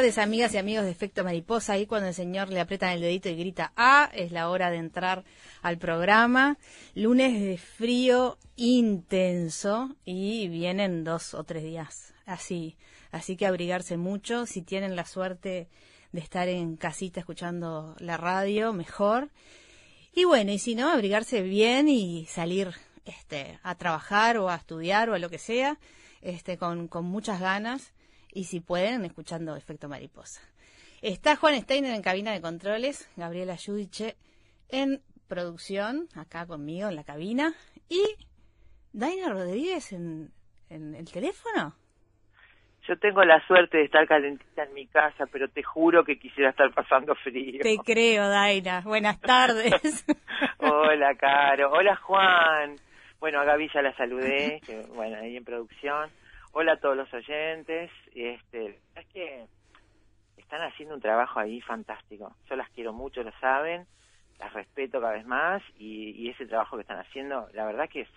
[0.00, 1.74] Amigas y amigos de Efecto Mariposa.
[1.74, 4.78] Ahí cuando el señor le aprieta el dedito y grita A, es la hora de
[4.78, 5.24] entrar
[5.60, 6.56] al programa.
[6.94, 12.78] Lunes de frío intenso y vienen dos o tres días así.
[13.12, 14.46] Así que abrigarse mucho.
[14.46, 15.68] Si tienen la suerte
[16.12, 19.28] de estar en casita escuchando la radio, mejor.
[20.14, 22.72] Y bueno, y si no, abrigarse bien y salir
[23.04, 25.78] este, a trabajar o a estudiar o a lo que sea,
[26.22, 27.92] este, con, con muchas ganas
[28.32, 30.40] y si pueden, escuchando Efecto Mariposa.
[31.02, 34.16] Está Juan Steiner en cabina de controles, Gabriela Yudiche
[34.68, 37.54] en producción, acá conmigo en la cabina,
[37.88, 38.02] y
[38.92, 40.30] Daina Rodríguez en,
[40.68, 41.74] en el teléfono.
[42.88, 46.50] Yo tengo la suerte de estar calentita en mi casa, pero te juro que quisiera
[46.50, 47.60] estar pasando frío.
[47.62, 48.80] Te creo, Daina.
[48.80, 50.04] Buenas tardes.
[50.58, 51.70] Hola, Caro.
[51.70, 52.76] Hola, Juan.
[53.20, 56.10] Bueno, a Gaby ya la saludé, que bueno, ahí en producción.
[56.52, 57.90] Hola a todos los oyentes.
[58.14, 59.46] Este, es que
[60.36, 62.34] están haciendo un trabajo ahí fantástico.
[62.48, 63.86] Yo las quiero mucho, lo saben,
[64.38, 68.08] las respeto cada vez más y, ese trabajo que están haciendo, la verdad que es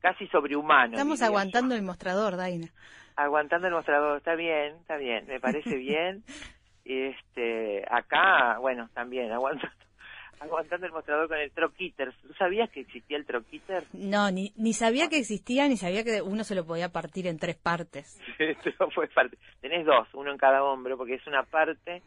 [0.00, 0.94] casi sobrehumano.
[0.94, 2.68] Estamos aguantando el mostrador, Daina.
[3.16, 6.24] Aguantando el mostrador, está bien, está bien, me parece bien.
[6.84, 9.76] Este, acá, bueno, también aguantando
[10.42, 12.12] aguantando el mostrador con el troquiter.
[12.22, 13.84] ¿Tú sabías que existía el troquiter?
[13.92, 17.38] No, ni, ni sabía que existía, ni sabía que uno se lo podía partir en
[17.38, 18.20] tres partes.
[19.60, 22.02] Tenés dos, uno en cada hombro, porque es una parte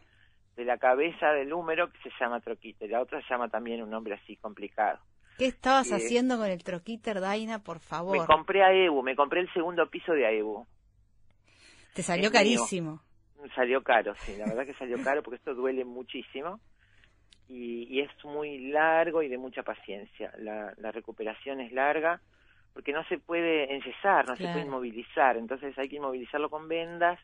[0.56, 2.90] de la cabeza del húmero que se llama troquiter.
[2.90, 5.00] La otra se llama también un nombre así complicado.
[5.38, 8.18] ¿Qué estabas eh, haciendo con el troquiter, Daina, por favor?
[8.18, 10.66] Me compré a Ebu, me compré el segundo piso de Aebu.
[11.94, 13.02] Te salió carísimo.
[13.54, 16.60] Salió caro, sí, la verdad que salió caro porque esto duele muchísimo
[17.48, 20.32] y, es muy largo y de mucha paciencia.
[20.38, 22.22] La, recuperación es larga
[22.74, 27.20] porque no se puede enyesar, no se puede inmovilizar, entonces hay que inmovilizarlo con vendas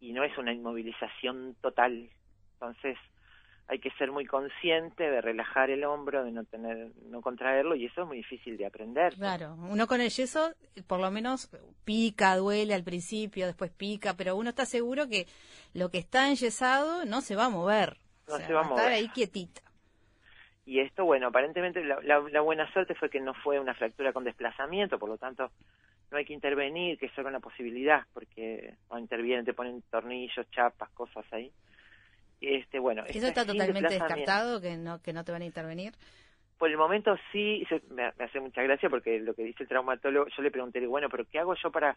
[0.00, 2.10] y no es una inmovilización total.
[2.54, 2.98] Entonces
[3.68, 7.86] hay que ser muy consciente de relajar el hombro, de no tener, no contraerlo y
[7.86, 9.14] eso es muy difícil de aprender.
[9.14, 10.52] Claro, uno con el yeso
[10.86, 11.50] por lo menos
[11.84, 15.26] pica, duele al principio, después pica, pero uno está seguro que
[15.74, 17.98] lo que está enyesado no se va a mover
[18.28, 18.88] no se va a mover.
[18.88, 19.62] ahí quietita.
[20.66, 24.98] Y esto, bueno, aparentemente la, buena suerte fue que no fue una fractura con desplazamiento,
[24.98, 25.52] por lo tanto
[26.10, 30.50] no hay que intervenir, que es solo una posibilidad, porque cuando intervienen te ponen tornillos,
[30.50, 31.52] chapas, cosas ahí.
[32.40, 35.94] Este, bueno, ¿Eso está totalmente descartado, que no, que no te van a intervenir?
[36.58, 40.42] Por el momento sí, me, hace mucha gracia porque lo que dice el traumatólogo, yo
[40.42, 41.96] le pregunté, bueno, pero ¿qué hago yo para,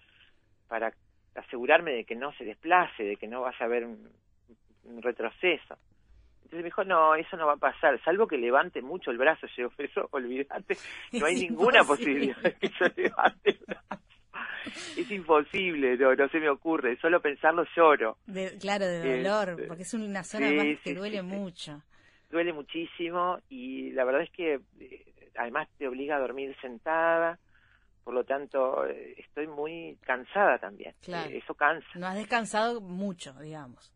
[0.67, 0.93] para
[1.33, 5.75] asegurarme de que no se desplace, de que no vaya a haber un retroceso?
[6.49, 9.45] Entonces me dijo, no, eso no va a pasar, salvo que levante mucho el brazo.
[9.55, 10.77] Yo, eso, olvídate,
[11.11, 14.03] no hay ninguna posibilidad de que yo levante el brazo.
[14.97, 18.17] Es imposible, no, no se me ocurre, solo pensarlo lloro.
[18.59, 21.83] claro, de dolor, este, porque es una zona más que duele mucho.
[22.31, 27.37] Duele muchísimo y la verdad es que eh, además te obliga a dormir sentada,
[28.03, 30.95] por lo tanto eh, estoy muy cansada también.
[31.03, 31.29] Claro.
[31.29, 31.87] eso cansa.
[31.93, 33.93] No has descansado mucho, digamos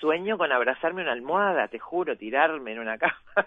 [0.00, 3.46] sueño con abrazarme una almohada, te juro, tirarme en una cama.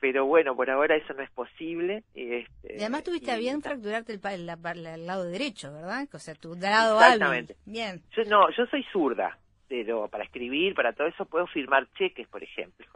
[0.00, 2.04] pero bueno, por ahora eso no es posible.
[2.14, 6.06] Este, y además tuviste a bien fracturarte el, el, lado derecho, ¿verdad?
[6.12, 7.56] O sea, tu lado Exactamente.
[7.64, 8.02] Bien.
[8.16, 12.42] Yo, no, yo soy zurda, pero para escribir, para todo eso, puedo firmar cheques, por
[12.42, 12.86] ejemplo.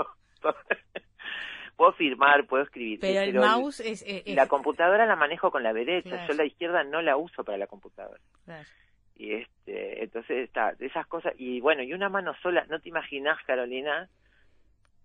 [1.76, 2.98] puedo firmar, puedo escribir.
[3.00, 7.00] Pero, el mouse es, La computadora la manejo con la derecha, yo la izquierda no
[7.02, 8.20] la uso para la computadora.
[9.18, 13.36] Y este, entonces está, esas cosas, y bueno, y una mano sola, no te imaginas,
[13.44, 14.08] Carolina,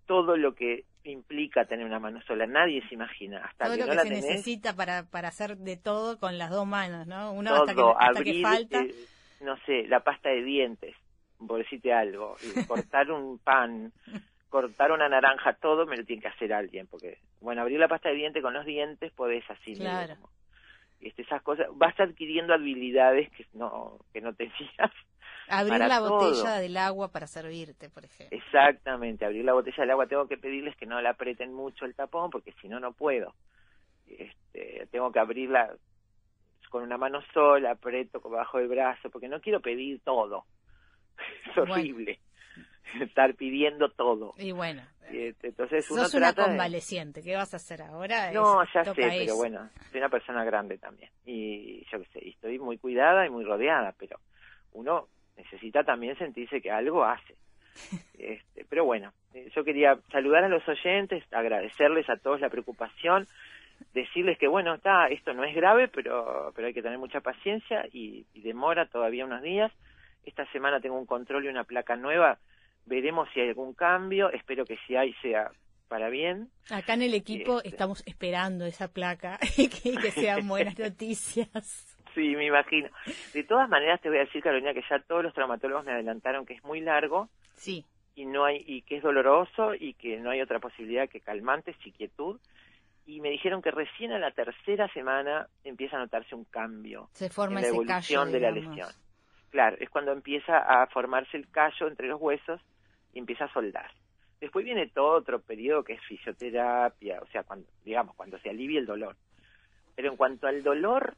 [0.06, 3.44] todo lo que implica tener una mano sola, nadie se imagina.
[3.44, 6.66] Hasta todo que lo que se necesita para, para hacer de todo con las dos
[6.66, 7.32] manos, ¿no?
[7.32, 7.74] Uno hasta
[8.22, 8.82] que, falta.
[8.82, 8.94] Eh,
[9.40, 10.94] no sé, la pasta de dientes,
[11.44, 13.92] por decirte algo, y cortar un pan,
[14.48, 18.10] cortar una naranja, todo me lo tiene que hacer alguien, porque, bueno, abrir la pasta
[18.10, 19.74] de dientes con los dientes podés así.
[19.74, 20.14] Claro.
[21.04, 24.56] Este, esas cosas, vas adquiriendo habilidades que no, que no tenías
[25.48, 28.36] Abrir la botella del agua para servirte, por ejemplo.
[28.38, 30.06] Exactamente, abrir la botella del agua.
[30.06, 33.34] Tengo que pedirles que no la aprieten mucho el tapón porque si no, no puedo.
[34.06, 35.74] Este, tengo que abrirla
[36.70, 40.44] con una mano sola, aprieto bajo el brazo, porque no quiero pedir todo.
[41.50, 42.18] Es horrible.
[43.00, 44.34] Estar pidiendo todo.
[44.38, 44.82] Y bueno.
[45.10, 47.22] Este, entonces uno sos una convaleciente.
[47.22, 48.32] ¿Qué vas a hacer ahora?
[48.32, 51.10] No, ya sé, pero bueno, soy una persona grande también.
[51.26, 54.18] Y yo qué sé, estoy muy cuidada y muy rodeada, pero
[54.72, 57.36] uno necesita también sentirse que algo hace.
[58.16, 63.26] Este, pero bueno, eh, yo quería saludar a los oyentes, agradecerles a todos la preocupación,
[63.92, 67.86] decirles que bueno, está, esto no es grave, pero, pero hay que tener mucha paciencia
[67.92, 69.72] y, demora todavía unos días.
[70.24, 72.38] Esta semana tengo un control y una placa nueva,
[72.86, 75.50] veremos si hay algún cambio, espero que si hay sea
[75.88, 76.50] para bien.
[76.70, 81.94] Acá en el equipo este estamos esperando esa placa y que sean buenas noticias.
[82.14, 82.88] Sí, me imagino.
[83.32, 86.46] De todas maneras, te voy a decir, Carolina, que ya todos los traumatólogos me adelantaron
[86.46, 87.28] que es muy largo.
[87.54, 87.84] Sí.
[88.14, 91.76] Y, no hay, y que es doloroso y que no hay otra posibilidad que calmantes
[91.84, 92.38] y quietud.
[93.06, 97.28] Y me dijeron que recién a la tercera semana empieza a notarse un cambio Se
[97.28, 98.88] forma en la evolución de la lesión.
[99.50, 102.60] Claro, es cuando empieza a formarse el callo entre los huesos
[103.14, 103.90] y empieza a soldar.
[104.40, 108.80] Después viene todo otro periodo que es fisioterapia, o sea, cuando, digamos, cuando se alivia
[108.80, 109.16] el dolor.
[109.94, 111.16] Pero en cuanto al dolor,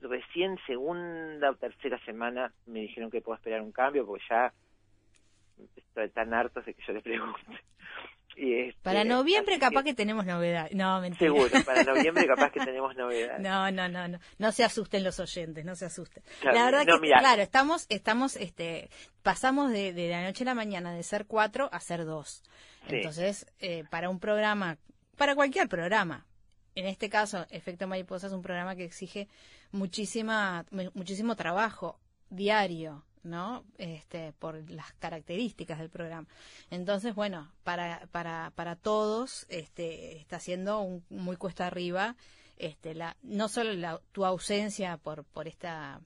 [0.00, 4.52] recién segunda o tercera semana me dijeron que puedo esperar un cambio porque ya
[5.76, 7.40] estoy tan harto de que yo les pregunte.
[8.36, 10.70] Y este, para noviembre capaz que, tenemos novedad.
[10.72, 11.30] No, mentira.
[11.30, 13.38] Seguro, para noviembre capaz que tenemos novedad.
[13.38, 14.18] No, no, no, no.
[14.38, 16.22] No se asusten los oyentes, no se asusten.
[16.42, 18.88] la verdad que, claro, estamos, estamos, este,
[19.22, 22.42] pasamos de, de, la noche a la mañana de ser cuatro a ser dos.
[22.88, 24.78] Entonces, eh, para un programa,
[25.16, 26.26] para cualquier programa,
[26.74, 29.28] en este caso, Efecto Mariposa es un programa que exige
[29.72, 30.64] muchísima,
[30.94, 31.98] muchísimo trabajo
[32.30, 33.64] diario, ¿no?
[33.78, 36.26] Este, por las características del programa.
[36.70, 42.16] Entonces, bueno, para, para, para todos, este, está siendo un, muy cuesta arriba,
[42.58, 46.00] este, la, no solo la, tu ausencia por, por esta,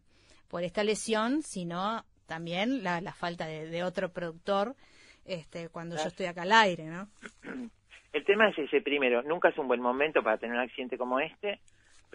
[0.49, 4.75] por esta lesión, sino también la, la falta de, otro productor,
[5.25, 7.09] este, cuando yo estoy acá al aire, ¿no?
[8.13, 11.21] El tema es ese primero, nunca es un buen momento para tener un accidente como
[11.21, 11.61] este,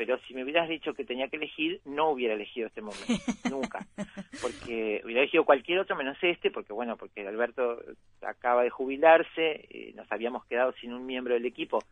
[0.02, 3.06] pero si me hubieras dicho que tenía que elegir, no hubiera elegido este momento,
[3.52, 3.86] nunca,
[4.42, 7.78] porque hubiera elegido cualquier otro menos este, porque bueno, porque Alberto
[8.24, 11.84] acaba de jubilarse, eh, nos habíamos quedado sin un miembro del equipo,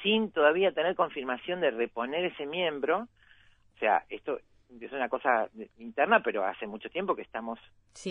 [0.00, 3.08] sin todavía tener confirmación de reponer ese miembro,
[3.74, 4.38] o sea, esto
[4.80, 7.58] es una cosa interna, pero hace mucho tiempo que estamos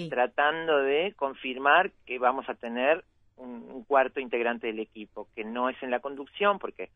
[0.10, 3.06] tratando de confirmar que vamos a tener
[3.38, 6.90] un, cuarto integrante del equipo, que no es en la conducción, porque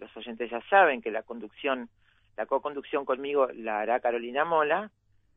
[0.00, 1.88] los oyentes ya saben que la conducción,
[2.36, 4.90] la co-conducción conmigo la hará Carolina Mola,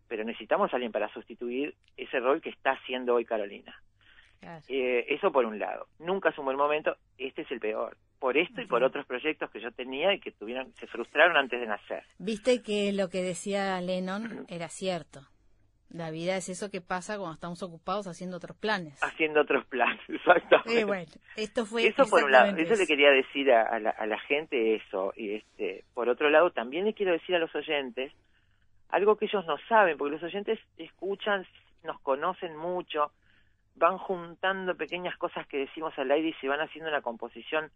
[0.07, 3.75] pero necesitamos a alguien para sustituir ese rol que está haciendo hoy Carolina.
[4.67, 5.87] Eh, eso por un lado.
[5.99, 7.97] Nunca es un buen momento, este es el peor.
[8.19, 11.59] Por esto y por otros proyectos que yo tenía y que tuvieron, se frustraron antes
[11.59, 12.03] de nacer.
[12.19, 15.21] Viste que lo que decía Lennon era cierto.
[15.93, 18.97] La vida es eso que pasa cuando estamos ocupados haciendo otros planes.
[19.03, 20.81] Haciendo otros planes, exactamente.
[20.81, 24.07] Eh, bueno, esto fue eso por un lado, eso, le quería decir a, la, a
[24.07, 28.11] la gente eso y este, por otro lado también le quiero decir a los oyentes
[28.89, 31.45] algo que ellos no saben, porque los oyentes escuchan,
[31.83, 33.11] nos conocen mucho,
[33.75, 37.71] van juntando pequeñas cosas que decimos al aire y se van haciendo una composición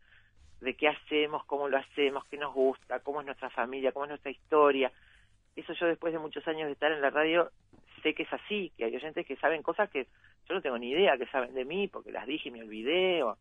[0.61, 4.09] de qué hacemos, cómo lo hacemos, qué nos gusta, cómo es nuestra familia, cómo es
[4.09, 4.91] nuestra historia.
[5.55, 7.51] Eso yo después de muchos años de estar en la radio
[8.01, 10.07] sé que es así, que hay oyentes que saben cosas que
[10.47, 13.23] yo no tengo ni idea que saben de mí porque las dije y me olvidé.
[13.23, 13.37] O,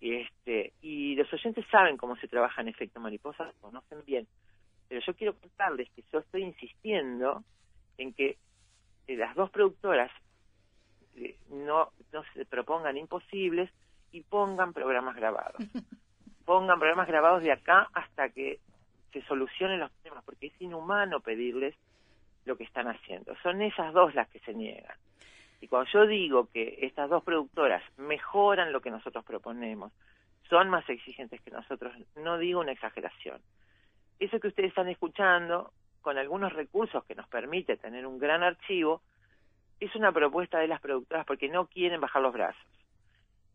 [0.00, 4.26] este, y los oyentes saben cómo se trabaja en efecto mariposa, conocen bien.
[4.88, 7.44] Pero yo quiero contarles que yo estoy insistiendo
[7.98, 8.36] en que
[9.06, 10.10] las dos productoras
[11.16, 13.70] eh, no, no se propongan imposibles
[14.10, 15.56] y pongan programas grabados.
[16.44, 18.58] pongan programas grabados de acá hasta que
[19.12, 21.76] se solucionen los problemas, porque es inhumano pedirles
[22.44, 23.34] lo que están haciendo.
[23.42, 24.96] Son esas dos las que se niegan.
[25.60, 29.92] Y cuando yo digo que estas dos productoras mejoran lo que nosotros proponemos,
[30.48, 33.40] son más exigentes que nosotros, no digo una exageración.
[34.18, 39.02] Eso que ustedes están escuchando, con algunos recursos que nos permite tener un gran archivo,
[39.80, 42.62] es una propuesta de las productoras porque no quieren bajar los brazos.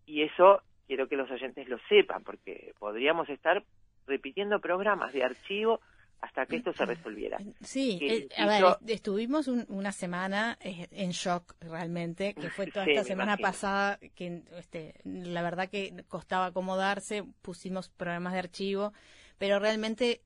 [0.06, 3.63] Y eso quiero que los oyentes lo sepan, porque podríamos estar
[4.08, 5.82] repitiendo programas de archivo
[6.21, 7.38] hasta que esto se resolviera.
[7.62, 13.03] Sí, eh, a ver, estuvimos una semana eh, en shock realmente, que fue toda esta
[13.03, 18.93] semana pasada, que este, la verdad que costaba acomodarse, pusimos programas de archivo,
[19.38, 20.21] pero realmente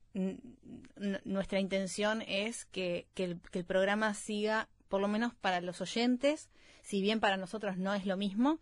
[1.24, 6.48] nuestra intención es que, que el programa siga, por lo menos para los oyentes,
[6.82, 8.60] si bien para nosotros no es lo mismo,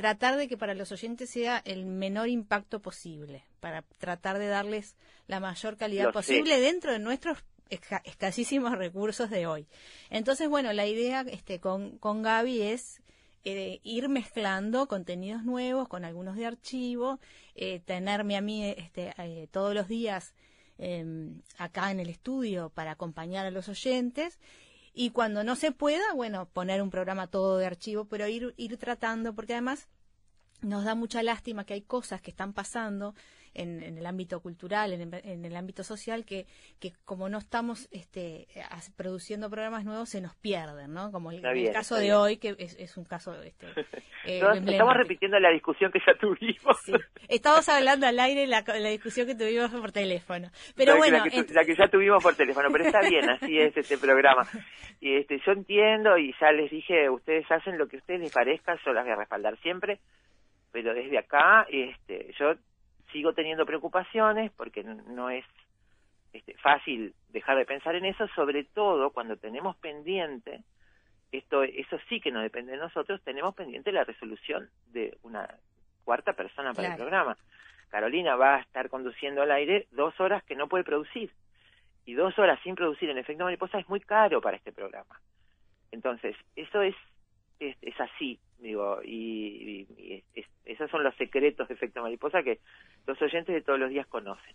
[0.00, 4.96] tratar de que para los oyentes sea el menor impacto posible, para tratar de darles
[5.26, 9.66] la mayor calidad posible dentro de nuestros escasísimos recursos de hoy.
[10.08, 13.02] Entonces, bueno, la idea este, con, con Gaby es
[13.44, 17.20] eh, ir mezclando contenidos nuevos con algunos de archivo,
[17.54, 20.32] eh, tenerme a mí este, eh, todos los días
[20.78, 24.38] em, acá en el estudio para acompañar a los oyentes
[24.92, 28.76] y cuando no se pueda, bueno, poner un programa todo de archivo, pero ir, ir
[28.76, 29.88] tratando, porque además
[30.62, 33.14] nos da mucha lástima que hay cosas que están pasando
[33.54, 36.46] en, el ámbito cultural, en, el ámbito social, que,
[36.78, 38.46] que como no estamos este,
[38.96, 41.10] produciendo programas nuevos, se nos pierden, ¿no?
[41.10, 41.42] Como el,
[41.72, 43.40] caso de hoy, que es, un caso...
[43.42, 43.66] Este,
[44.26, 46.76] eh, estamos repitiendo la discusión que ya tuvimos.
[47.28, 50.48] Estamos hablando al aire la, la discusión que tuvimos por teléfono.
[50.76, 51.18] Pero bueno...
[51.18, 54.46] La que, la que, ya tuvimos por teléfono, pero está bien, así es este programa.
[55.00, 58.32] Y este, yo entiendo y ya les dije, ustedes hacen lo que a ustedes les
[58.32, 59.98] parezca, yo las voy a respaldar siempre
[60.72, 62.54] pero desde acá este, yo
[63.12, 65.44] sigo teniendo preocupaciones porque no es
[66.32, 70.62] este, fácil dejar de pensar en eso, sobre todo cuando tenemos pendiente,
[71.32, 75.48] esto eso sí que no depende de nosotros, tenemos pendiente la resolución de una
[76.04, 77.36] cuarta persona para el programa.
[77.88, 81.30] Carolina va a estar conduciendo al aire dos horas que no puede producir.
[82.06, 85.20] Y dos horas sin producir en efecto mariposa es muy caro para este programa.
[85.92, 86.94] Entonces, eso es,
[87.60, 89.86] es, es así digo, y,
[90.64, 92.60] esos son los secretos de efecto mariposa que
[93.06, 94.54] los oyentes de todos los días conocen.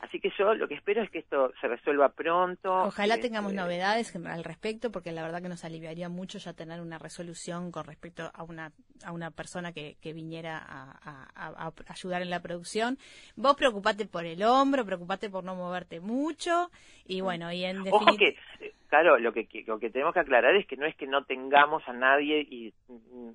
[0.00, 2.70] Así que yo lo que espero es que esto se resuelva pronto.
[2.82, 6.98] Ojalá tengamos novedades al respecto, porque la verdad que nos aliviaría mucho ya tener una
[6.98, 8.72] resolución con respecto a una,
[9.04, 12.98] a una persona que, que viniera a, ayudar en la producción.
[13.36, 16.70] Vos preocupate por el hombro, preocupate por no moverte mucho,
[17.06, 20.76] y bueno, y en eh, claro, lo que, lo que tenemos que aclarar es que
[20.76, 22.72] no es que no tengamos a nadie y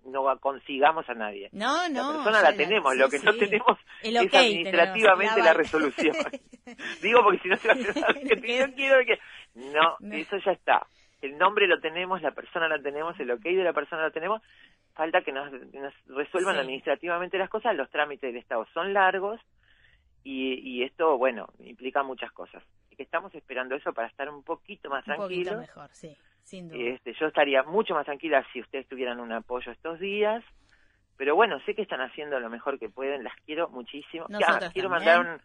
[0.06, 1.50] no consigamos a nadie.
[1.52, 2.12] No, no.
[2.12, 6.16] La persona la, tenemos, lo que no tenemos es administrativamente la resolución.
[7.02, 9.20] Digo porque si no se va a hacer que yo quiero que...
[9.56, 10.88] No, eso ya está.
[11.22, 14.42] El nombre lo tenemos, la persona la tenemos, el ok de la persona lo tenemos.
[14.94, 15.52] Falta que nos,
[16.08, 17.76] resuelvan administrativamente las cosas.
[17.76, 19.40] Los trámites del Estado son largos
[20.24, 22.64] y, y esto, bueno, implica muchas cosas.
[23.02, 25.58] Que estamos esperando eso para estar un poquito más un tranquilos.
[25.58, 26.80] mejor, sí, sin duda.
[26.80, 30.44] Este, yo estaría mucho más tranquila si ustedes tuvieran un apoyo estos días.
[31.18, 34.28] Pero bueno, sé que están haciendo lo mejor que pueden, las quiero muchísimo.
[34.72, 35.40] quiero mandar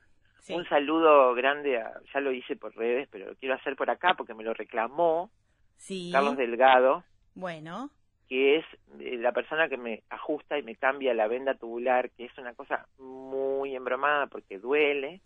[0.49, 1.83] un, un saludo grande,
[2.13, 5.31] ya lo hice por redes, pero lo quiero hacer por acá porque me lo reclamó
[5.79, 6.11] sí.
[6.13, 7.05] Carlos Delgado.
[7.35, 7.89] Bueno.
[8.29, 8.67] Que es
[9.01, 12.53] eh, la persona que me ajusta y me cambia la venda tubular, que es una
[12.53, 15.23] cosa muy embromada porque duele.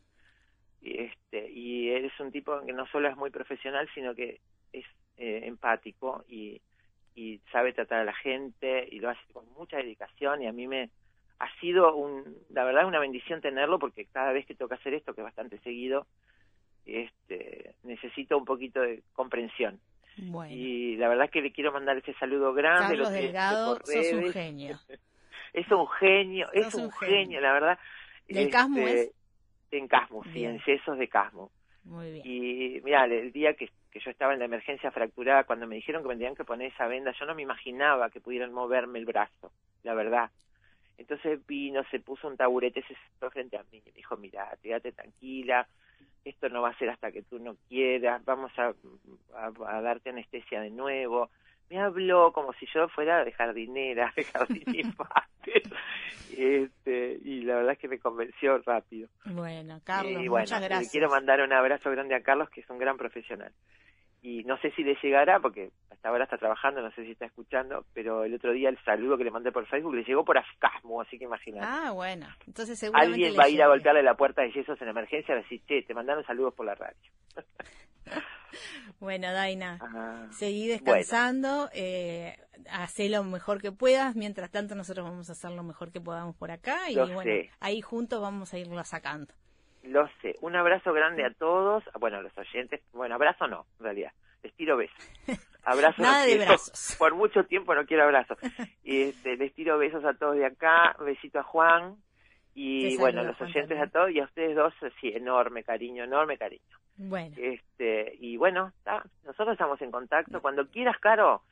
[0.83, 4.41] Este, y es un tipo que no solo es muy profesional, sino que
[4.73, 6.61] es eh, empático y,
[7.15, 10.67] y sabe tratar a la gente y lo hace con mucha dedicación y a mí
[10.67, 10.91] me,
[11.41, 15.15] ha sido, un, la verdad, una bendición tenerlo porque cada vez que toca hacer esto,
[15.15, 16.07] que es bastante seguido,
[16.85, 19.81] este, necesito un poquito de comprensión.
[20.51, 22.89] Y la verdad que le quiero mandar ese saludo grande.
[22.89, 24.79] Carlos Delgado, sos un genio.
[25.55, 27.79] es un genio, es un, genio, la verdad.
[28.29, 29.11] ¿Del este, Casmo es?
[29.71, 31.51] En Casmo, sí, en Yesos de Casmo.
[31.85, 32.23] Muy bien.
[32.27, 36.03] Y mira, el día que, que yo estaba en la emergencia fracturada, cuando me dijeron
[36.03, 39.07] que me tenían que poner esa venda, yo no me imaginaba que pudieran moverme el
[39.07, 40.31] brazo, la verdad.
[40.99, 44.55] Entonces vino, se puso un taburete, se sentó frente a mí y me dijo, mira,
[44.63, 45.67] quédate tranquila,
[46.25, 48.75] esto no va a ser hasta que tú no quieras, vamos a,
[49.35, 51.31] a, darte anestesia de nuevo.
[51.71, 54.95] Me habló como si yo fuera de jardinera, de jardín
[56.37, 59.09] este, y la verdad es que me convenció rápido.
[59.25, 60.91] Bueno, Carlos, muchas gracias.
[60.91, 63.53] quiero mandar un abrazo grande a Carlos, que es un gran profesional.
[64.23, 67.27] Y no sé si le llegará, porque hasta ahora está trabajando, no sé si está
[67.27, 70.39] escuchando, pero el otro día el saludo que le mandé por Facebook le llegó por
[70.39, 71.67] Afcasmo, así que imagínate.
[71.69, 74.89] Ah, bueno, entonces seguramente Alguien va a ir a golpearle la puerta de Yesos en
[74.89, 76.97] emergencia y decir, che, te mandaron saludos por la radio.
[79.01, 82.37] bueno, Daina, ah, seguí descansando, eh,
[82.71, 86.37] hacé lo mejor que puedas, mientras tanto nosotros vamos a hacer lo mejor que podamos
[86.37, 89.35] por acá y bueno, ahí juntos vamos a irlo sacando.
[89.83, 90.37] Lo sé.
[90.41, 91.85] Un abrazo grande a todos.
[91.99, 92.81] Bueno, a los oyentes.
[92.93, 94.13] Bueno, abrazo no, en realidad.
[94.43, 95.11] Les tiro besos.
[95.63, 96.97] Abrazo Nada de brazos.
[96.99, 98.39] Por mucho tiempo no quiero abrazos.
[98.85, 100.97] Este, les tiro besos a todos de acá.
[101.01, 101.97] Besito a Juan.
[102.55, 106.37] Y bueno, a los oyentes a todos y a ustedes dos, sí, enorme cariño, enorme
[106.37, 106.79] cariño.
[106.97, 107.35] Bueno.
[107.39, 108.73] Este, y bueno,
[109.25, 110.43] nosotros estamos en contacto.
[110.43, 111.43] Cuando quieras, Caro,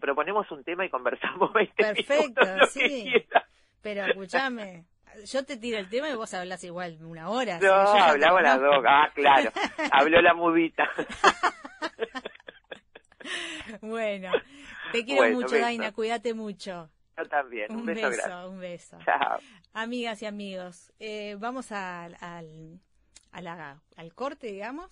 [0.00, 3.12] proponemos un tema y conversamos Perfecto, sí.
[3.82, 4.84] Pero escúchame,
[5.24, 7.58] yo te tiro el tema y vos hablas igual una hora.
[7.58, 8.84] No, hablaba las dos.
[8.86, 9.50] Ah, claro.
[9.92, 10.88] Habló la mudita.
[13.80, 14.30] bueno,
[14.92, 15.92] te quiero mucho, Daina.
[15.92, 16.90] Cuídate mucho.
[17.16, 17.72] Yo también.
[17.72, 18.98] Un, beso, un beso.
[19.04, 19.38] Chao.
[19.72, 22.80] Amigas y amigos, eh, vamos al, al,
[23.32, 24.90] al corte, digamos,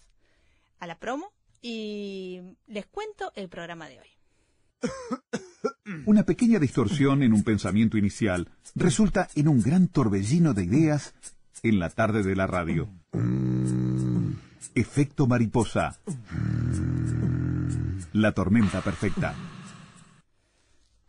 [0.78, 4.08] a la promo, y les cuento el programa de hoy.
[6.06, 11.14] Una pequeña distorsión en un pensamiento inicial resulta en un gran torbellino de ideas
[11.62, 12.88] en la tarde de la radio.
[14.74, 15.98] Efecto mariposa.
[18.12, 19.34] La tormenta perfecta.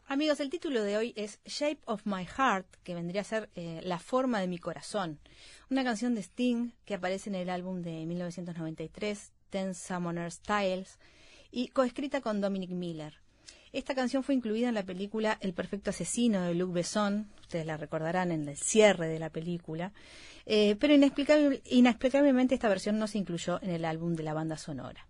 [0.05, 3.81] Amigos, el título de hoy es Shape of My Heart, que vendría a ser eh,
[3.83, 5.19] La forma de mi corazón.
[5.71, 10.99] Una canción de Sting que aparece en el álbum de 1993, Ten Summoner Styles,
[11.51, 13.22] y coescrita con Dominic Miller.
[13.73, 17.75] Esta canción fue incluida en la película El perfecto asesino de Luc Besson, ustedes la
[17.75, 19.93] recordarán en el cierre de la película,
[20.45, 25.07] eh, pero inexplicablemente esta versión no se incluyó en el álbum de la banda sonora.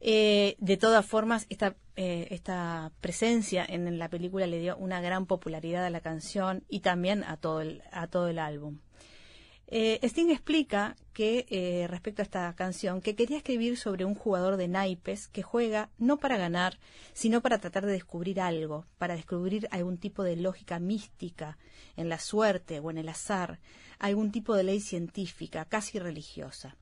[0.00, 5.24] Eh, de todas formas, esta, eh, esta presencia en la película le dio una gran
[5.24, 8.80] popularidad a la canción y también a todo el, a todo el álbum.
[9.70, 14.56] Eh, Sting explica que eh, respecto a esta canción que quería escribir sobre un jugador
[14.56, 16.78] de naipes que juega no para ganar,
[17.12, 21.58] sino para tratar de descubrir algo, para descubrir algún tipo de lógica mística
[21.98, 23.58] en la suerte o en el azar,
[23.98, 26.76] algún tipo de ley científica, casi religiosa.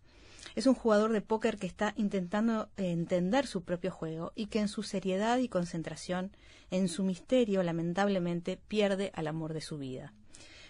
[0.55, 4.68] Es un jugador de póker que está intentando entender su propio juego y que en
[4.68, 6.31] su seriedad y concentración,
[6.70, 10.12] en su misterio, lamentablemente pierde al amor de su vida.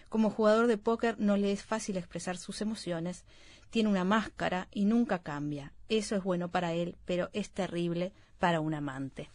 [0.09, 3.25] Como jugador de póker no le es fácil expresar sus emociones,
[3.69, 5.73] tiene una máscara y nunca cambia.
[5.89, 9.29] Eso es bueno para él, pero es terrible para un amante.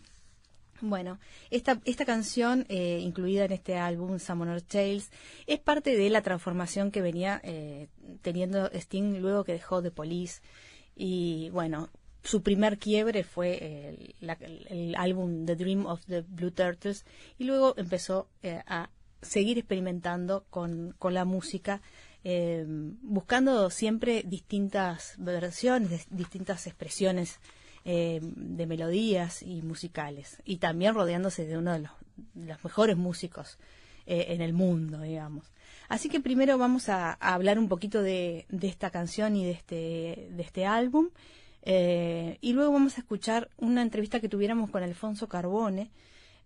[0.80, 5.12] Bueno, esta, esta canción, eh, incluida en este álbum Summoner Tales,
[5.46, 7.86] es parte de la transformación que venía eh,
[8.20, 10.42] teniendo Sting luego que dejó de Police.
[10.96, 11.88] Y bueno,
[12.24, 13.88] su primer quiebre fue
[14.20, 14.36] el,
[14.68, 17.04] el, álbum The Dream of the Blue Turtles
[17.38, 18.90] y luego empezó eh, a
[19.22, 21.80] seguir experimentando con, con la música,
[22.24, 27.40] eh, buscando siempre distintas versiones, distintas expresiones
[27.84, 33.58] eh, de melodías y musicales, y también rodeándose de uno de los, mejores músicos
[34.06, 35.52] eh, en el mundo, digamos.
[35.88, 40.42] Así que primero vamos a, hablar un poquito de, esta canción y de este, de
[40.42, 41.08] este álbum,
[41.64, 45.90] y luego vamos a escuchar una entrevista que tuviéramos con Alfonso Carbone,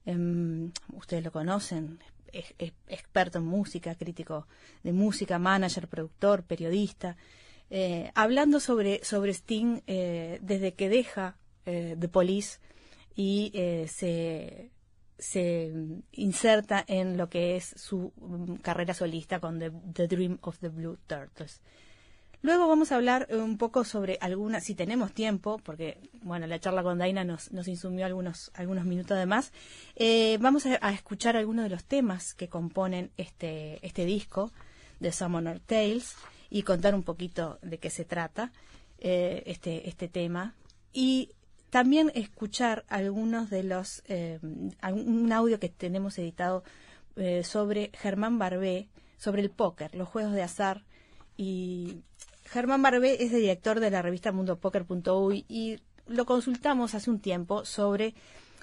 [0.05, 1.99] em, ustedes lo conocen,
[2.89, 4.47] experto en música, crítico
[4.83, 7.17] de música, manager, productor, periodista,
[7.69, 12.61] eh, hablando sobre, sobre Sting eh, desde que deja eh, The Police
[13.17, 13.51] y
[13.89, 14.71] se,
[15.19, 15.73] se
[16.13, 20.99] inserta en lo que es su mm, carrera solista con the Dream of the Blue
[21.07, 21.63] Turtles.
[22.47, 26.61] Luego vamos a hablar eh, un poco sobre algunas, si tenemos tiempo, porque bueno, la
[26.61, 29.51] charla con Daina nos, nos insumió algunos, algunos minutos de más.
[29.97, 34.53] Eh, vamos a, escuchar algunos de los temas que componen este, este disco
[35.01, 36.15] de Summoner Tales
[36.49, 38.53] y contar un poquito de qué se trata
[39.01, 40.55] eh, este, este tema.
[40.93, 41.33] Y
[41.71, 46.63] también escuchar algunos de los, un audio que tenemos editado
[47.43, 48.87] sobre Germán Barbé,
[49.19, 50.85] sobre el póker, los juegos de azar
[51.37, 52.05] y
[52.47, 58.15] Germán Barbé es director de la revista mundopoker.uy y lo consultamos hace un tiempo sobre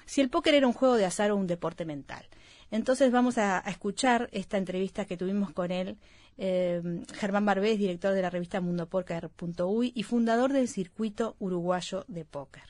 [0.06, 2.26] si el póker era un juego de azar o un deporte mental.
[2.70, 5.96] Entonces vamos a, escuchar esta entrevista que tuvimos con él.
[6.38, 6.82] Eh,
[7.14, 12.64] Germán Barbé es director de la revista mundopoker.uy y fundador del circuito uruguayo de póker.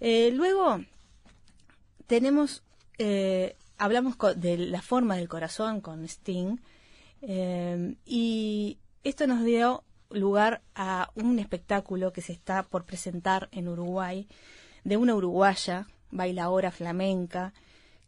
[0.00, 0.80] Eh, luego
[2.06, 2.64] tenemos,
[2.98, 6.56] eh, hablamos de la forma del corazón con Sting
[8.04, 14.26] y esto nos dio lugar a un espectáculo que se está por presentar en Uruguay
[14.84, 17.52] de una uruguaya, bailadora flamenca,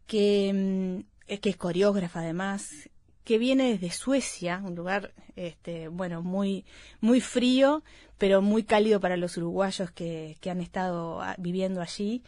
[0.07, 2.89] que, mm, que es coreógrafa además,
[3.23, 6.65] que viene desde Suecia, un lugar, este, bueno, muy,
[7.01, 7.83] muy frío,
[8.17, 12.23] pero muy cálido para los uruguayos que, que han estado ah, viviendo allí.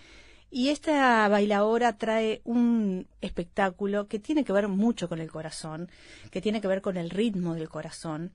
[0.52, 5.90] Y esta bailadora trae un espectáculo que tiene que ver mucho con el corazón,
[6.30, 8.32] que tiene que ver con el ritmo del corazón.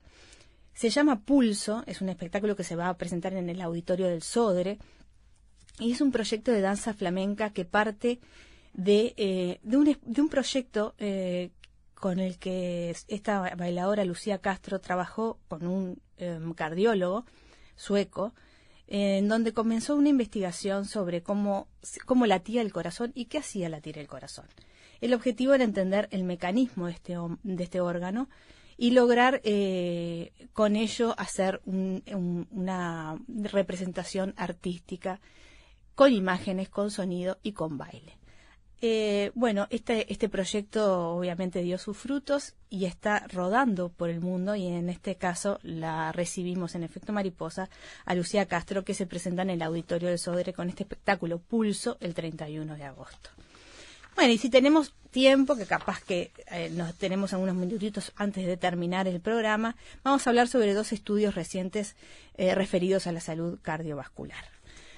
[0.77, 4.21] Se llama Pulso, es un espectáculo que se va a presentar en el auditorio del
[4.21, 4.77] Sodre
[5.79, 8.19] y es un proyecto de danza flamenca que parte
[8.73, 11.49] de, eh, un, de un proyecto eh,
[11.95, 17.25] con el que esta bailadora Lucía Castro trabajó con un em, cardiólogo
[17.75, 18.35] sueco
[18.85, 21.69] en donde comenzó una investigación sobre cómo,
[22.05, 24.45] cómo latía el corazón y qué hacía latir el corazón.
[25.01, 28.29] El objetivo era entender el mecanismo de este, de este órgano
[28.77, 35.19] y lograr eh, con ello hacer una representación artística
[35.95, 38.17] con imágenes, con sonido y con baile.
[38.79, 44.55] Eh, bueno, este, este proyecto obviamente dio sus frutos y está rodando por el mundo
[44.55, 47.69] y en este caso la recibimos en efecto mariposa
[48.05, 51.97] a Lucía Castro que se presenta en el auditorio del Sodre con este espectáculo Pulso
[51.99, 53.31] el 31 de agosto.
[54.17, 58.57] Bueno, y si tenemos tiempo, que capaz que eh, nos tenemos algunos minutitos antes de
[58.57, 61.95] terminar el programa, vamos a hablar sobre dos estudios recientes
[62.35, 64.43] eh, referidos a la salud cardiovascular.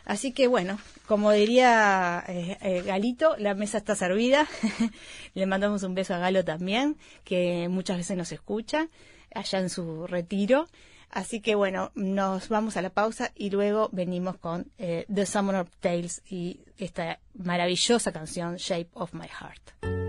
[0.05, 4.47] Así que bueno, como diría eh, eh, Galito, la mesa está servida.
[5.33, 8.87] Le mandamos un beso a Galo también, que muchas veces nos escucha
[9.35, 10.69] allá en su retiro.
[11.09, 15.55] Así que bueno, nos vamos a la pausa y luego venimos con eh, The Summer
[15.55, 20.08] of Tales y esta maravillosa canción Shape of My Heart.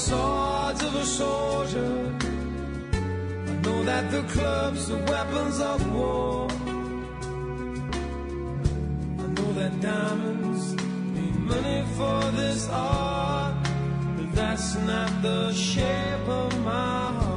[0.00, 1.94] Swords of a soldier.
[3.50, 6.48] I know that the clubs are weapons of war.
[9.22, 10.64] I know that diamonds
[11.14, 13.54] need money for this art,
[14.16, 17.29] but that's not the shape of my heart.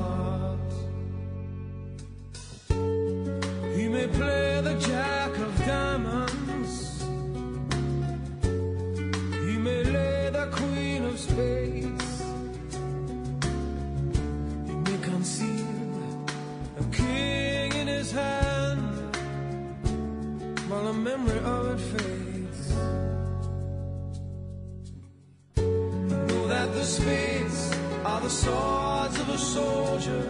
[28.23, 30.23] The swords of a soldier.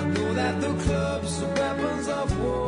[0.00, 2.67] I know that the clubs are weapons of war.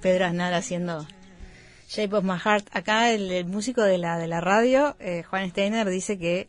[0.00, 1.06] Pedro Aznar haciendo
[1.88, 2.68] Shape of My Heart.
[2.72, 6.48] Acá el, el músico de la, de la radio, eh, Juan Steiner, dice que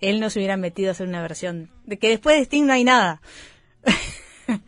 [0.00, 2.72] él no se hubiera metido a hacer una versión, de que después de Sting no
[2.72, 3.20] hay nada.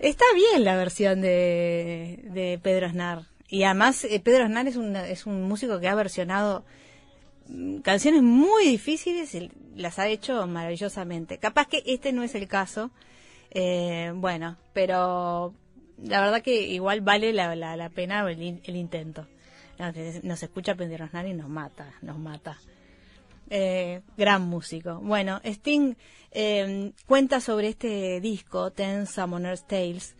[0.00, 3.22] Está bien la versión de, de Pedro Aznar.
[3.48, 6.64] Y además, eh, Pedro Aznar es un, es un músico que ha versionado
[7.48, 11.38] mm, canciones muy difíciles y las ha hecho maravillosamente.
[11.38, 12.90] Capaz que este no es el caso.
[13.50, 15.54] Eh, bueno, pero
[16.02, 19.26] la verdad que igual vale la, la, la pena el, el intento.
[19.78, 22.58] Nos, nos escucha Pedro Aznar y nos mata, nos mata.
[23.50, 25.00] Eh, gran músico.
[25.02, 25.94] Bueno, Sting
[26.30, 30.16] eh, cuenta sobre este disco, Ten Summoner's Tales,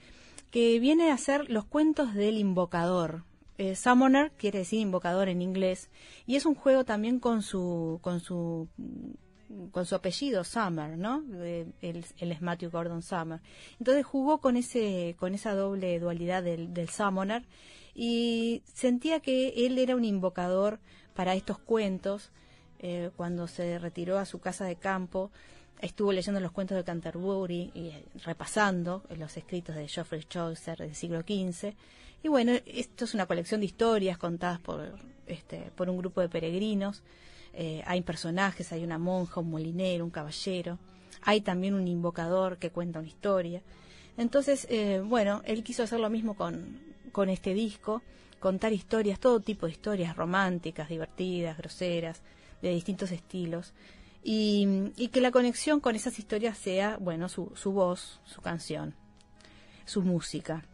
[0.50, 3.24] que viene a ser los cuentos del invocador.
[3.56, 5.88] Eh, Summoner quiere decir invocador en inglés
[6.26, 8.68] y es un juego también con su con su
[9.70, 11.22] con su apellido Summer, ¿no?
[11.34, 13.40] Eh, Él, él es Matthew Gordon Summer.
[13.78, 17.44] Entonces jugó con ese con esa doble dualidad del, del Summoner
[17.94, 20.80] y sentía que él era un invocador
[21.14, 22.30] para estos cuentos.
[22.80, 25.30] Eh, cuando se retiró a su casa de campo,
[25.80, 30.94] estuvo leyendo los cuentos de Canterbury y eh, repasando los escritos de Geoffrey Chaucer del
[30.94, 31.72] siglo XV.
[32.22, 36.28] Y bueno, esto es una colección de historias contadas por, este, por un grupo de
[36.28, 37.02] peregrinos.
[37.56, 40.78] Eh, hay personajes, hay una monja, un molinero, un caballero.
[41.22, 43.62] Hay también un invocador que cuenta una historia.
[44.16, 46.78] Entonces, eh, bueno, él quiso hacer lo mismo con,
[47.12, 48.02] con este disco,
[48.40, 52.22] contar historias, todo tipo de historias románticas, divertidas, groseras,
[52.60, 53.72] de distintos estilos.
[54.22, 58.94] Y, y que la conexión con esas historias sea, bueno, su, su voz, su canción,
[59.84, 60.64] su música.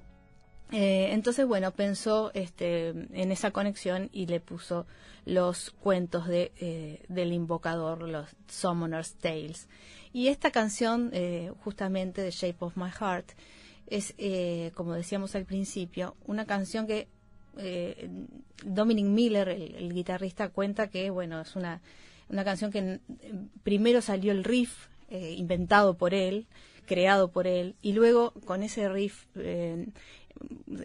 [0.72, 4.87] Eh, entonces, bueno, pensó este, en esa conexión y le puso
[5.24, 9.68] los cuentos de, eh, del invocador, los Summoner's Tales.
[10.12, 13.33] Y esta canción, eh, justamente de Shape of My Heart,
[13.87, 17.09] es, eh, como decíamos al principio, una canción que
[18.64, 21.83] Dominic Miller, el, guitarrista, cuenta que, bueno, es una,
[22.28, 23.00] una canción que eh,
[23.62, 26.46] primero salió el riff inventado por él,
[26.90, 29.87] creado por él, y luego con ese riff eh,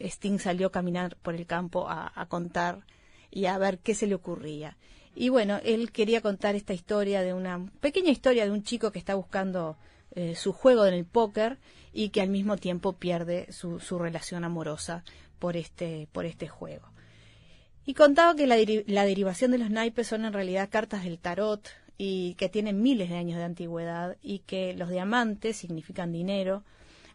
[0.01, 2.85] Sting salió a caminar por el campo a, contar
[3.31, 4.77] y a ver qué se le ocurría.
[5.15, 8.99] Y bueno, él quería contar esta historia de una pequeña historia de un chico que
[8.99, 9.77] está buscando
[10.11, 11.57] eh, su juego en el póker
[11.93, 15.03] y que al mismo tiempo pierde su, su relación amorosa
[15.39, 16.87] por este, por este juego.
[17.85, 22.33] Y contaba que la derivación de los naipes son en realidad cartas del tarot y
[22.35, 26.63] que tienen miles de años de antigüedad y que los diamantes significan dinero,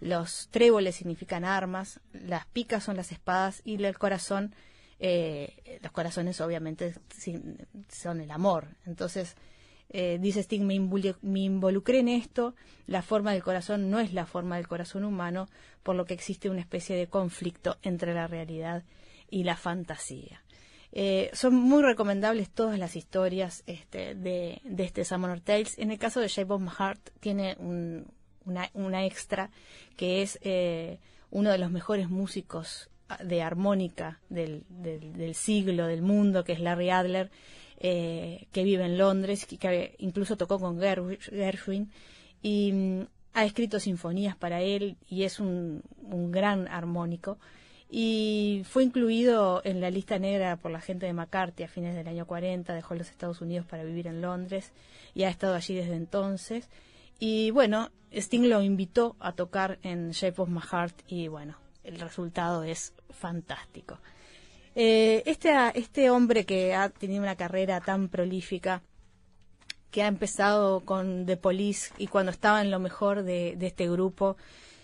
[0.01, 4.55] los tréboles significan armas, las picas son las espadas y el corazón,
[4.99, 6.95] eh, los corazones obviamente
[7.89, 8.69] son el amor.
[8.87, 9.37] Entonces,
[9.91, 10.79] eh, dice Sting, me,
[11.23, 12.55] me involucré en esto,
[12.87, 15.49] la forma del corazón no es la forma del corazón humano,
[15.83, 18.85] por lo que existe una especie de conflicto entre la realidad
[19.31, 20.43] y la fantasía.
[20.93, 25.79] Eh, son muy recomendables todas las historias este, de, de este Summoner Tales.
[25.79, 28.07] En el caso de Shape of My Heart tiene un-
[28.45, 29.51] una, una extra
[29.97, 30.99] que es eh,
[31.31, 36.61] uno de los mejores músicos ah, de armónica del, del, siglo, del mundo, que es
[36.61, 37.31] Larry Adler,
[37.79, 41.91] eh, que vive en Londres, que, que incluso tocó con Gershwin
[42.43, 43.01] y mm,
[43.35, 47.39] ha escrito sinfonías para él y es un, un gran armónico
[47.93, 52.07] y fue incluido en la lista negra por la gente de McCarthy a fines del
[52.07, 54.71] año 40, dejó los Estados Unidos para vivir en Londres
[55.13, 56.69] y ha estado allí desde entonces.
[57.21, 62.01] Y bueno, Sting lo invitó a tocar en Shape of My Heart y bueno, el
[62.01, 63.99] resultado es fantástico.
[64.75, 68.83] Eh, este, este hombre que ha tenido una carrera tan prolífica,
[69.91, 73.91] que ha empezado con The Police y cuando estaba en lo mejor de, de este
[73.91, 74.37] grupo,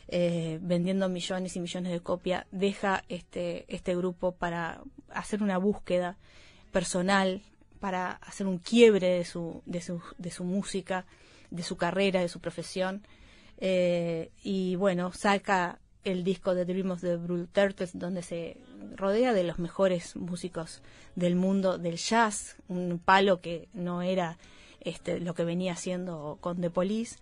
[0.09, 6.17] eh, vendiendo millones y millones de copias, deja este, este grupo para hacer una búsqueda
[6.71, 7.43] personal,
[7.81, 11.07] para hacer un quiebre de su, de su, de su música,
[11.51, 13.07] de su carrera, de su profesión.
[13.59, 18.59] Eh, y bueno, saca el disco de Dream of the Blue Turtles, donde se
[18.95, 20.83] rodea de los mejores músicos
[21.17, 24.39] del mundo del jazz, un palo que no era
[24.81, 27.17] este, lo que venía haciendo con The Police,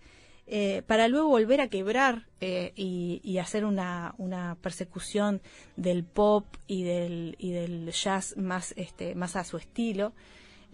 [0.47, 5.41] eh, para luego volver a quebrar eh, y, y, hacer una, una, persecución
[5.75, 10.13] del pop y del, y del jazz más, este, más a su estilo.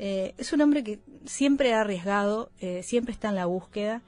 [0.03, 4.01] Eh, es un hombre que siempre ha arriesgado, eh, siempre está en la búsqueda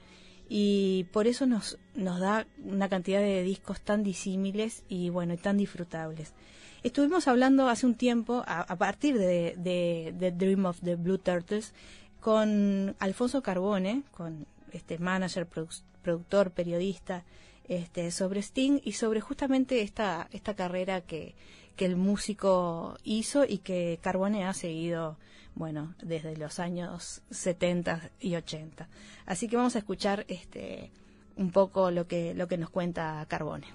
[0.50, 5.56] y por eso nos, nos da una cantidad de discos tan disímiles y bueno, tan
[5.58, 6.34] disfrutables.
[6.82, 11.20] Estuvimos hablando hace un tiempo, a, a partir de, de, de Dream of the Blue
[11.20, 11.74] Turtles,
[12.20, 17.24] con Alfonso Carbone, con este manager, produ- productor, periodista,
[17.68, 21.36] este, sobre Sting y sobre justamente esta carrera que,
[21.76, 25.18] que el músico hizo y que Carbone ha seguido,
[25.56, 28.88] bueno, desde los años 70 y 80.
[29.26, 30.92] Así que vamos a escuchar este,
[31.36, 33.68] un poco lo que, lo que nos cuenta Carbone.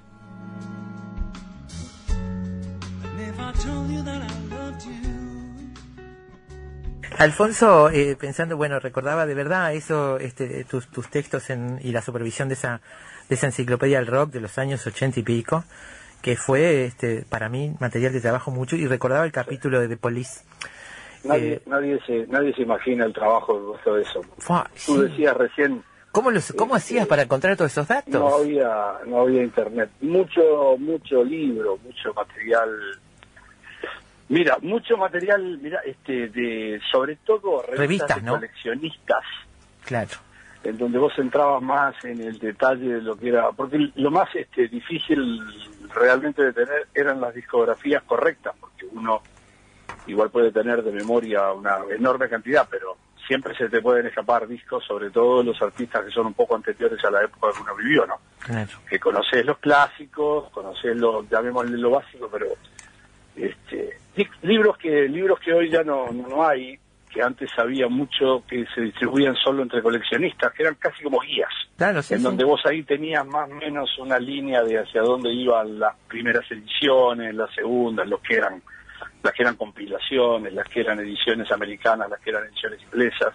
[7.18, 12.00] Alfonso, eh, pensando, bueno, recordaba de verdad eso, este, tus, tus textos en, y la
[12.00, 12.80] supervisión de esa,
[13.28, 15.64] de esa enciclopedia del rock de los años ochenta y pico,
[16.22, 19.96] que fue, este, para mí, material de trabajo mucho, y recordaba el capítulo de The
[19.96, 20.44] Police.
[21.24, 24.22] Nadie, Eh, nadie, se, nadie se imagina el trabajo que costó eso.
[24.38, 25.00] Fua, Tú sí.
[25.02, 28.12] decías recién, ¿Cómo, los, ¿Cómo hacías para encontrar todos esos datos?
[28.14, 28.70] no había,
[29.06, 29.90] no había internet.
[30.00, 32.70] Mucho, mucho libro, mucho material.
[34.30, 38.34] Mira, mucho material, mira, este, de, sobre todo revistas, Revistas, de ¿no?
[38.34, 39.24] coleccionistas,
[39.84, 40.10] Claro.
[40.64, 44.28] en donde vos entrabas más en el detalle de lo que era, porque lo más
[44.34, 45.40] este, difícil
[45.94, 49.22] realmente de tener eran las discografías correctas, porque uno
[50.06, 52.96] igual puede tener de memoria una enorme cantidad, pero
[53.26, 57.04] siempre se te pueden escapar discos, sobre todo los artistas que son un poco anteriores
[57.04, 58.16] a la época que uno vivió, ¿no?
[58.38, 58.70] Claro.
[58.88, 62.46] Que conoces los clásicos, conoces lo, llamémosle lo básico, pero
[63.36, 68.42] este, li- libros que libros que hoy ya no, no hay, que antes había mucho
[68.48, 72.24] que se distribuían solo entre coleccionistas, que eran casi como guías, Claro, sí, en sí.
[72.24, 76.44] donde vos ahí tenías más o menos una línea de hacia dónde iban las primeras
[76.50, 78.62] ediciones, las segundas, los que eran
[79.22, 83.34] las que eran compilaciones, las que eran ediciones americanas, las que eran ediciones inglesas.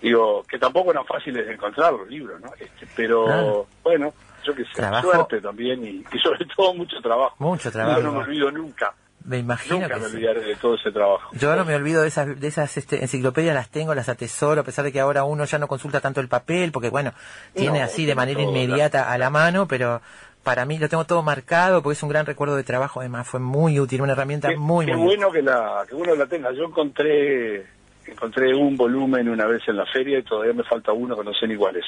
[0.00, 2.50] Digo, que tampoco eran fáciles de encontrar los libros, ¿no?
[2.58, 3.66] Este, pero Claro.
[3.82, 4.12] bueno,
[4.44, 5.10] yo que sé, Trabajo.
[5.10, 7.34] suerte también y, y sobre todo mucho trabajo.
[7.38, 8.00] Mucho trabajo.
[8.00, 8.94] Yo no me olvido nunca,
[9.28, 10.16] Me imagino nunca que me sí.
[10.16, 11.30] olvidaré de todo ese trabajo.
[11.32, 14.64] Yo no me olvido de esas, de esas este, enciclopedias, las tengo, las atesoro, a
[14.64, 17.12] pesar de que ahora uno ya no consulta tanto el papel, porque bueno,
[17.54, 20.00] tiene No, así de manera todo, inmediata a la mano, pero
[20.42, 23.38] para mí lo tengo todo marcado, porque es un gran recuerdo de trabajo, además fue
[23.40, 25.18] muy útil, una herramienta Qué, muy, qué muy útil.
[25.18, 26.50] bueno que la que uno la tenga.
[26.52, 27.66] Yo encontré
[28.06, 31.34] encontré un volumen una vez en la feria y todavía me falta uno que no
[31.34, 31.84] sé ni cuál es.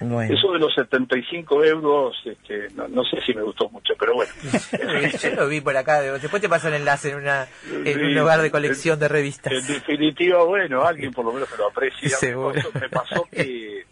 [0.00, 0.34] Bueno.
[0.34, 4.32] Eso de los 75 euros, este, no, no sé si me gustó mucho, pero bueno.
[5.22, 8.14] Yo lo vi por acá, después te paso el enlace en, una, en Sí, un
[8.14, 9.52] lugar de colección de revistas.
[9.52, 12.08] En definitiva, bueno, alguien por lo menos que lo aprecia.
[12.16, 12.54] Seguro.
[12.54, 13.84] Me pasó, me pasó que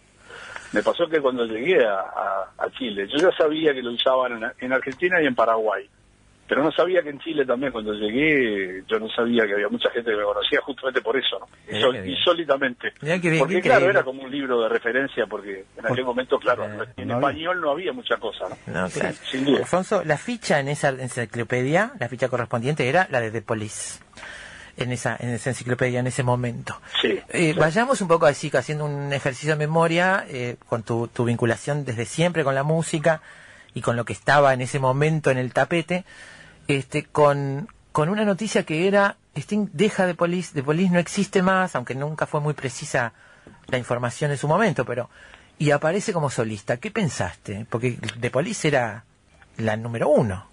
[0.72, 4.42] me pasó que cuando llegué a, a- a Chile, yo ya sabía que lo usaban
[4.42, 5.88] en, en Argentina y en Paraguay,
[6.48, 9.90] pero no sabía que en Chile también cuando llegué, yo no sabía que había mucha
[9.90, 11.46] gente que me conocía justamente por eso, ¿no?
[11.74, 12.92] Insol- insólitamente.
[13.00, 16.68] Bien, porque claro, era como un libro de referencia, porque en aquel momento, claro, Eh,
[16.96, 17.28] en no había.
[17.28, 18.56] español no había mucha cosa, ¿no?
[18.82, 19.14] No, claro.
[19.30, 19.58] Sin duda.
[19.60, 24.00] Alfonso, la ficha en esa enciclopedia, la ficha correspondiente era la de The Police,
[24.76, 26.80] en esa, en esa enciclopedia en ese momento.
[27.00, 27.18] Sí.
[27.30, 31.84] Eh, Vayamos un poco así, haciendo un ejercicio de memoria, eh, con tu, tu vinculación
[31.84, 33.20] desde siempre con la música
[33.74, 36.04] y con lo que estaba en ese momento en el tapete,
[36.68, 41.42] este, con, con una noticia que era, Sting deja de Police, de Police no existe
[41.42, 43.12] más, aunque nunca fue muy precisa
[43.68, 45.08] la información en su momento, pero,
[45.58, 46.78] y aparece como solista.
[46.78, 47.66] ¿Qué pensaste?
[47.68, 49.04] Porque The Police era
[49.58, 50.46] la número uno.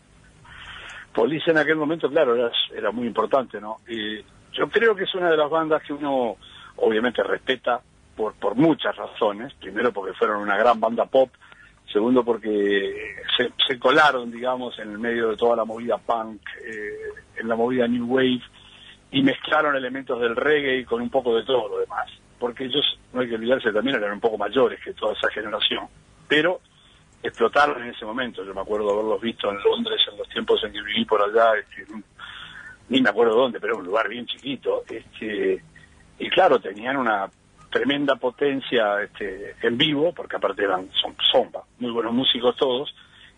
[1.13, 3.77] Police en aquel momento, claro, era, era muy importante, ¿no?
[3.87, 6.37] Y yo creo que es una de las bandas que uno
[6.77, 7.81] obviamente respeta
[8.15, 9.53] por, por muchas razones.
[9.55, 11.29] Primero porque fueron una gran banda pop.
[11.91, 17.13] Segundo porque se, se colaron, digamos, en el medio de toda la movida punk, eh,
[17.37, 18.41] en la movida New Wave,
[19.11, 22.07] y mezclaron elementos del reggae con un poco de todo lo demás.
[22.37, 25.87] Porque ellos, no hay que olvidarse, también eran un poco mayores que toda esa generación.
[26.27, 26.61] Pero
[27.23, 28.43] explotaron en ese momento.
[28.45, 31.57] Yo me acuerdo haberlos visto en Londres en los tiempos en que viví por allá,
[31.57, 31.85] este,
[32.89, 34.83] ni me acuerdo dónde, pero era un lugar bien chiquito.
[34.87, 35.61] Este,
[36.19, 37.29] y claro, tenían una
[37.69, 41.49] tremenda potencia este, en vivo, porque aparte eran son, son
[41.79, 42.93] muy buenos músicos todos,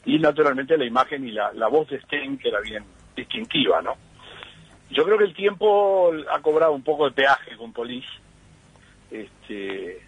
[0.06, 2.84] y naturalmente la imagen y la, la voz de Sting, que era bien
[3.16, 3.96] distintiva, ¿no?
[4.90, 8.10] Yo creo que el tiempo ha cobrado un poco de peaje con Police,
[9.10, 10.02] este,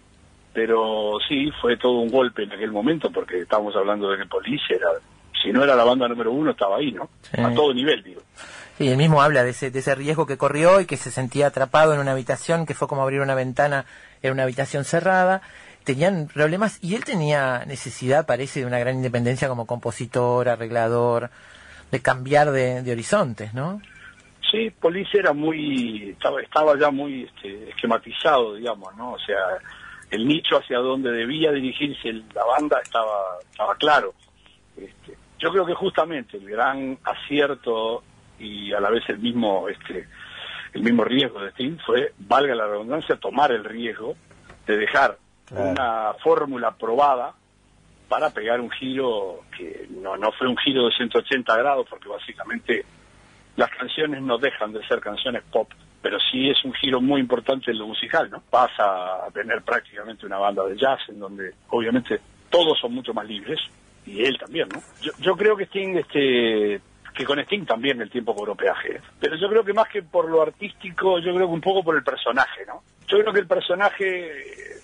[0.52, 4.74] pero sí, fue todo un golpe en aquel momento, porque estábamos hablando de que Police
[4.74, 4.88] era,
[5.42, 7.08] si no era la banda número uno, estaba ahí, ¿no?
[7.22, 7.40] Sí.
[7.40, 8.20] A todo nivel, digo.
[8.78, 11.46] Y él mismo habla de ese, de ese riesgo que corrió y que se sentía
[11.46, 13.86] atrapado en una habitación, que fue como abrir una ventana
[14.26, 15.42] en una habitación cerrada.
[15.84, 21.30] Tenían problemas y él tenía necesidad, parece, de una gran independencia como compositor, arreglador,
[21.90, 23.80] de cambiar de, de horizontes, ¿no?
[24.54, 29.12] sí, Police era muy, estaba, estaba ya muy este, esquematizado, digamos, ¿no?
[29.12, 29.58] O sea,
[30.10, 34.14] el nicho hacia donde debía dirigirse la banda estaba, estaba claro.
[34.76, 38.04] Este, yo creo que justamente el gran acierto
[38.38, 40.06] y a la vez el mismo, este,
[40.74, 44.16] el mismo riesgo de Sting fue, valga la redundancia, tomar el riesgo
[44.66, 45.16] de dejar
[45.50, 47.34] una fórmula probada
[48.08, 52.84] para pegar un giro que no, no fue un giro de 180 grados, porque básicamente
[53.56, 55.70] las canciones no dejan de ser canciones pop,
[56.02, 58.42] pero sí es un giro muy importante en lo musical, ¿no?
[58.50, 62.20] Pasa a tener prácticamente una banda de jazz en donde obviamente
[62.50, 63.60] todos son mucho más libres
[64.06, 64.80] y él también, ¿no?
[65.00, 66.80] Yo, yo creo que Sting, este,
[67.14, 70.28] que con Sting también el tiempo cobró peaje, pero yo creo que más que por
[70.28, 72.82] lo artístico, yo creo que un poco por el personaje, ¿no?
[73.06, 74.80] Yo creo que el personaje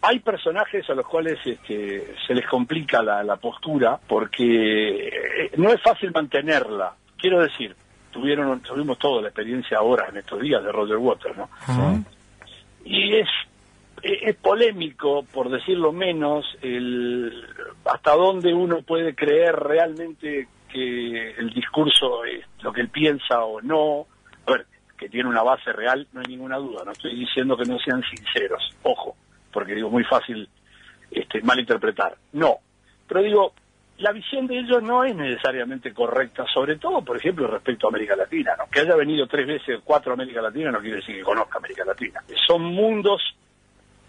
[0.00, 5.72] hay personajes a los cuales este, se les complica la, la postura porque eh, no
[5.72, 6.94] es fácil mantenerla.
[7.16, 7.74] Quiero decir,
[8.10, 11.48] tuvieron tuvimos toda la experiencia ahora en estos días de Roger Waters, ¿no?
[12.84, 13.28] Y es
[14.00, 17.32] es polémico, por decirlo menos, el
[17.84, 23.60] hasta dónde uno puede creer realmente que el discurso es lo que él piensa o
[23.60, 24.06] no.
[24.46, 24.66] A ver,
[24.96, 26.84] que tiene una base real, no hay ninguna duda.
[26.84, 29.16] No estoy diciendo que no sean sinceros, ojo,
[29.52, 30.48] porque digo, muy fácil
[31.10, 32.16] este, malinterpretar.
[32.32, 32.58] No,
[33.06, 33.52] pero digo,
[33.98, 38.14] la visión de ellos no es necesariamente correcta, sobre todo, por ejemplo, respecto a América
[38.14, 38.54] Latina.
[38.56, 38.68] ¿no?
[38.70, 41.84] Que haya venido tres veces, cuatro a América Latina, no quiere decir que conozca América
[41.84, 42.22] Latina.
[42.46, 43.22] Son mundos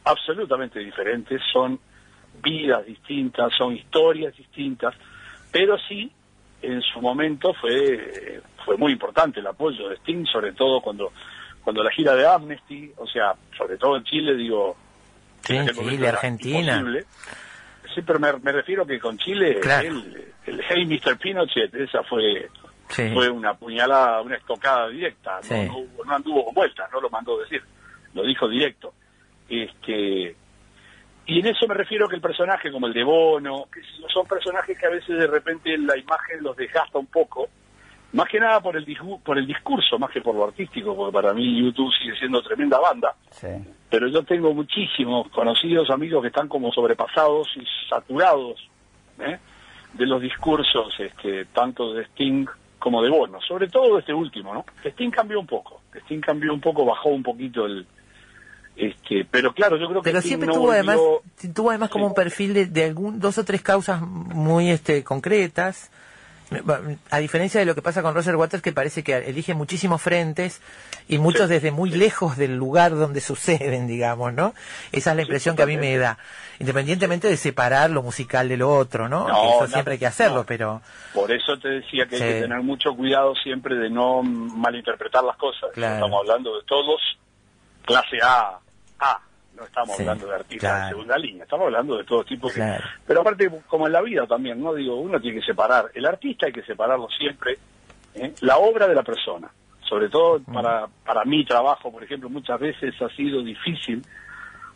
[0.03, 1.79] absolutamente diferentes, son
[2.41, 4.93] vidas distintas, son historias distintas,
[5.51, 6.11] pero sí,
[6.61, 11.11] en su momento fue, fue muy importante el apoyo de Sting, sobre todo cuando,
[11.63, 14.75] cuando la gira de Amnesty, o sea, sobre todo en Chile, digo...
[15.41, 16.77] Sí, en Chile, Argentina.
[16.77, 17.05] Imposible.
[17.95, 21.17] Sí, pero me, me refiero que con Chile, el, el, Hey Mr.
[21.17, 22.49] Pinochet, esa fue
[22.89, 27.61] fue una puñalada, una estocada directa, no, no, anduvo con vueltas, no lo mandó decir,
[28.13, 28.93] lo dijo directo.
[29.47, 30.35] Este,
[31.29, 34.77] y en eso me refiero que el personaje como el de Bono, que son personajes
[34.77, 37.47] que a veces de repente la imagen los desgasta un poco,
[38.13, 38.83] más que nada por el,
[39.23, 42.79] por el discurso, más que por lo artístico, porque para mí YouTube sigue siendo tremenda
[42.79, 43.13] banda.
[43.91, 48.67] Pero yo tengo muchísimos conocidos, amigos que están como sobrepasados y saturados
[49.19, 49.37] ¿eh?
[49.93, 52.47] de los discursos, este, tanto de Sting
[52.79, 54.65] como de Bono, sobre todo de este último, ¿no?
[54.83, 57.85] Sting cambió un poco, Sting cambió un poco, bajó un poquito el...
[58.79, 60.97] Este, pero claro, yo creo que pero siempre tuvo además
[61.53, 65.91] tuvo además como un perfil de, de algún dos o tres causas muy este concretas
[67.11, 70.61] a diferencia de lo que pasa con Roger Waters, que parece que elige muchísimos frentes
[71.07, 74.53] y muchos desde muy lejos del lugar donde suceden, digamos, ¿no?
[74.91, 76.17] Esa es la impresión que a mí me da.
[76.59, 79.27] Independientemente de separar lo musical de lo otro, ¿no?
[79.27, 80.81] eso siempre hay que hacerlo, pero...
[81.13, 85.37] Por eso te decía que hay que tener mucho cuidado siempre de no malinterpretar las
[85.37, 85.69] cosas.
[85.75, 86.99] Estamos hablando de todos
[87.85, 88.59] clase A,
[88.99, 89.19] A,
[89.59, 92.49] no estamos hablando de artistas de segunda línea, estamos hablando de todo tipo.
[93.05, 94.73] Pero aparte, como en la vida también, ¿no?
[94.73, 97.57] Digo, uno tiene que separar, el artista hay que separarlo siempre,
[98.15, 98.33] ¿eh?
[98.41, 99.49] la obra de la persona.
[99.81, 100.53] Sobre todo mm.
[100.53, 104.03] para, para mi trabajo, por ejemplo, muchas veces ha sido difícil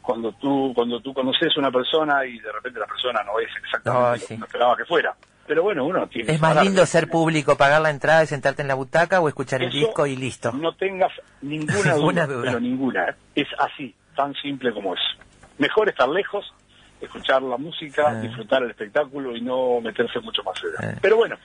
[0.02, 3.48] cuando tú cuando tú conoces a una persona y de repente la persona no es
[3.64, 5.16] exactamente lo que uno esperaba que fuera.
[5.46, 8.70] Pero bueno, uno tiene Es más lindo ser público, pagar la entrada y sentarte en
[8.70, 10.52] la butaca o escuchar el disco y listo.
[10.54, 11.12] No tengas
[11.42, 13.16] ninguna duda, pero ninguna.
[13.36, 15.02] Es así tan simple como es.
[15.58, 16.46] Mejor estar lejos,
[17.00, 18.22] escuchar la música, ah.
[18.22, 20.94] disfrutar el espectáculo y no meterse mucho más allá.
[20.94, 21.00] Ah.
[21.02, 21.38] Pero bueno,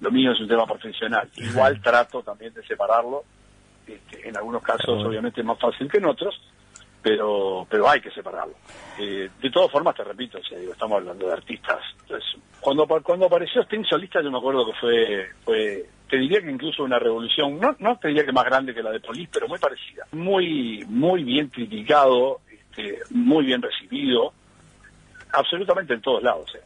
[0.00, 1.28] lo mío es un tema profesional.
[1.36, 3.24] Igual trato también de separarlo.
[3.86, 6.38] Este, en algunos casos, obviamente, es más fácil que en otros,
[7.02, 8.54] pero pero hay que separarlo.
[8.98, 11.80] Eh, de todas formas, te repito, digo, estamos hablando de artistas.
[12.02, 16.50] Entonces, cuando cuando apareció Sting solista, yo me acuerdo que fue fue te diría que
[16.50, 19.48] incluso una revolución, no, no te diría que más grande que la de Polis, pero
[19.48, 20.06] muy parecida.
[20.12, 24.32] Muy, muy bien criticado, este, muy bien recibido,
[25.32, 26.50] absolutamente en todos lados.
[26.54, 26.62] ¿eh?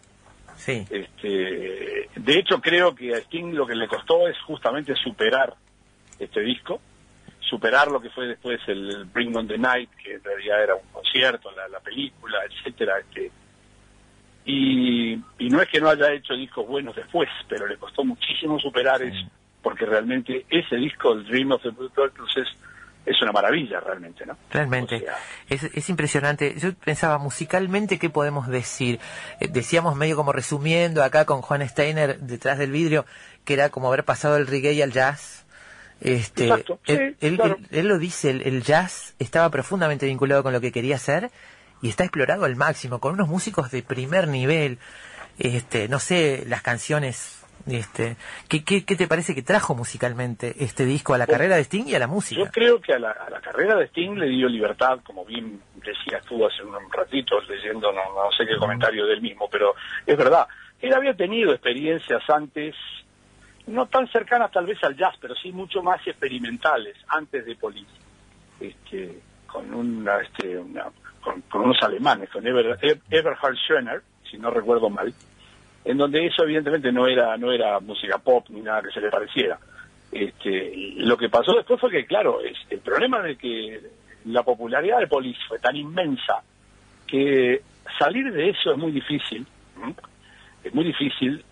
[0.57, 0.87] Sí.
[0.91, 5.55] Este, de hecho, creo que a Sting lo que le costó es justamente superar
[6.19, 6.81] este disco,
[7.41, 10.87] superar lo que fue después el Bring on the Night, que en realidad era un
[10.93, 13.31] concierto, la, la película, etcétera, este,
[14.45, 19.03] y, no es que no haya hecho discos buenos después, pero le costó muchísimo superar
[19.03, 19.29] eso,
[19.63, 22.49] porque realmente ese disco, el Dream of the Blue Turtles, es,
[23.07, 24.37] es una maravilla realmente, ¿no?
[24.51, 25.05] Realmente,
[25.49, 26.55] es, es impresionante.
[26.59, 28.99] Yo pensaba musicalmente, ¿qué podemos decir?
[29.41, 33.05] Eh, decíamos medio como resumiendo acá con Juan Steiner detrás del vidrio,
[33.45, 35.47] que era como haber pasado el reggae al jazz.
[36.01, 36.51] Este,
[36.87, 37.17] él,
[37.71, 41.31] él, lo dice, el, jazz estaba profundamente vinculado con lo que quería hacer
[41.83, 44.79] y está explorado al máximo, con unos músicos de primer nivel.
[45.39, 48.17] Este, no sé, las canciones Este,
[48.49, 51.87] ¿qué, qué, qué te parece que trajo musicalmente este disco a la carrera de Sting
[51.87, 52.41] y a la música?
[52.41, 55.61] Yo creo que a la, a la carrera de Sting le dio libertad, como bien
[55.77, 59.75] decías tú hace un ratito leyendo, no, no sé qué comentario del mismo, pero
[60.07, 60.47] es verdad.
[60.81, 62.75] Él había tenido experiencias antes,
[63.69, 67.95] no tan cercanas tal vez al jazz, pero sí mucho más experimentales antes de Police,
[68.59, 70.87] este, con, una, este, una,
[71.23, 72.79] con, con unos alemanes, con Eber,
[73.11, 75.13] Eberhard Schöner, si no recuerdo mal,
[75.85, 79.11] en donde eso evidentemente no era no era música pop ni nada que se le
[79.11, 79.59] pareciera.
[80.11, 83.81] Este, lo que pasó después fue que, claro, es, el problema de que
[84.27, 86.43] la popularidad de Police fue tan inmensa
[87.07, 87.63] que
[87.99, 89.47] salir de eso es muy difícil,
[90.63, 91.43] es muy difícil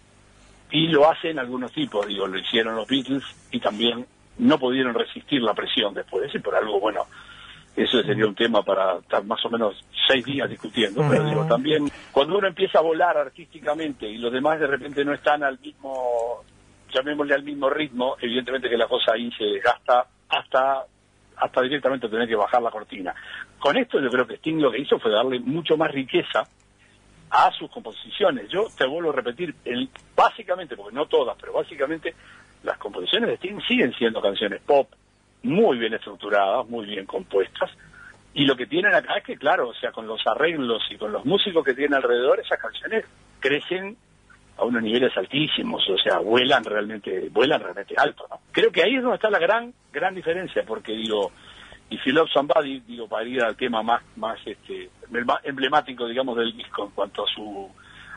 [0.71, 4.07] y lo hacen algunos tipos, digo, lo hicieron los Beatles y también
[4.39, 7.07] no pudieron resistir la presión después y por algo, bueno,
[7.77, 11.91] eso sería un tema para estar más o menos seis días discutiendo, pero digo, también
[12.13, 16.43] cuando uno empieza a volar artísticamente y los demás de repente no están al mismo,
[16.93, 20.85] llamémosle al mismo ritmo, evidentemente que la cosa ahí se desgasta hasta
[21.41, 23.15] hasta directamente tener que bajar la cortina.
[23.59, 26.47] Con esto yo creo que Sting lo que hizo fue darle mucho más riqueza
[27.31, 28.49] a sus composiciones.
[28.51, 32.15] Yo te vuelvo a repetir, el, básicamente, porque no todas, pero básicamente
[32.63, 34.89] las composiciones de Sting siguen siendo canciones pop,
[35.43, 37.71] muy bien estructuradas, muy bien compuestas,
[38.33, 41.13] y lo que tienen acá es que, claro, o sea, con los arreglos y con
[41.13, 43.05] los músicos que tienen alrededor, esas canciones
[43.41, 43.97] crecen
[44.57, 48.41] a unos niveles altísimos, o sea, vuelan realmente, vuelan realmente alto, ¿no?
[48.53, 51.33] Creo que ahí es donde está la gran, gran diferencia, porque digo,
[51.91, 54.91] You Love Somebody, digo, para ir al tema más, más este,
[55.45, 57.69] emblemático, digamos, del disco en cuanto a su,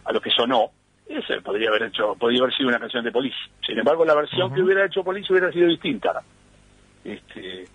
[0.05, 0.69] a lo que sonó,
[1.07, 3.35] ese podría haber hecho, podría haber sido una canción de Police.
[3.65, 4.55] Sin embargo, la versión uh -huh.
[4.55, 6.23] que hubiera hecho Police hubiera sido distinta.
[7.03, 7.65] Este,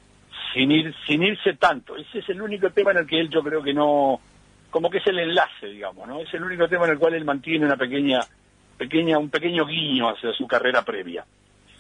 [0.52, 1.96] sin ir, sin irse tanto.
[1.96, 4.20] Ese es el único tema en el que él yo creo que no,
[4.70, 6.20] como que es el enlace, digamos, ¿no?
[6.20, 8.20] Es el único tema en el cual él mantiene una pequeña,
[8.76, 11.24] pequeña, un pequeño guiño hacia su carrera previa.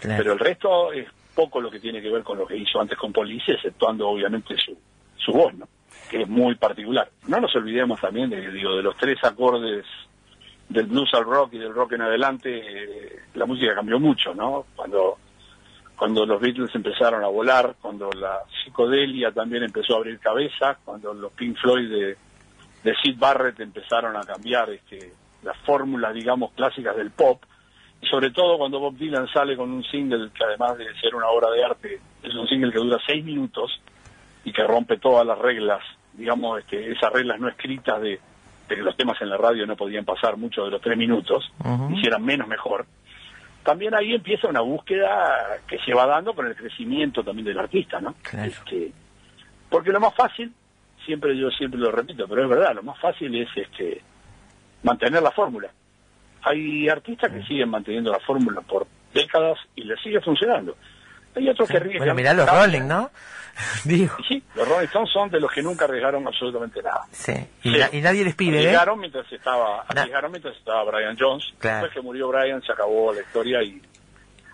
[0.00, 0.18] Claro.
[0.18, 2.98] Pero el resto es poco lo que tiene que ver con lo que hizo antes
[2.98, 4.76] con Police, exceptuando obviamente su,
[5.16, 5.68] su voz, ¿no?
[6.10, 7.08] Que es muy particular.
[7.26, 9.84] No nos olvidemos también de, digo, de los tres acordes
[10.68, 14.66] del blues al rock y del rock en adelante, eh, la música cambió mucho, ¿no?
[14.76, 15.18] Cuando
[15.98, 21.12] cuando los Beatles empezaron a volar, cuando la psicodelia también empezó a abrir cabeza, cuando
[21.12, 22.16] los Pink Floyd de,
[22.84, 27.42] de Sid Barrett empezaron a cambiar este, las fórmulas, digamos, clásicas del pop,
[28.00, 31.26] y sobre todo cuando Bob Dylan sale con un single que además de ser una
[31.30, 33.80] obra de arte, es un single que dura seis minutos
[34.44, 35.82] y que rompe todas las reglas,
[36.12, 38.20] digamos, este, esas reglas no escritas de,
[38.68, 41.50] de que los temas en la radio no podían pasar mucho de los tres minutos,
[41.58, 41.98] uh -huh.
[41.98, 42.86] hicieran menos mejor
[43.62, 48.00] también ahí empieza una búsqueda que se va dando con el crecimiento también del artista,
[48.00, 48.14] ¿no?
[48.22, 48.48] Claro.
[48.48, 48.92] Este,
[49.68, 50.52] porque lo más fácil,
[51.04, 54.02] siempre yo siempre lo repito, pero es verdad, lo más fácil es este
[54.82, 55.70] mantener la fórmula.
[56.42, 60.76] Hay artistas que siguen manteniendo la fórmula por décadas y les sigue funcionando.
[61.34, 61.72] Hay otros sí.
[61.72, 61.98] que arriesgan.
[62.00, 63.10] Bueno, mirá los Rolling, ¿no?
[63.84, 64.16] Digo.
[64.26, 67.02] Sí, los Rolling Stones son de los que nunca arriesgaron absolutamente nada.
[67.10, 67.32] Sí,
[67.62, 67.78] y, sí.
[67.78, 69.00] Na y nadie les pide, arriesgaron ¿eh?
[69.00, 71.44] mientras estaba, arriesgaron mientras estaba Brian Jones.
[71.58, 71.76] Claro.
[71.78, 73.80] Después que murió Brian se acabó la historia y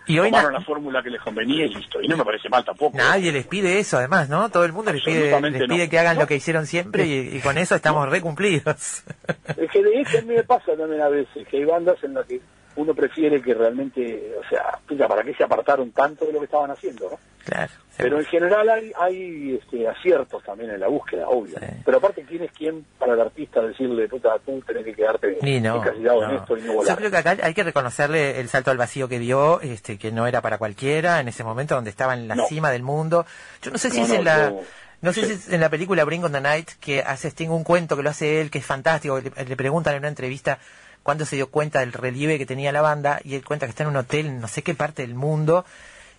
[0.07, 1.99] y hoy tomaron la fórmula que les convenía y listo.
[2.01, 2.95] Y no me parece mal tampoco.
[2.95, 4.49] Nadie les pide eso, además, ¿no?
[4.49, 5.89] Todo el mundo les pide, les pide no.
[5.89, 6.21] que hagan no.
[6.21, 8.11] lo que hicieron siempre y, y con eso estamos no.
[8.11, 9.03] recumplidos.
[9.57, 12.13] Es que de hecho a mí me pasa también a veces que hay bandas en
[12.13, 12.41] las que
[12.77, 16.71] uno prefiere que realmente, o sea, ¿para qué se apartaron tanto de lo que estaban
[16.71, 17.19] haciendo, no?
[17.45, 17.71] Claro.
[17.97, 21.57] Pero en general hay, hay este, aciertos también en la búsqueda, obvio.
[21.59, 21.65] Sí.
[21.85, 25.61] Pero aparte, ¿quién es quién para el artista decirle, puta, tú tenés que quedarte Ni
[25.61, 26.29] no, encasillado no.
[26.31, 26.89] en esto y no volar?
[26.93, 30.11] Yo creo que acá hay que reconocerle el salto al vacío que dio, este, que
[30.11, 32.47] no era para cualquiera en ese momento donde estaba en la No.
[32.47, 33.25] cima del mundo.
[33.61, 34.49] Yo no sé si es en la...
[34.49, 34.61] yo-
[35.01, 35.27] No sé sí.
[35.27, 38.01] si es en la película Bring on the Night que hace Sting un cuento que
[38.03, 39.21] lo hace él, que es fantástico.
[39.21, 40.57] Le, le preguntan en una entrevista
[41.05, 43.83] cuándo se dio cuenta del relieve que tenía la banda y él cuenta que está
[43.83, 45.63] en un hotel en no sé qué parte del mundo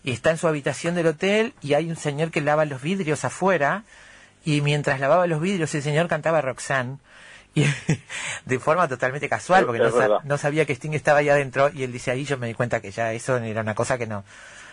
[0.05, 3.25] y está en su habitación del hotel y hay un señor que lava los vidrios
[3.25, 3.83] afuera
[4.45, 6.99] y mientras lavaba los vidrios el señor cantaba Roxanne
[7.57, 7.65] y
[8.45, 11.91] de forma totalmente casual porque sa- no sabía que Sting estaba ahí adentro y él
[11.91, 14.23] dice ahí yo me di cuenta que ya eso era una cosa que no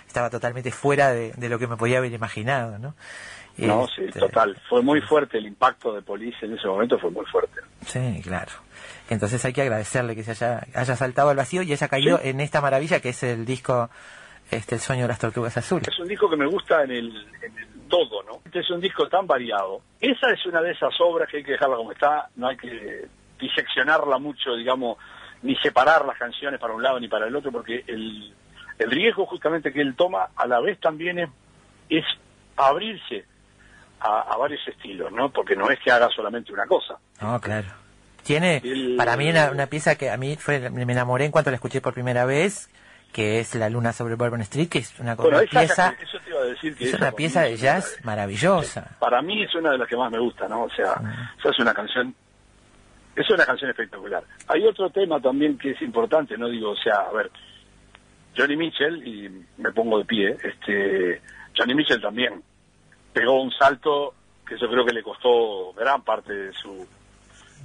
[0.06, 2.94] estaba totalmente fuera de, de lo que me podía haber imaginado, ¿no?
[3.58, 4.60] No, sí, Este, total.
[4.70, 7.62] Fue muy fuerte el impacto de Police en ese momento, fue muy fuerte.
[7.88, 8.52] Sí, claro.
[9.10, 12.30] Entonces hay que agradecerle que se haya, haya saltado al vacío y haya caído Sí.
[12.30, 13.90] en esta maravilla que es el disco
[14.52, 15.88] este El sueño de las tortugas azules.
[15.88, 18.40] Es un disco que me gusta en el, en el todo, ¿no?
[18.46, 19.82] Este es un disco tan variado.
[20.00, 23.08] Esa es una de esas obras que hay que dejarla como está, no hay que
[23.40, 24.98] diseccionarla mucho, digamos,
[25.42, 28.34] ni separar las canciones para un lado ni para el otro, porque el,
[28.80, 31.30] el riesgo justamente que él toma a la vez también es,
[31.90, 32.06] es
[32.56, 33.26] abrirse
[34.00, 35.30] a, a varios estilos, ¿no?
[35.32, 36.96] Porque no es que haga solamente una cosa.
[37.22, 37.68] No, claro.
[38.24, 41.50] Tiene El- para mí una, una pieza que a mí fue me enamoré en cuanto
[41.52, 42.70] la escuché por primera vez,
[43.12, 45.60] que es La Luna sobre Bourbon Street, que es una, Bueno, una esa-
[45.92, 48.96] pieza, eso te iba a decir que es una pieza de es jazz maravillosa.
[49.00, 50.64] Para mí es una de las que más me gusta, ¿no?
[50.64, 50.94] O sea,
[51.40, 52.16] esa es una canción,
[53.16, 54.24] es una canción espectacular.
[54.48, 57.30] Hay otro tema también que es importante, no digo, o sea, a ver,
[58.36, 61.22] Johnny Mitchell, y me pongo de pie, este,
[61.56, 62.42] Johnny Mitchell también
[63.14, 64.16] pegó un salto
[64.48, 66.88] que yo creo que le costó gran parte de su,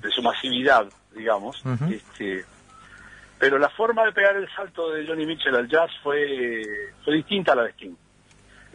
[0.01, 2.45] de su masividad, digamos, este,
[3.39, 6.63] pero la forma de pegar el salto de Johnny Mitchell al jazz fue,
[7.05, 7.95] fue distinta a la de Sting.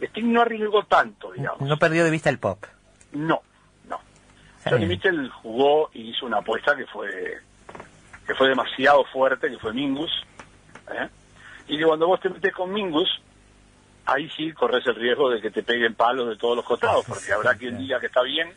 [0.00, 1.60] Sting no arriesgó tanto, digamos.
[1.60, 2.64] No perdió de vista el pop.
[3.12, 3.42] No,
[3.88, 4.00] no.
[4.68, 4.86] Johnny.
[4.86, 7.40] Mitchell jugó y hizo una apuesta que fue
[8.26, 10.10] que fue demasiado fuerte, que fue Mingus.
[10.90, 11.08] ¿eh?
[11.68, 13.08] Y que cuando vos te metes con Mingus,
[14.06, 17.32] ahí sí corres el riesgo de que te peguen palos de todos los costados, porque
[17.32, 18.50] habrá quien diga que está bien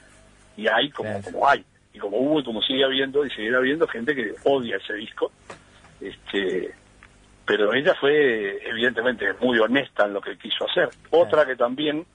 [0.55, 1.65] y hay como, como hay.
[1.97, 5.31] Y como hubo y como sigue habiendo y seguirá habiendo gente que odia ese disco.
[5.99, 6.73] este
[7.45, 10.89] Pero ella fue evidentemente muy honesta en lo que quiso hacer.
[11.11, 12.05] Otra que también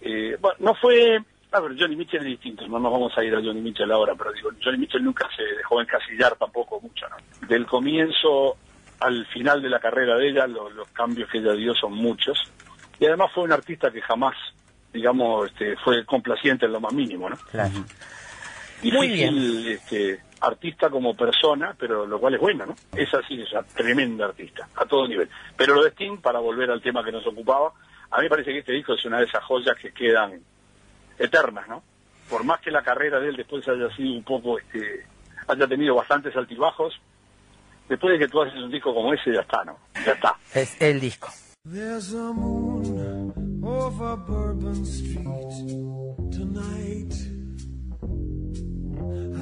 [0.00, 1.18] eh, bueno, no fue.
[1.52, 4.14] A ver, Johnny Mitchell es distinto, no nos vamos a ir a Johnny Mitchell ahora,
[4.16, 7.16] pero digo, Johnny Mitchell nunca se dejó encasillar tampoco mucho, ¿no?
[7.48, 8.56] Del comienzo
[9.00, 12.36] al final de la carrera de ella, lo- los cambios que ella dio son muchos.
[12.98, 14.34] Y además fue un artista que jamás,
[14.92, 17.36] digamos, este, fue complaciente en lo más mínimo, ¿no?
[17.50, 17.72] Claro.
[18.82, 19.36] Muy bien.
[19.68, 22.76] este, artista como persona, pero lo cual es bueno, ¿no?
[22.94, 25.28] Es así, es una tremenda artista, a todo nivel.
[25.56, 27.72] Pero lo de Sting, para volver al tema que nos ocupaba,
[28.10, 30.40] a mí me parece que este disco es una de esas joyas que quedan
[31.18, 31.82] eternas, ¿no?
[32.28, 35.06] Por más que la carrera de él después haya sido un poco, este,
[35.48, 36.94] haya tenido bastantes altibajos,
[37.88, 39.78] después de que tú haces un disco como ese, ya está, ¿no?
[40.04, 40.36] Ya está.
[40.54, 41.28] Es el disco.
[41.64, 45.26] There's a moon over Bourbon Street
[46.30, 47.25] tonight.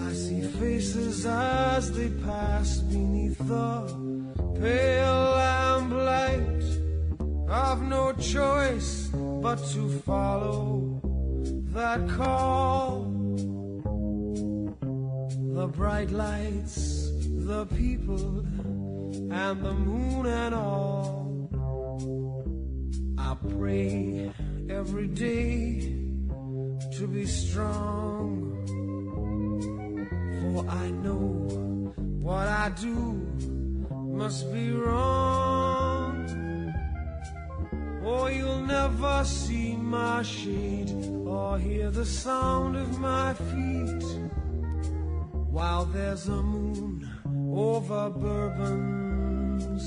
[0.07, 3.87] I see faces as they pass beneath the
[4.61, 6.65] pale lamplight.
[7.49, 11.01] I've no choice but to follow
[11.73, 13.05] that call.
[15.55, 17.11] The bright lights,
[17.51, 18.41] the people,
[19.31, 21.25] and the moon and all.
[23.19, 24.33] I pray
[24.69, 25.81] every day
[26.97, 28.84] to be strong.
[30.53, 32.99] For I know what I do
[33.91, 36.15] must be wrong.
[38.05, 40.93] Or you'll never see my shade
[41.27, 44.05] or hear the sound of my feet
[45.51, 47.09] while there's a moon
[47.57, 49.81] over Bourbon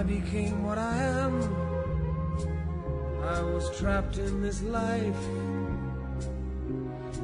[0.00, 1.34] I became what I am.
[3.22, 5.22] I was trapped in this life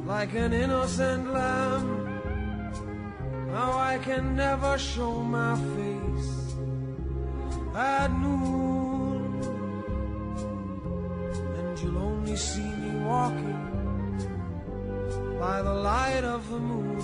[0.04, 1.86] like an innocent lamb.
[3.48, 6.54] Now I can never show my face
[7.74, 9.40] at noon,
[11.56, 13.62] and you'll only see me walking
[15.40, 16.98] by the light of the moon.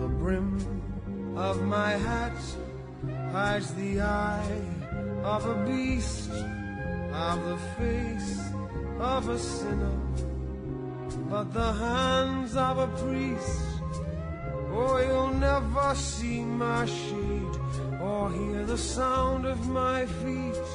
[0.00, 0.58] The brim
[1.36, 2.34] of my hat
[3.36, 4.60] hides the eye
[5.22, 6.30] of a beast,
[7.28, 8.34] of the face
[8.98, 9.98] of a sinner,
[11.30, 13.60] but the hands of a priest.
[14.78, 17.56] Oh, you'll never see my shade
[18.00, 20.68] or hear the sound of my feet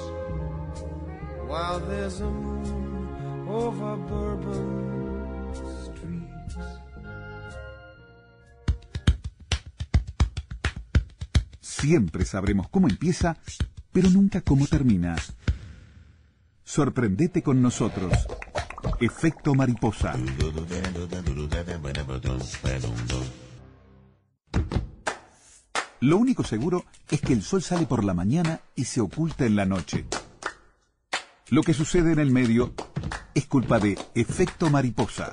[1.49, 4.91] while there's a moon over Bourbon
[11.81, 13.37] Siempre sabremos cómo empieza,
[13.91, 15.15] pero nunca cómo termina.
[16.63, 18.13] Sorprendete con nosotros.
[18.99, 20.13] Efecto mariposa.
[26.01, 29.55] Lo único seguro es que el sol sale por la mañana y se oculta en
[29.55, 30.05] la noche.
[31.49, 32.75] Lo que sucede en el medio
[33.33, 35.31] es culpa de efecto mariposa.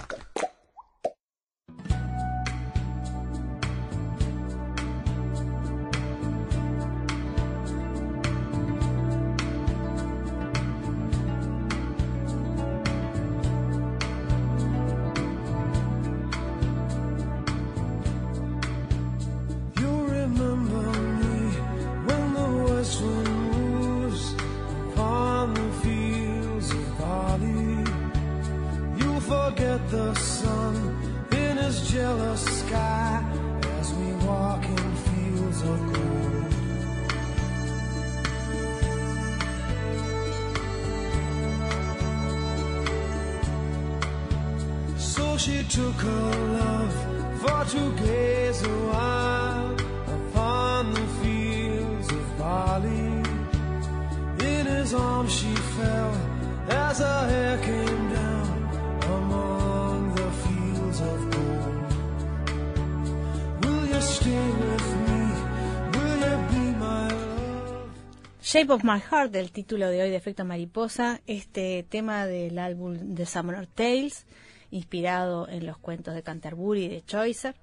[68.50, 73.14] Shape of My Heart, del título de hoy de Efecto Mariposa, este tema del álbum
[73.14, 74.24] The Summer Tales,
[74.70, 77.56] inspirado en los cuentos de Canterbury y de Chaucer,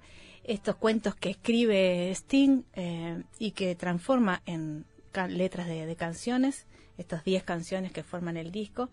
[0.44, 4.84] estos cuentos que escribe Sting eh, y que transforma en
[5.28, 6.68] letras de, de canciones,
[6.98, 8.88] estas 10 canciones que forman el disco.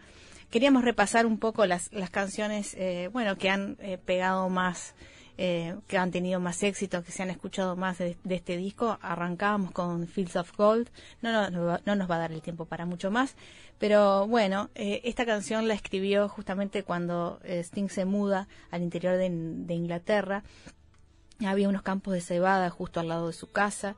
[0.49, 4.95] Queríamos repasar un poco las, las canciones, eh, bueno, que han eh, pegado más
[5.37, 8.97] eh, que han tenido más éxito, que se han escuchado más de, este disco.
[9.01, 10.89] Arrancábamos con Fields of Gold,
[11.21, 13.35] no nos va a dar el tiempo para mucho más,
[13.79, 19.17] pero bueno, eh, esta canción la escribió justamente cuando eh, Sting se muda al interior
[19.17, 20.43] de, de Inglaterra.
[21.45, 23.95] Había unos campos de cebada justo al lado de su casa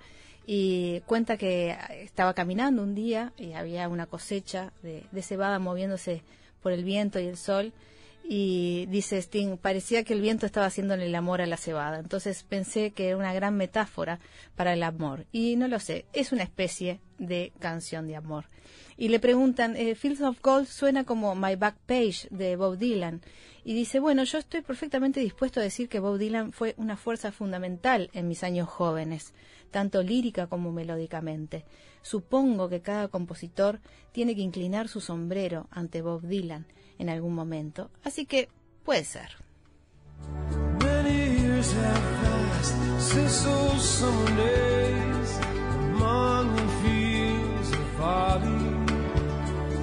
[0.47, 6.23] y cuenta que estaba caminando un día y había una cosecha de, de cebada moviéndose
[6.61, 7.73] por el viento y el sol
[8.27, 11.99] y dice Sting, parecía que el viento estaba haciéndole el amor a la cebada.
[11.99, 14.19] Entonces pensé que era una gran metáfora
[14.55, 15.27] para el amor.
[15.31, 18.45] Y no lo sé, es una especie de canción de amor.
[18.97, 23.21] Y le preguntan, eh, Fields of Gold suena como My Back Page de Bob Dylan.
[23.63, 27.31] Y dice, bueno, yo estoy perfectamente dispuesto a decir que Bob Dylan fue una fuerza
[27.31, 29.33] fundamental en mis años jóvenes,
[29.69, 31.65] tanto lírica como melódicamente.
[32.01, 36.65] Supongo que cada compositor tiene que inclinar su sombrero ante Bob Dylan
[36.99, 38.49] en algún momento, así que
[38.83, 39.29] puede ser.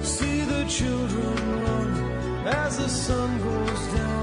[0.03, 4.22] See the children run as the sun goes down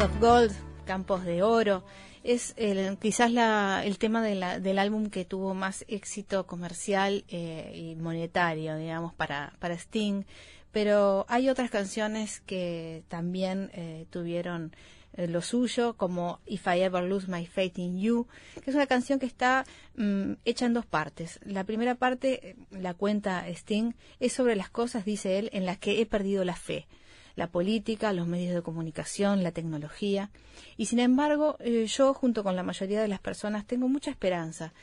[0.00, 0.52] Of Gold,
[0.86, 1.84] Campos de Oro,
[2.22, 7.24] es el- quizás la- el tema de la- del álbum que tuvo más éxito comercial
[7.28, 10.24] eh, y monetario, digamos, para, para Sting.
[10.70, 14.72] Pero hay otras canciones que también eh, tuvieron
[15.14, 18.28] eh, lo suyo, como If I Ever Lose My Faith in You,
[18.62, 19.64] que es una canción que está
[19.96, 21.40] mm, hecha en dos partes.
[21.44, 25.78] La primera parte, eh, la cuenta Sting, es sobre las cosas, dice él, en las
[25.78, 26.86] que he perdido la fe
[27.38, 30.30] la política, los medios de comunicación, la tecnología.
[30.76, 34.74] Y sin embargo, eh, yo, junto con la mayoría de las personas, tengo mucha esperanza,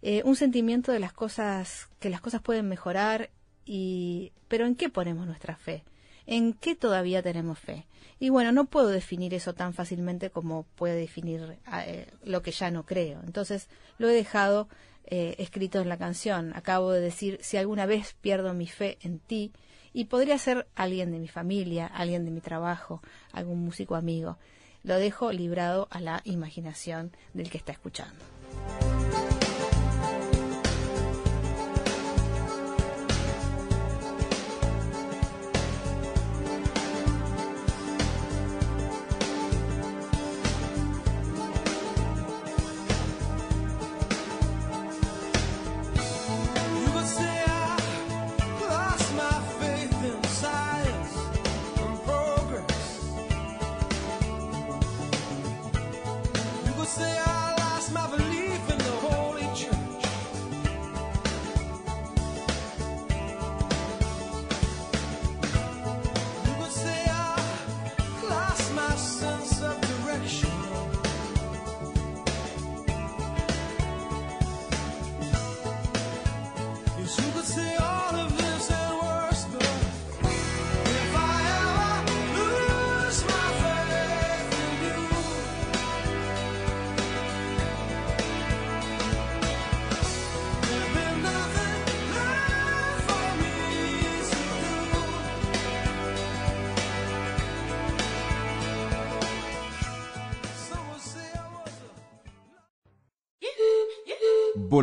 [0.00, 3.30] eh, un sentimiento de las cosas, que las cosas pueden mejorar,
[3.66, 5.82] y, pero ¿en qué ponemos nuestra fe?
[6.24, 7.84] ¿En qué todavía tenemos fe?
[8.20, 12.70] Y bueno, no puedo definir eso tan fácilmente como puede definir eh, lo que ya
[12.70, 13.22] no creo.
[13.26, 14.68] Entonces, lo he dejado
[15.06, 16.52] eh, escrito en la canción.
[16.54, 19.50] Acabo de decir, si alguna vez pierdo mi fe en ti,
[19.94, 23.00] y podría ser alguien de mi familia, alguien de mi trabajo,
[23.32, 24.36] algún músico amigo.
[24.82, 28.22] Lo dejo librado a la imaginación del que está escuchando.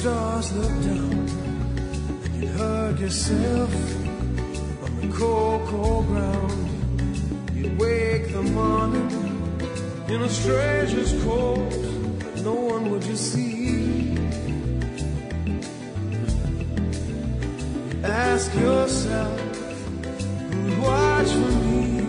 [0.00, 1.28] Stars look down,
[2.24, 3.70] and you hug yourself
[4.82, 6.70] on the cold, cold ground.
[7.54, 9.10] You wake the morning
[10.08, 11.68] in a stranger's coat,
[12.18, 14.16] but no one would you see.
[18.02, 19.38] Ask yourself
[20.50, 21.99] who'd watch for me,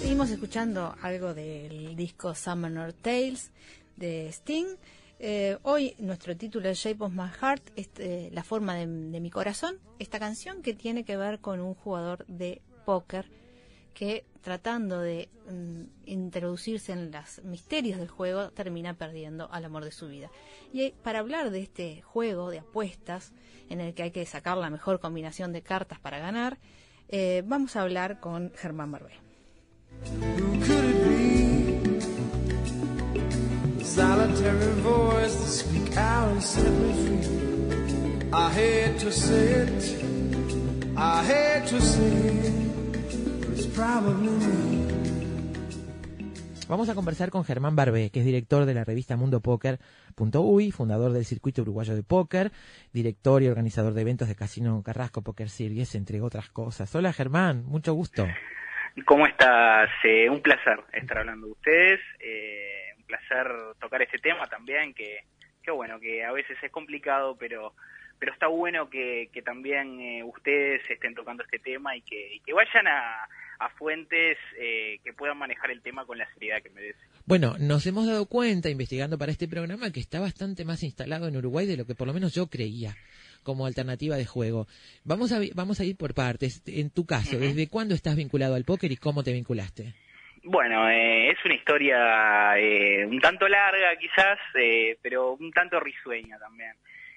[0.00, 3.50] Seguimos escuchando algo del disco Summoner Tales
[3.96, 4.76] de Sting.
[5.18, 9.28] Eh, hoy nuestro título es Shape of My Heart, este, la forma de, de mi
[9.28, 9.78] corazón.
[9.98, 13.28] Esta canción que tiene que ver con un jugador de póker
[13.92, 19.92] que tratando de mm, introducirse en los misterios del juego termina perdiendo al amor de
[19.92, 20.30] su vida.
[20.72, 23.32] Y eh, para hablar de este juego de apuestas
[23.68, 26.58] en el que hay que sacar la mejor combinación de cartas para ganar,
[27.08, 29.14] eh, vamos a hablar con Germán Barbé.
[38.32, 40.04] I hate to say it,
[40.96, 42.69] I hate to say it,
[46.68, 51.24] Vamos a conversar con Germán Barbé, que es director de la revista MundoPoker.uy, fundador del
[51.24, 52.50] circuito uruguayo de póker,
[52.92, 56.94] director y organizador de eventos de Casino Carrasco Poker Series, entre otras cosas.
[56.94, 58.26] Hola Germán, mucho gusto.
[59.06, 59.88] ¿Cómo estás?
[60.04, 63.46] Eh, un placer estar hablando de ustedes, eh, un placer
[63.80, 65.20] tocar este tema también, que,
[65.62, 67.72] que bueno, que a veces es complicado, pero
[68.18, 72.52] pero está bueno que, también eh, ustedes estén tocando este tema y que, y que
[72.52, 73.26] vayan a,
[73.60, 76.98] a fuentes eh, que puedan manejar el tema con la seriedad que merece.
[77.26, 81.36] Bueno, nos hemos dado cuenta, investigando para este programa, que está bastante más instalado en
[81.36, 82.96] Uruguay de lo que por lo menos yo creía
[83.42, 84.66] como alternativa de juego.
[85.04, 86.62] Vamos a, vamos a ir por partes.
[86.66, 89.94] En tu caso, ¿desde cuándo estás vinculado al póker y cómo te vinculaste?
[90.42, 96.38] Bueno, eh, es una historia eh, un tanto larga quizás, eh, pero un tanto risueña
[96.38, 96.72] también.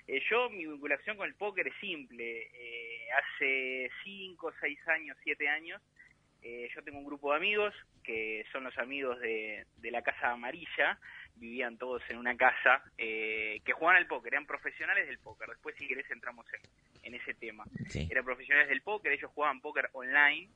[0.08, 2.50] Eh, yo, mi vinculación con el póker es simple.
[2.54, 5.82] Eh, hace 5, 6 años, 7 años,
[6.44, 7.74] eh, yo tengo un grupo de amigos
[8.04, 11.00] que son los amigos de, de la Casa Amarilla.
[11.36, 15.50] Vivían todos en una casa eh, que jugaban al póker, eran profesionales del póker.
[15.50, 17.64] Después, si querés, entramos en, en ese tema.
[17.88, 18.08] Sí.
[18.12, 20.50] Eran profesionales del póker, ellos jugaban póker online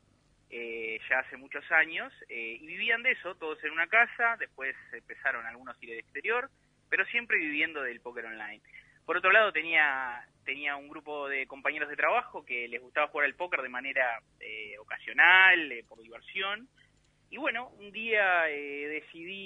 [0.49, 5.45] eh, ya hace muchos años y vivían de eso, todos en una casa, después empezaron
[5.45, 6.49] algunos ir al exterior,
[6.89, 8.61] pero siempre viviendo del póker online.
[9.07, 13.25] Por otro lado, tenía, tenía un grupo de compañeros de trabajo que les gustaba jugar
[13.25, 16.67] al póker de manera eh, ocasional, eh, por diversión.
[17.31, 18.87] Y bueno, un día eh,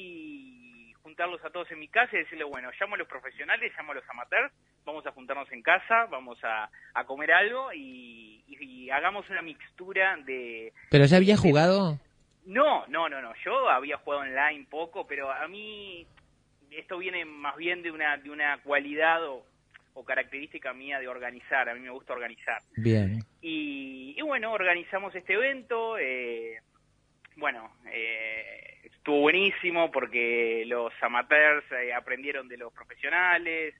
[0.01, 3.91] decidí juntarlos a todos en mi casa y decirle, bueno, llamo a los profesionales, llamo
[3.91, 4.51] a los amateurs,
[4.85, 9.41] vamos a juntarnos en casa, vamos a, a comer algo y, y- y hagamos una
[9.41, 11.97] mixtura de, ¿Pero ya habías jugado?
[12.45, 13.33] no, no, no, no.
[13.45, 16.05] Yo había jugado online poco, pero a mí
[16.71, 19.45] esto viene más bien de una de una cualidad o,
[19.93, 21.67] o característica mía de organizar.
[21.69, 22.61] A mí me gusta organizar.
[22.77, 23.19] Bien.
[23.41, 25.97] Y, y bueno, organizamos este evento.
[25.97, 26.59] eh,
[27.37, 33.73] bueno, eh, estuvo buenísimo porque los amateurs eh, aprendieron de los profesionales.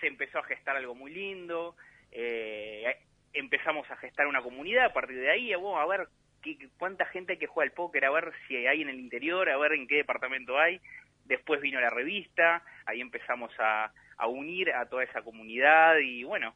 [0.00, 1.76] Se empezó a gestar algo muy lindo.
[2.12, 2.96] eh,
[3.32, 5.52] empezamos a gestar una comunidad a partir de ahí.
[5.54, 6.06] Bueno, a ver
[6.42, 9.00] qué- qué- cuánta gente hay que juega al póker, a ver si hay en el
[9.00, 10.80] interior, a ver en qué departamento hay.
[11.24, 16.54] Después vino la revista, ahí empezamos a, a unir a toda esa comunidad y bueno,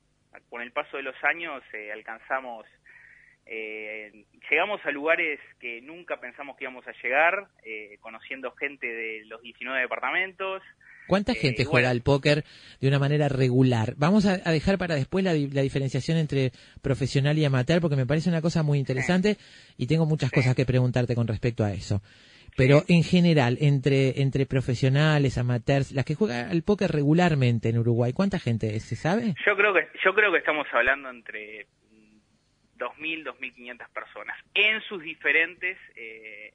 [0.48, 2.66] con el paso de los años eh, alcanzamos,
[3.46, 9.24] eh, llegamos a lugares que nunca pensamos que íbamos a llegar, eh, conociendo gente de
[9.26, 10.62] los 19 departamentos.
[11.06, 11.90] ¿Cuánta Eh, gente juega bueno.
[11.90, 12.44] al póker
[12.82, 13.94] de una manera regular?
[13.96, 16.52] Vamos a, a dejar para después la diferenciación entre
[16.82, 19.38] profesional y amateur porque me parece una cosa muy interesante
[19.78, 22.02] y tengo muchas cosas que preguntarte con respecto a eso.
[22.58, 28.12] Pero en general, entre, entre profesionales, amateurs, las que juegan al póker regularmente en Uruguay,
[28.12, 28.82] ¿cuánta gente es?
[28.82, 29.34] ¿Se sabe?
[29.46, 32.18] Yo creo que yo creo que estamos hablando entre mm,
[32.78, 36.52] 2.000, 2.500 personas en sus diferentes eh,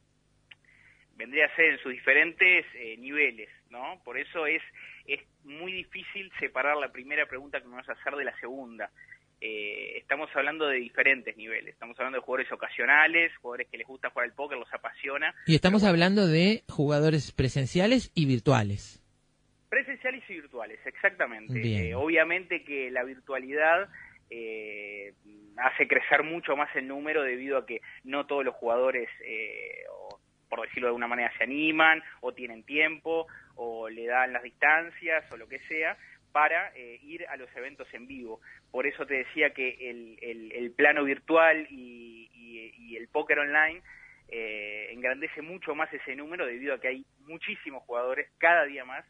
[1.16, 4.01] vendría a ser en sus diferentes eh, niveles, ¿no?
[4.04, 4.62] Por eso es
[5.06, 8.89] es muy difícil separar la primera pregunta que me vas a hacer de la segunda.
[9.46, 11.74] Eh, estamos hablando de diferentes niveles.
[11.74, 15.36] Estamos hablando de jugadores ocasionales, jugadores que les gusta jugar al póker, los apasiona.
[15.46, 19.04] Y estamos hablando de jugadores presenciales y virtuales.
[19.68, 21.60] Presenciales y virtuales, exactamente.
[21.60, 23.89] Eh, obviamente que la virtualidad
[24.30, 25.14] eh,
[25.58, 30.22] hace crecer mucho más el número debido a que no todos los jugadores, eh, o,
[30.48, 35.26] por decirlo de alguna manera, se animan o tienen tiempo o le dan las distancias
[35.34, 35.98] o lo que sea
[36.34, 38.41] para eh, ir a los eventos en vivo.
[38.71, 40.17] Por eso te decía que el,
[40.51, 43.81] el, plano virtual y, y, el póker online
[44.29, 49.05] eh, engrandece mucho más ese número debido a que hay muchísimos jugadores cada día más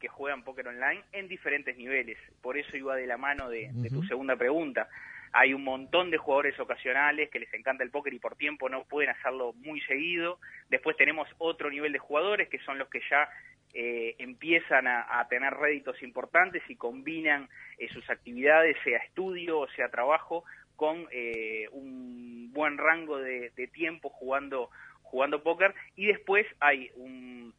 [0.00, 2.18] que juegan póker online en diferentes niveles.
[2.42, 4.88] Por eso iba de la mano de, de tu segunda pregunta.
[5.32, 8.84] Hay un montón de jugadores ocasionales que les encanta el póker y por tiempo no
[8.84, 10.38] pueden hacerlo muy seguido.
[10.68, 13.28] Después tenemos otro nivel de jugadores que son los que ya
[13.76, 19.88] eh, empiezan a, tener réditos importantes y combinan eh, sus actividades, sea estudio o sea
[19.88, 20.44] trabajo,
[20.76, 24.70] con eh, un buen rango de, tiempo jugando,
[25.02, 25.74] jugando póker.
[25.96, 27.52] Y después hay un,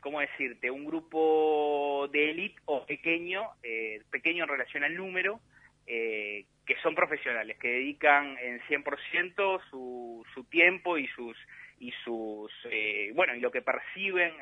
[0.00, 0.70] ¿cómo decirte?
[0.70, 3.50] Un grupo de élite o pequeño,
[4.10, 5.38] pequeño en relación al número,
[5.84, 11.36] que son profesionales, que dedican en 100% su, su tiempo y sus
[11.78, 12.50] y sus
[13.14, 14.32] bueno y lo que perciben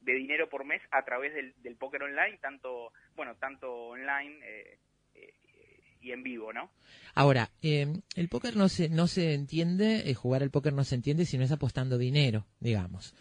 [0.00, 4.78] de dinero por mes a través del, del póker online, tanto, bueno, tanto online eh,
[5.14, 5.34] eh,
[6.00, 6.70] y en vivo, ¿no?
[7.14, 11.24] Ahora, eh, el póker no se, no se entiende, jugar al póker no se entiende
[11.24, 13.14] si no es apostando dinero, digamos.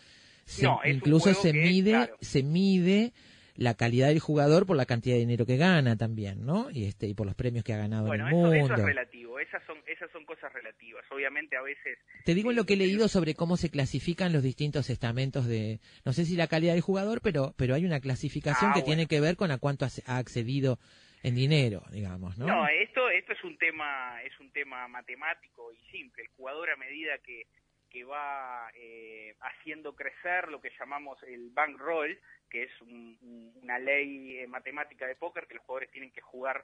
[0.85, 3.13] incluso se mide, se mide
[3.57, 6.69] la calidad del jugador por la cantidad de dinero que gana también, ¿no?
[6.69, 8.53] Y este y por los premios que ha ganado en el mundo.
[8.53, 11.03] Eso es relativo, esas son esas son cosas relativas.
[11.11, 14.43] Obviamente a veces Te digo en lo que he leído sobre cómo se clasifican los
[14.43, 18.71] distintos estamentos de no sé si la calidad del jugador, pero pero hay una clasificación
[18.71, 20.77] ah, que tiene que ver con a cuánto ha accedido
[21.23, 22.45] en dinero, digamos, ¿no?
[22.45, 26.23] No, esto esto es un tema es un tema matemático y simple.
[26.23, 27.47] El jugador a medida que
[27.89, 32.19] que va eh, haciendo crecer lo que llamamos el bankroll,
[32.49, 36.63] que es una ley eh, matemática de póker que los jugadores tienen que jugar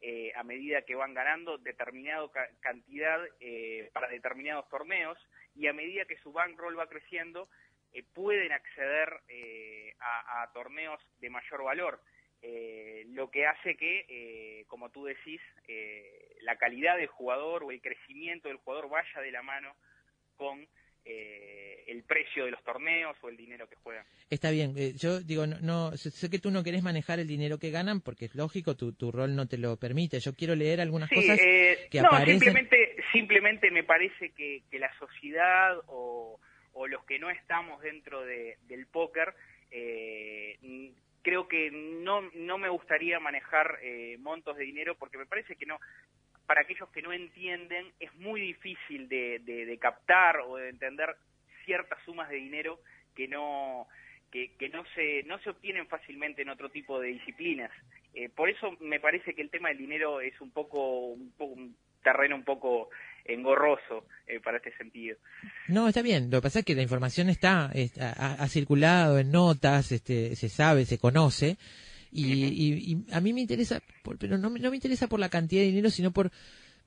[0.00, 2.28] eh, a medida que van ganando determinada
[2.60, 3.20] cantidad
[3.92, 5.18] para determinados torneos
[5.54, 7.48] y a medida que su bankroll va creciendo
[8.12, 9.20] pueden acceder
[10.00, 12.00] a, torneos de mayor valor.
[13.14, 15.40] lo que hace que, como tú decís,
[16.40, 19.74] la calidad del jugador o el crecimiento del jugador vaya de la mano
[20.36, 20.66] con
[21.06, 24.06] eh, el precio de los torneos o el dinero que juegan.
[24.30, 27.70] Está bien, eh, yo digo, no, sé que tú no querés manejar el dinero que
[27.70, 30.18] ganan porque es lógico, tu, tu rol no te lo permite.
[30.20, 34.90] Yo quiero leer algunas cosas eh, que no, Simplemente, simplemente me parece que, que la
[34.98, 36.40] sociedad o,
[36.72, 39.34] o, los que no estamos dentro de, del póker,
[41.22, 43.78] creo que no, no me gustaría manejar
[44.20, 45.78] montos de dinero porque me parece que no
[46.46, 51.16] para aquellos que no entienden, es muy difícil de, captar o de entender
[51.64, 52.80] ciertas sumas de dinero
[53.14, 53.86] que no
[54.30, 57.70] que, no se no se obtienen fácilmente en otro tipo de disciplinas.
[58.14, 62.36] Eh, por eso me parece que el tema del dinero es un poco un, terreno
[62.36, 62.90] un poco
[63.24, 65.16] engorroso eh, para este sentido.
[65.68, 66.30] No, está bien.
[66.30, 70.84] Lo que pasa es que la información está, ha, circulado en notas, este, se sabe,
[70.84, 71.56] se conoce
[72.14, 73.82] y, a mí me interesa,
[74.18, 76.30] pero no, no me interesa por la cantidad de dinero, sino por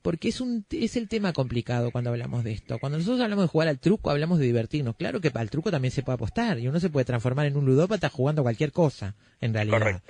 [0.01, 2.79] porque es un es el tema complicado cuando hablamos de esto.
[2.79, 4.95] Cuando nosotros hablamos de jugar al truco, hablamos de divertirnos.
[4.95, 7.57] Claro que para el truco también se puede apostar y uno se puede transformar en
[7.57, 10.01] un ludópata jugando cualquier cosa, en realidad.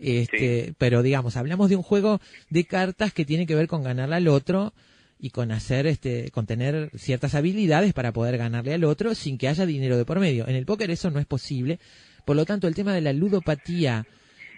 [0.00, 4.16] Este, pero digamos, hablamos de un juego de cartas que tiene que ver con ganarle
[4.16, 4.74] al otro
[5.18, 9.48] y con hacer este con tener ciertas habilidades para poder ganarle al otro sin que
[9.48, 10.48] haya dinero de por medio.
[10.48, 11.78] En el póker eso no es posible.
[12.24, 14.06] Por lo tanto, el tema de la ludopatía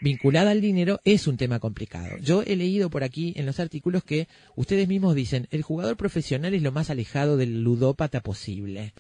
[0.01, 2.17] vinculada al dinero es un tema complicado.
[2.21, 6.55] Yo he leído por aquí en los artículos que ustedes mismos dicen, el jugador profesional
[6.55, 8.93] es lo más alejado del ludópata posible.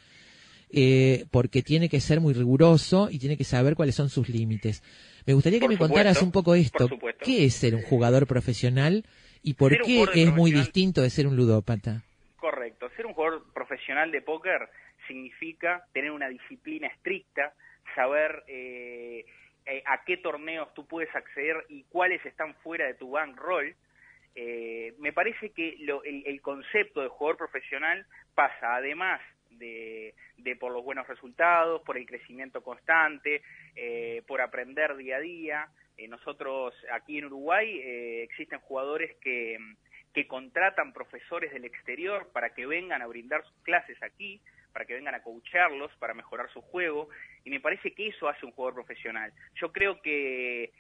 [0.71, 4.83] Eh, porque tiene que ser muy riguroso y tiene que saber cuáles son sus límites.
[5.27, 6.91] Me gustaría que me contaras un poco esto.
[7.23, 9.05] ¿Qué es ser un jugador profesional
[9.43, 12.03] y por qué es muy distinto de ser un ludópata?
[12.37, 12.89] Correcto.
[12.97, 14.69] Ser un jugador profesional de póker
[15.07, 17.55] significa tener una disciplina estricta,
[17.95, 19.25] saber eh,
[19.71, 23.77] eh, a qué torneos tú puedes acceder y cuáles están fuera de tu bankroll,
[24.35, 25.77] eh, me parece que
[26.25, 30.15] el, concepto de jugador profesional pasa, además de,
[30.59, 33.43] por los buenos resultados, por el crecimiento constante,
[33.77, 35.69] eh, por aprender día a día.
[36.09, 37.81] nosotros aquí en Uruguay
[38.23, 39.59] existen jugadores que,
[40.15, 44.41] que contratan profesores del exterior para que vengan a brindar sus clases aquí,
[44.79, 47.09] para que vengan a coacharlos, para mejorar su juego,
[47.43, 49.33] y me parece que eso hace un jugador profesional.
[49.61, 50.71] Yo creo que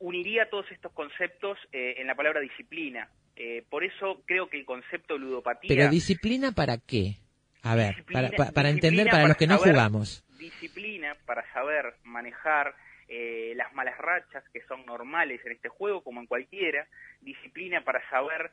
[0.00, 3.08] uniría todos estos conceptos eh, en la palabra disciplina.
[3.36, 5.68] Eh, por eso creo que el concepto de ludopatía...
[5.68, 7.18] ¿Pero disciplina para qué?
[7.62, 10.24] A ver, para, para, entender, para, los que no jugamos.
[10.36, 12.74] Disciplina para saber manejar
[13.06, 16.88] eh, las malas rachas que son normales en este juego, como en cualquiera.
[17.20, 18.50] Disciplina para saber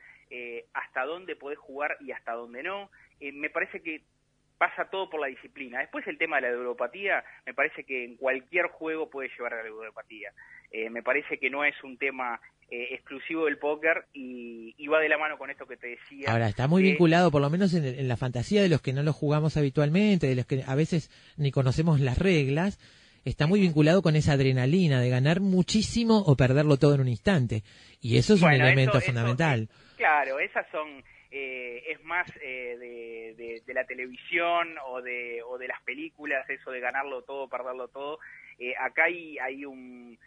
[0.72, 2.88] hasta dónde podés jugar y hasta dónde no.
[3.20, 4.02] me parece que
[4.62, 5.80] pasa todo por la disciplina.
[5.80, 9.56] Después el tema de la ludopatía, me parece que en cualquier juego puede llevar a
[9.64, 10.30] la ludopatía.
[10.70, 12.40] Eh, me parece que no es un tema
[12.70, 16.30] eh, exclusivo del póker y, y, va de la mano con esto que te decía.
[16.30, 19.02] Ahora, está muy vinculado, por lo menos en, en, la fantasía de los que no
[19.02, 22.78] lo jugamos habitualmente, de los que a veces ni conocemos las reglas,
[23.24, 27.64] está muy vinculado con esa adrenalina de ganar muchísimo o perderlo todo en un instante.
[28.00, 29.62] Y eso es bueno, un elemento eso, fundamental.
[29.62, 31.02] Eso, claro, esas son...
[31.34, 32.76] Eh, es más eh,
[33.64, 38.18] de, la televisión o de, las películas, eso de ganarlo todo, perderlo todo.
[38.58, 40.18] Eh, acá hay, un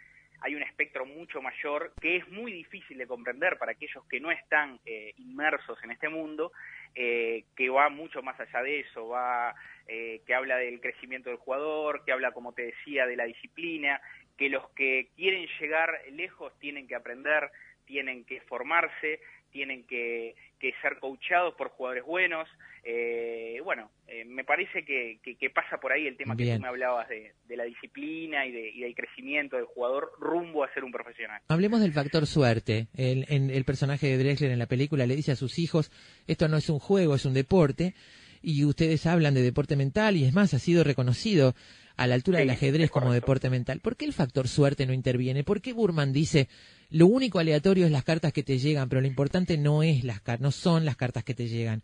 [0.42, 4.32] hay un espectro mucho mayor que es muy difícil de comprender para aquellos que no
[4.32, 4.80] están
[5.18, 6.52] inmersos en este mundo,
[6.96, 9.54] que va mucho más allá de eso, va
[9.86, 14.02] que habla del crecimiento del jugador, que habla, como te decía, de la disciplina,
[14.38, 17.52] que los que quieren llegar lejos tienen que aprender,
[17.86, 19.20] tienen que formarse,
[19.56, 22.46] tienen que, que ser coachados por jugadores buenos.
[22.84, 26.50] Eh, bueno, eh, me parece que, que, que, pasa por ahí el tema Bien.
[26.50, 30.12] que tú me hablabas de, de la disciplina y, de, y, del crecimiento del jugador
[30.20, 31.42] rumbo a ser un profesional.
[31.48, 32.88] Hablemos del factor suerte.
[32.98, 35.90] El, en, el personaje de Drexler en la película le dice a sus hijos,
[36.28, 37.94] esto no es un juego, es un deporte,
[38.42, 41.56] y ustedes hablan de deporte mental, y es más, ha sido reconocido
[41.98, 43.80] a la altura sí, del ajedrez como deporte mental.
[43.80, 45.44] ¿Por qué el factor suerte no interviene?
[45.44, 46.48] ¿Por qué Burman dice
[46.90, 50.22] lo único aleatorio es las cartas que te llegan, pero lo importante no es las
[50.40, 51.84] no son las cartas que te llegan?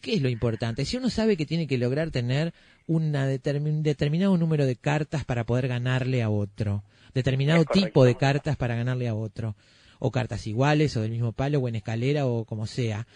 [0.00, 0.84] ¿Qué es lo importante?
[0.84, 2.52] Si uno sabe que tiene que lograr tener
[2.86, 6.82] un determin, determinado número de cartas para poder ganarle a otro,
[7.14, 9.54] determinado tipo de cartas para ganarle a otro,
[10.00, 13.06] o cartas iguales, o del mismo palo, o en escalera, o como sea.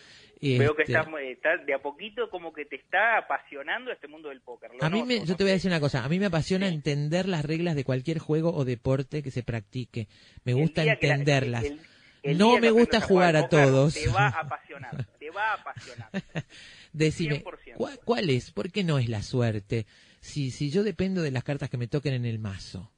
[0.40, 4.42] Veo que estás, estás, de a poquito como que te está apasionando este mundo del
[4.42, 4.70] póker.
[4.80, 6.74] a mí me, yo te voy a decir una cosa, a mí me apasiona sí.
[6.74, 10.08] entender las reglas de cualquier juego o deporte que se practique.
[10.44, 11.62] Me gusta entenderlas.
[11.62, 11.80] La, el,
[12.22, 13.94] el no me gusta jugar a todos.
[13.94, 16.10] Te va a apasionar, te va a apasionar.
[16.92, 17.42] Decime,
[17.76, 18.52] ¿cuál, ¿cuál, es?
[18.52, 19.86] ¿Por qué no es la suerte?
[20.20, 22.92] Si, si yo dependo de las cartas que me toquen en el mazo.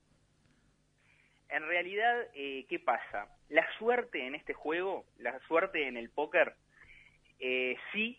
[1.49, 3.29] En realidad, eh, ¿qué pasa?
[3.49, 6.55] La suerte en este juego, la suerte en el póker,
[7.39, 8.19] eh, sí,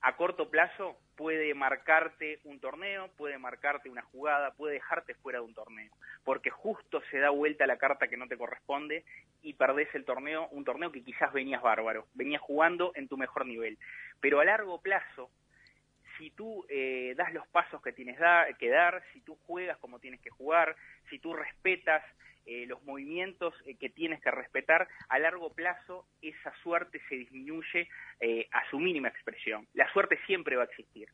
[0.00, 5.44] a corto plazo puede marcarte un torneo, puede marcarte una jugada, puede dejarte fuera de
[5.46, 5.92] un torneo,
[6.24, 9.04] porque justo se da vuelta la carta que no te corresponde
[9.42, 13.46] y perdés el torneo, un torneo que quizás venías bárbaro, venías jugando en tu mejor
[13.46, 13.78] nivel.
[14.20, 15.30] Pero a largo plazo,
[16.16, 18.18] si tú eh, das los pasos que tienes
[18.58, 20.76] que dar, si tú juegas como tienes que jugar,
[21.10, 22.04] si tú respetas
[22.48, 27.88] eh, los movimientos eh, que tienes que respetar, a largo plazo esa suerte se disminuye
[28.20, 29.68] eh, a su mínima expresión.
[29.74, 31.08] La suerte siempre va a existir.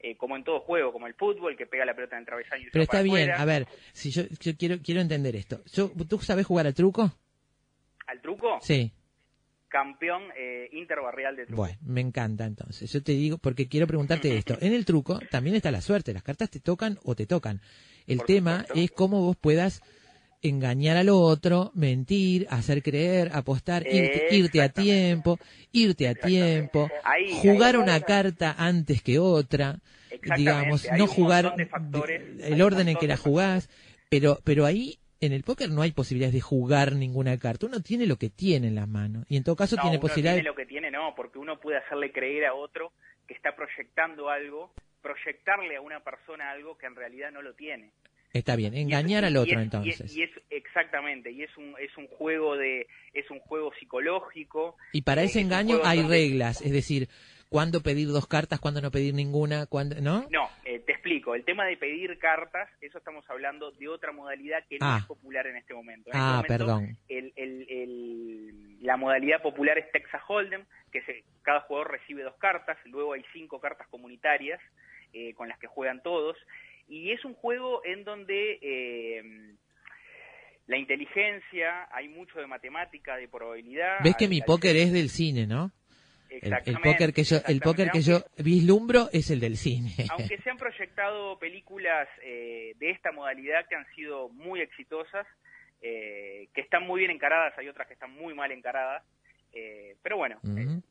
[0.00, 2.68] Eh, como en todo juego, como el fútbol, que pega la pelota en el travesaño
[2.68, 5.60] y Pero está bien, a ver, si yo, yo, quiero, quiero entender esto.
[5.72, 7.10] Yo, ¿Tú sabes jugar al truco?
[8.06, 8.58] ¿Al truco?
[8.60, 8.92] Sí.
[9.66, 11.62] Campeón eh, interbarrial de truco.
[11.62, 12.90] Bueno, me encanta entonces.
[12.92, 14.56] Yo te digo, porque quiero preguntarte esto.
[14.60, 16.14] En el truco también está la suerte.
[16.14, 17.60] Las cartas te tocan o te tocan.
[18.06, 18.80] El Por tema supuesto.
[18.80, 19.82] es cómo vos puedas
[20.42, 25.38] engañar al otro, mentir, hacer creer, apostar, irte, irte a tiempo,
[25.72, 28.02] irte a tiempo, Ahí, jugar ahí, una ahí.
[28.02, 29.78] carta antes que otra,
[30.36, 33.68] digamos, no jugar factores, el orden en que la jugás,
[34.08, 38.06] pero, pero ahí en el póker no hay posibilidades de jugar ninguna carta, uno tiene
[38.06, 40.50] lo que tiene en la mano y en todo caso no, tiene uno posibilidades tiene
[40.50, 42.92] lo que tiene, no, porque uno puede hacerle creer a otro
[43.26, 47.90] que está proyectando algo, proyectarle a una persona algo que en realidad no lo tiene.
[48.32, 50.16] Está bien, engañar es, al otro y es, entonces.
[50.16, 54.76] Y es, y exactamente, y es un es un juego de es un juego psicológico.
[54.92, 56.14] Y para ese engaño hay donde...
[56.14, 57.08] reglas, es decir,
[57.48, 60.26] cuándo pedir dos cartas, cuándo no pedir ninguna, cuándo, ¿no?
[60.30, 61.34] No, eh, te explico.
[61.34, 64.98] El tema de pedir cartas, eso estamos hablando de otra modalidad que no ah.
[65.00, 66.10] es popular en este momento.
[66.10, 66.98] En ah, este momento, perdón.
[67.08, 72.36] El, el, el, la modalidad popular es Texas Hold'em, que se, cada jugador recibe dos
[72.36, 74.60] cartas, luego hay cinco cartas comunitarias
[75.12, 76.36] eh, con las que juegan todos
[76.88, 79.22] y es un juego en donde eh,
[80.66, 83.98] la inteligencia, hay mucho de matemática, de probabilidad.
[84.04, 85.72] Ves que mi póker es del cine, ¿no?
[86.30, 89.92] El, el, póker que yo, el póker que yo vislumbro es el del cine.
[90.10, 95.26] Aunque se han proyectado películas eh, de esta modalidad que han sido muy exitosas,
[95.80, 99.02] eh, que están muy bien encaradas, hay otras que están muy mal encaradas,
[99.54, 100.82] eh, pero bueno, uh -huh.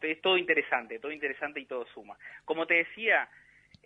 [0.00, 2.16] es todo interesante, todo interesante y todo suma.
[2.46, 3.28] Como te decía,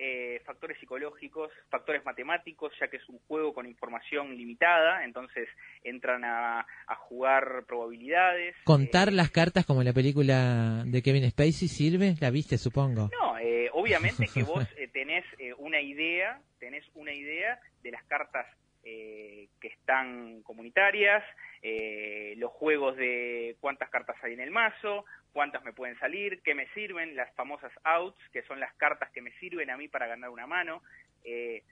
[0.03, 5.47] eh, factores psicológicos, factores matemáticos, ya que es un juego con información limitada, entonces
[5.85, 8.57] entran a, a jugar probabilidades.
[8.65, 12.15] ¿Contar eh, las cartas como en la película de Kevin Spacey sirve?
[12.19, 13.11] ¿La viste, supongo?
[13.13, 15.27] No, eh, obviamente que vos eh, tenés
[15.59, 18.47] una idea, tenés una idea de las cartas
[18.83, 21.23] que están comunitarias,
[21.63, 26.55] eh, los juegos de cuántas cartas hay en el mazo, cuántas me pueden salir, qué
[26.55, 30.07] me sirven, las famosas outs, que son las cartas que me sirven a mí para
[30.07, 30.83] ganar una mano.
[31.25, 31.63] Eh,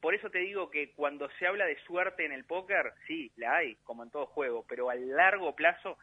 [0.00, 3.56] por eso te digo que cuando se habla de suerte en el póker, sí, la
[3.56, 5.98] hay, como en todo juego, pero a largo plazo,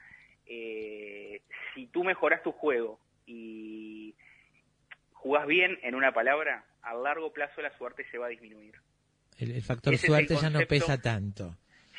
[0.46, 1.42] eh,
[1.74, 4.16] si tú mejoras tu juego y
[5.14, 8.76] jugás bien, en una palabra, a largo plazo la suerte se va a disminuir.
[9.38, 11.56] El, factor Ese suerte el ya no pesa tanto.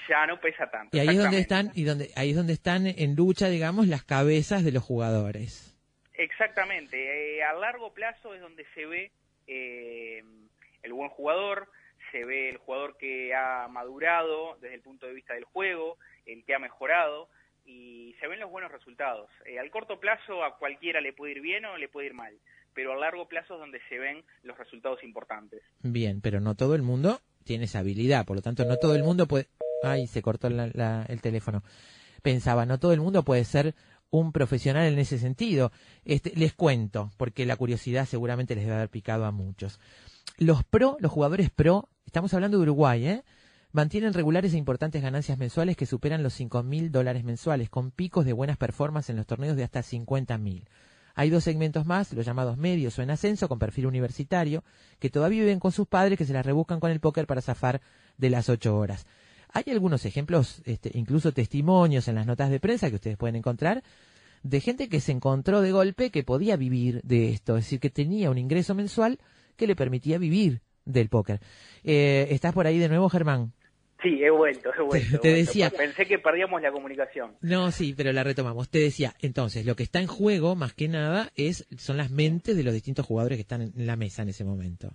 [0.09, 0.97] Ya no pesa tanto.
[0.97, 4.05] Y ahí es donde están y donde ahí es donde están en lucha, digamos, las
[4.05, 5.75] cabezas de los jugadores.
[6.15, 9.11] Exactamente, eh, a largo plazo es donde se ve
[9.47, 10.23] eh,
[10.83, 11.69] el buen jugador,
[12.13, 16.45] se ve el jugador que ha madurado desde el punto de vista del juego, el
[16.45, 17.29] que ha mejorado
[17.65, 19.29] y se ven los buenos resultados.
[19.47, 22.39] Eh, al corto plazo a cualquiera le puede ir bien o le puede ir mal,
[22.75, 25.63] pero a largo plazo es donde se ven los resultados importantes.
[25.81, 29.03] Bien, pero no todo el mundo tiene esa habilidad, por lo tanto no todo el
[29.03, 29.49] mundo puede...
[29.83, 31.63] Ay, se cortó la- el teléfono.
[32.23, 33.75] Pensaba, no todo el mundo puede ser
[34.11, 35.73] un profesional en ese sentido.
[36.05, 39.81] Este, les cuento, porque la curiosidad seguramente les debe haber picado a muchos.
[40.39, 43.25] Los pro, los jugadores pro, estamos hablando de Uruguay, ¿eh?
[43.73, 48.25] mantienen regulares e importantes ganancias mensuales que superan los 5 mil dólares mensuales, con picos
[48.25, 50.69] de buenas performances en los torneos de hasta 50 mil.
[51.17, 54.65] Hay dos segmentos más, los llamados medios o en ascenso, con perfil universitario,
[54.99, 57.81] que todavía viven con sus padres que se las rebuscan con el póker para zafar
[58.17, 59.07] de las ocho horas.
[59.55, 63.83] Hay algunos ejemplos, este, incluso testimonios en las notas de prensa que ustedes pueden encontrar,
[64.43, 67.89] de gente que se encontró de golpe que podía vivir de esto, es decir, que
[67.89, 69.19] tenía un ingreso mensual
[69.57, 71.41] que le permitía vivir del póker.
[71.83, 73.53] Eh, ¿Estás por ahí de nuevo, Germán?
[74.03, 75.21] Sí, he vuelto, he vuelto.
[75.21, 75.47] te he vuelto.
[75.51, 77.37] decía- Pensé que perdíamos la comunicación.
[77.41, 78.69] No, sí, pero la retomamos.
[78.69, 82.55] Te decía, entonces, lo que está en juego, más que nada, es son las mentes
[82.55, 84.93] de los distintos jugadores que están en la mesa en ese momento.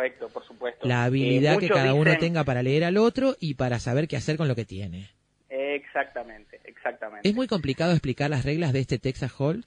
[0.00, 0.88] Correcto, por supuesto.
[0.88, 4.16] La Eh, habilidad que cada uno tenga para leer al otro y para saber qué
[4.16, 5.10] hacer con lo que tiene.
[5.50, 7.28] Exactamente, exactamente.
[7.28, 9.64] ¿Es muy complicado explicar las reglas de este Texas Hold?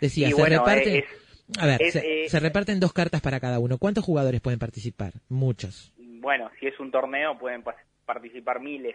[0.00, 1.04] Decía, Y se bueno, eh,
[1.58, 3.78] a ver, es, se, eh, se reparten dos cartas para cada uno.
[3.78, 5.14] ¿Cuántos jugadores pueden participar?
[5.28, 5.92] Muchos.
[5.98, 7.64] Bueno, si es un torneo pueden
[8.06, 8.94] participar miles.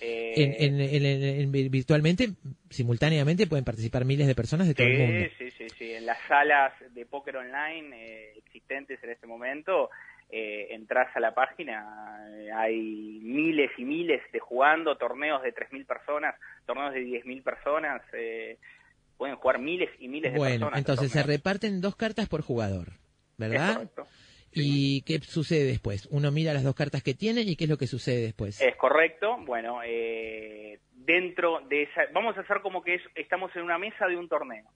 [0.00, 2.28] Eh, En, en- en- en- en- virtualmente,
[2.70, 5.24] simultáneamente, pueden participar miles de personas de todo el mundo.
[5.38, 5.92] sí, sí, sí, sí.
[5.92, 9.90] En las salas de póker online eh, existentes en este momento,
[10.30, 12.76] eh, entras a la página, eh, hay
[13.22, 16.34] miles y miles de jugando, torneos de 3.000 personas,
[16.66, 18.58] torneos de 10.000 personas, eh,
[19.16, 20.78] pueden jugar miles y miles de Bueno, personas.
[20.78, 23.74] entonces se reparten dos cartas por jugador, Es ¿verdad?
[23.74, 24.06] correcto.
[24.62, 26.06] ¿Y qué sucede después?
[26.10, 28.60] Uno mira las dos cartas que tiene y qué es lo que sucede después.
[28.60, 29.36] Es correcto.
[29.44, 34.06] Bueno, eh, dentro de esa, vamos a hacer como que es, estamos en una mesa
[34.06, 34.66] de un torneo.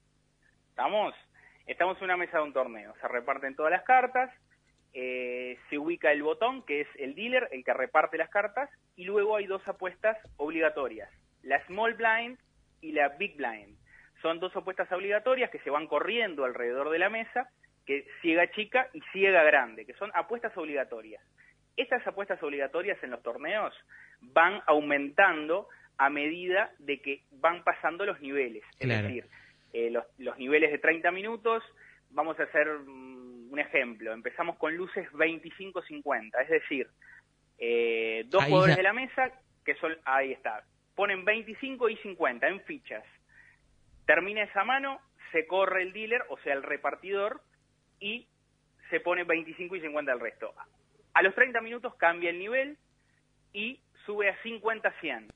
[0.70, 1.14] ¿Estamos?
[1.66, 2.94] Estamos en una mesa de un torneo.
[3.00, 4.30] Se reparten todas las cartas,
[4.94, 9.04] eh, se ubica el botón, que es el dealer, el que reparte las cartas, y
[9.04, 11.08] luego hay dos apuestas obligatorias,
[11.42, 12.38] la small blind
[12.80, 13.78] y la big blind.
[14.20, 17.48] Son dos apuestas obligatorias que se van corriendo alrededor de la mesa,
[17.86, 21.22] que ciega chica y ciega grande, que son apuestas obligatorias.
[21.76, 23.74] Estas apuestas obligatorias en los torneos
[24.20, 25.68] van aumentando
[25.98, 28.62] a medida de que van pasando los niveles.
[28.78, 29.26] Es decir,
[29.72, 31.62] eh, los, los niveles de 30 minutos,
[32.10, 34.12] vamos a hacer mm, un ejemplo.
[34.12, 36.88] Empezamos con luces 25-50, es decir,
[37.58, 39.32] eh, dos Ahí jugadores ya- de la mesa
[39.64, 40.64] que son, ahí está,
[40.94, 43.04] ponen 25 y 50 en fichas.
[44.06, 45.00] Termina esa mano,
[45.30, 47.40] se corre el dealer, o sea, el repartidor,
[48.02, 48.26] y
[48.90, 50.52] se pone 25 y 50 el resto.
[51.14, 52.76] A los 30 minutos cambia el nivel
[53.52, 55.28] y sube a 50-100.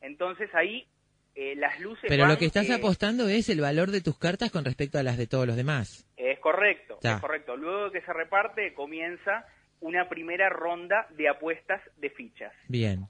[0.00, 0.86] Entonces ahí
[1.34, 4.18] eh, las luces Pero van, lo que estás eh, apostando es el valor de tus
[4.18, 6.06] cartas con respecto a las de todos los demás.
[6.16, 7.14] Es correcto, Ya.
[7.16, 7.56] es correcto.
[7.56, 9.44] Luego que se reparte comienza
[9.80, 12.52] una primera ronda de apuestas de fichas.
[12.68, 13.06] Bien.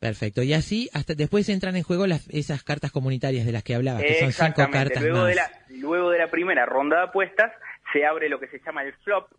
[0.00, 0.42] Perfecto.
[0.42, 4.02] Y así, hasta después entran en juego las, esas cartas comunitarias de las que hablabas,
[4.02, 5.28] que son cinco cartas Luego más.
[5.28, 7.52] de, la, luego de la primera ronda de apuestas
[7.92, 9.30] se abre lo que se llama el flop,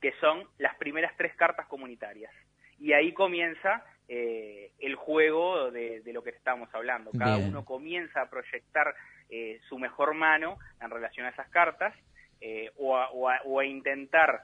[0.00, 2.32] que son las primeras tres cartas comunitarias.
[2.78, 7.10] Y ahí comienza eh, el juego de, de lo que estamos hablando.
[7.16, 7.48] Cada Bien.
[7.48, 8.94] uno comienza a proyectar
[9.30, 11.94] eh, su mejor mano en relación a esas cartas
[12.40, 14.42] eh, o, a, o a- o a intentar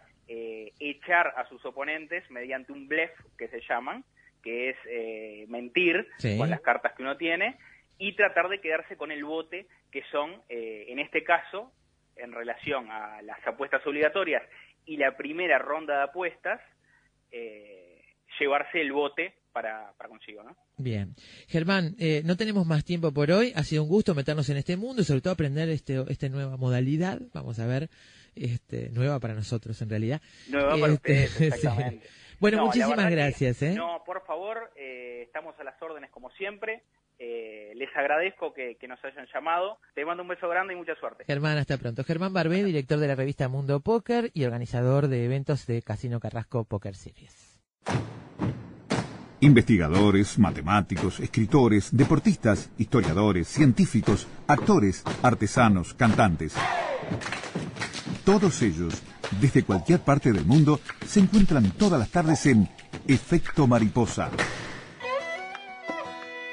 [0.78, 4.04] echar a sus oponentes mediante un blef que se llaman,
[4.44, 6.38] que es mentir Sí.
[6.38, 7.58] con las cartas que uno tiene
[7.98, 11.72] y tratar de quedarse con el bote que son, en este caso,
[12.22, 14.42] en relación a las apuestas obligatorias
[14.86, 16.60] y la primera ronda de apuestas,
[17.30, 18.02] eh,
[18.38, 20.56] llevarse el bote para, para consigo, ¿no?
[20.78, 21.14] Bien.
[21.48, 23.52] Germán, eh, no tenemos más tiempo por hoy.
[23.56, 26.56] Ha sido un gusto meternos en este mundo y sobre todo aprender este, esta nueva
[26.56, 27.20] modalidad.
[27.34, 27.88] Vamos a ver,
[28.34, 30.20] este, nueva para nosotros en realidad.
[30.48, 31.44] Nueva para Este, ustedes, sí.
[31.47, 32.06] exactamente.
[32.38, 33.62] Bueno, No, muchísimas que- gracias.
[33.62, 33.74] ¿eh?
[33.74, 36.82] No, por por favor, eh, estamos a las órdenes como siempre.
[37.22, 39.76] Eh, les agradezco que, que, nos hayan llamado.
[39.94, 41.24] Te mando un beso grande y mucha suerte.
[41.26, 42.02] Germán, hasta pronto.
[42.02, 46.64] Germán Barbé, director de la revista Mundo Póker y organizador de eventos de Casino Carrasco
[46.64, 47.60] Poker Series.
[49.40, 56.55] Investigadores, matemáticos, escritores, deportistas, historiadores, científicos, actores, artesanos, cantantes.
[58.24, 59.02] Todos ellos,
[59.42, 62.66] desde cualquier parte del mundo, se encuentran todas las tardes en
[63.06, 64.30] Efecto Mariposa.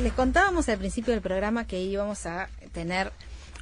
[0.00, 3.12] Les contábamos al principio del programa que íbamos a tener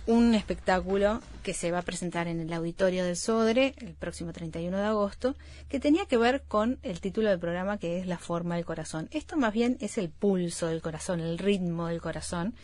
[0.06, 4.76] un espectáculo que se va a presentar en el auditorio del Sodre el próximo 31
[4.76, 5.34] de agosto,
[5.68, 9.08] que tenía que ver con el título del programa que es La forma del corazón.
[9.12, 12.54] Esto más bien es el pulso del corazón, el ritmo del corazón.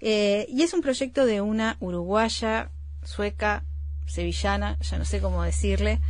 [0.00, 2.70] Eh, y es un proyecto de una uruguaya,
[3.04, 3.62] sueca,
[4.06, 6.00] sevillana, ya no sé cómo decirle,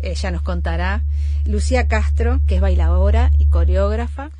[0.00, 1.02] ella nos contará,
[1.44, 4.30] Lucía Castro, que es bailadora y coreógrafa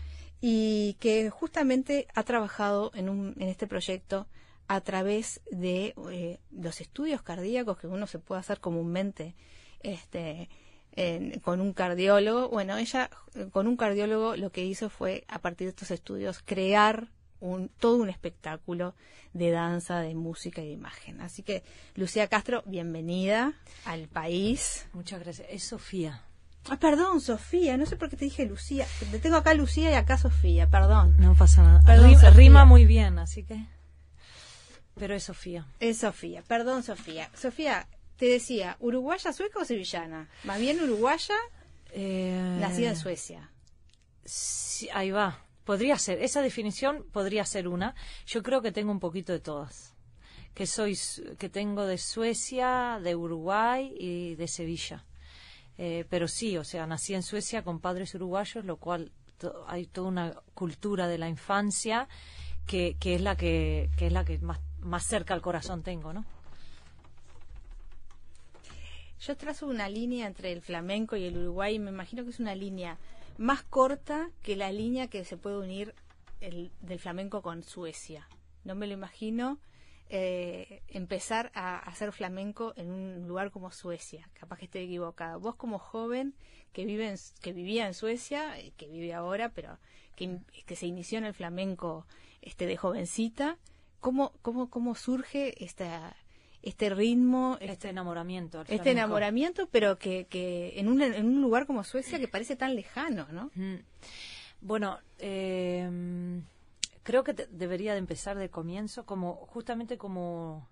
[0.49, 4.29] y que justamente ha trabajado en, un, en este proyecto
[4.69, 9.35] a través de eh, los estudios cardíacos que uno se puede hacer comúnmente
[9.81, 10.49] este,
[11.43, 12.49] con un cardiólogo.
[12.49, 13.11] Bueno, ella
[13.51, 17.09] con un cardiólogo lo que hizo fue, a partir de estos estudios, crear
[17.41, 18.95] un, todo un espectáculo
[19.33, 21.23] de danza, de música y de imagen.
[21.23, 21.65] Así que,
[21.97, 23.55] Lucía Castro, bienvenida
[23.85, 24.87] al país.
[24.93, 25.49] Muchas gracias.
[25.51, 26.23] Es Sofía.
[26.69, 28.87] Ah, perdón, Sofía, no sé por qué te dije Lucía.
[29.11, 31.17] Te tengo acá Lucía y acá Sofía, perdón.
[31.19, 31.83] No pasa nada.
[31.85, 33.65] Perdón, rima, muy bien, así que.
[34.95, 35.67] Pero es Sofía.
[35.79, 37.31] Es Sofía, perdón, Sofía.
[37.35, 37.87] Sofía,
[38.17, 40.29] te decía, ¿uruguaya, sueca o sevillana?
[40.45, 41.35] Más bien uruguaya,
[41.93, 42.57] eh...
[42.61, 43.51] nacida en Suecia.
[44.25, 45.45] Sí, ahí va.
[45.65, 47.95] Podría ser, esa definición podría ser una.
[48.27, 49.95] Yo creo que tengo un poquito de todas.
[50.55, 50.99] Que soy,
[51.39, 55.05] que tengo de Suecia, de Uruguay y de Sevilla.
[55.79, 59.13] Eh, pero sí, o sea, nací en Suecia con padres uruguayos, lo cual
[59.67, 62.09] hay toda una cultura de la infancia
[62.67, 66.13] que, que es la que, que es la que más, más cerca al corazón tengo,
[66.13, 66.25] ¿no?
[69.21, 72.41] Yo trazo una línea entre el flamenco y el Uruguay y me imagino que es
[72.41, 72.99] una línea
[73.39, 75.95] más corta que la línea que se puede unir
[76.41, 78.29] el, del flamenco con Suecia.
[78.65, 79.59] No me lo imagino
[80.09, 84.29] eh, empezar a hacer flamenco en un lugar como Suecia.
[84.35, 85.37] Capaz que esté equivocada.
[85.37, 86.35] Vos como joven
[86.73, 89.79] que vive que vivía en Suecia, eh, que vive ahora, pero
[90.15, 92.07] que, que, se inició en el flamenco
[92.43, 93.59] este de jovencita,
[94.01, 96.15] ¿cómo, cómo, cómo surge esta,
[96.63, 98.63] este ritmo, este, este enamoramiento.
[98.69, 102.75] Este enamoramiento, pero que, que en, un, en un lugar como Suecia que parece tan
[102.75, 103.51] lejano, ¿no?
[104.61, 105.91] Bueno, eh,
[107.07, 110.69] creo que debería de empezar de comienzo, como justamente como,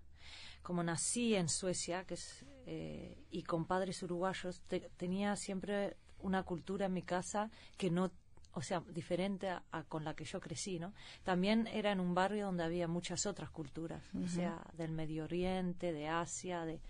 [0.65, 4.61] como nací en Suecia, que es, eh, y con padres uruguayos,
[4.97, 8.11] tenía siempre una cultura en mi casa que no
[8.57, 10.93] o sea, diferente a, con la que yo crecí, ¿no?
[11.25, 15.93] También era en un barrio donde había muchas otras culturas, o sea, del Medio Oriente,
[15.93, 16.81] de Asia, de,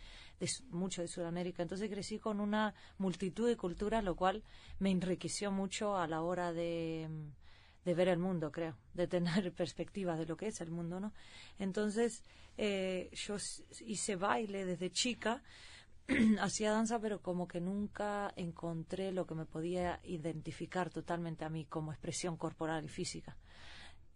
[0.40, 1.62] de mucho de Sudamérica.
[1.62, 4.42] Entonces crecí con una multitud de culturas, lo cual
[4.78, 7.08] me enriqueció mucho a la hora de
[7.84, 11.12] de ver el mundo, creo, de tener perspectiva de lo que es el mundo, ¿no?
[11.58, 12.22] Entonces,
[12.56, 13.36] eh, yo
[13.80, 15.42] hice baile desde chica,
[16.40, 21.64] hacía danza, pero como que nunca encontré lo que me podía identificar totalmente a mí
[21.64, 23.36] como expresión corporal y física.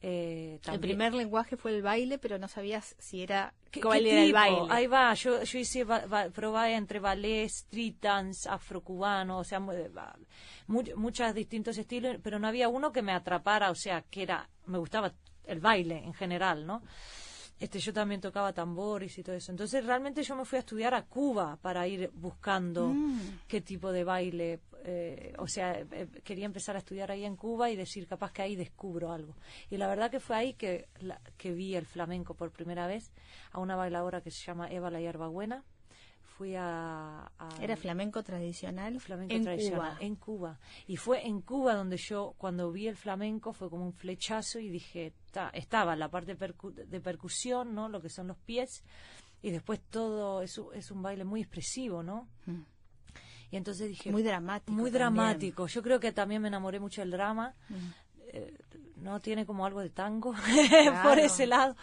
[0.01, 3.53] Eh, el primer lenguaje fue el baile, pero no sabías si era
[3.83, 4.67] cuál era el baile.
[4.71, 5.85] Ahí va, yo, yo hice
[6.33, 9.61] probé entre ballet, street dance, afrocubano, o sea,
[10.69, 14.79] muchos distintos estilos, pero no había uno que me atrapara, o sea, que era, me
[14.79, 15.13] gustaba
[15.47, 16.83] el baile en general, ¿no?
[17.61, 19.51] Este, yo también tocaba tambores y todo eso.
[19.53, 23.21] Entonces realmente yo me fui a estudiar a Cuba para ir buscando Mm.
[23.49, 27.71] qué tipo de baile, eh, o sea, eh, quería empezar a estudiar ahí en Cuba
[27.71, 29.35] y decir capaz que ahí descubro algo.
[29.71, 33.11] Y la verdad que fue ahí que, la- que vi el flamenco por primera vez
[33.53, 35.65] a una bailadora que se llama Eva La Hierbabuena.
[36.39, 39.97] Fui a, a- Era flamenco tradicional flamenco en tradicional Cuba.
[40.07, 43.93] en Cuba y fue en Cuba donde yo cuando vi el flamenco fue como un
[43.93, 48.37] flechazo y dije ta, estaba la parte percu- de percusión no lo que son los
[48.39, 48.85] pies
[49.43, 52.61] y después todo es, un- es un baile muy expresivo no Mm.
[53.51, 54.71] y entonces dije Muy dramático.
[54.73, 55.15] muy también.
[55.17, 57.75] dramático yo creo que también me enamoré mucho del drama Mm.
[58.33, 58.55] eh,
[58.97, 60.33] no tiene como algo de tango
[60.93, 61.09] Claro.
[61.09, 61.75] por ese lado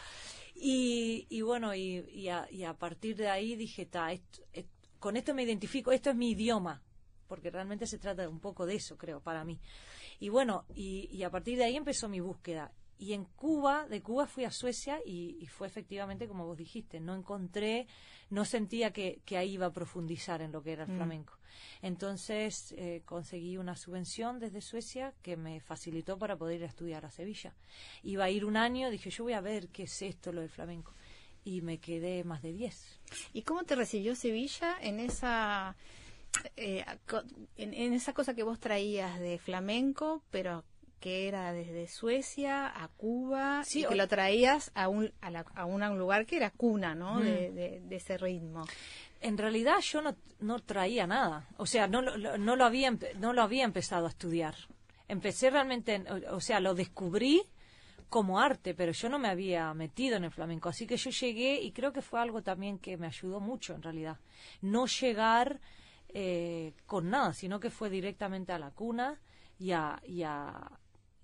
[0.55, 4.41] y, y bueno y, y, a, y a partir de ahí dije ta, esto-
[4.99, 6.81] con esto me identifico esto es mi idioma
[7.27, 9.59] porque realmente se trata un poco de eso creo para mí.
[10.19, 12.71] Y bueno y, y a partir de ahí empezó mi búsqueda.
[12.97, 17.13] Y en Cuba de Cuba fui a Suecia y fue efectivamente como vos dijiste no
[17.15, 17.87] encontré
[18.29, 20.95] no sentía que, que ahí iba a profundizar en lo que era el Mm.
[20.95, 21.33] flamenco
[21.81, 27.05] entonces eh, conseguí una subvención desde Suecia que me facilitó para poder ir a estudiar
[27.05, 27.53] a Sevilla.
[28.03, 30.49] Iba a ir un año, dije yo voy a ver qué es esto lo del
[30.49, 30.93] flamenco.
[31.43, 32.99] Y me quedé más de 10.
[33.33, 35.75] ¿Y cómo te recibió Sevilla en esa
[36.55, 36.83] eh,
[37.55, 40.63] en, en esa cosa que vos traías de flamenco, pero
[40.99, 45.45] que era desde Suecia a Cuba Sí, y que lo traías a un a, la-
[45.55, 47.15] a un, lugar que era cuna, ¿no?
[47.15, 47.23] Mm.
[47.23, 48.65] De, de- de ese ritmo.
[49.21, 52.91] En realidad yo no, no traía nada, o sea, no, lo- lo- no, lo había,
[53.19, 54.55] no lo había empezado a estudiar.
[55.07, 57.41] Empecé realmente, en- o, o sea, lo descubrí
[58.09, 60.69] como arte, pero yo no me había metido en el flamenco.
[60.69, 63.81] Así que yo llegué y creo que fue algo también que me ayudó mucho en
[63.81, 64.17] realidad.
[64.61, 65.59] No llegar
[66.09, 69.19] eh, con nada, sino que fue directamente a la cuna
[69.59, 70.69] y a, y a,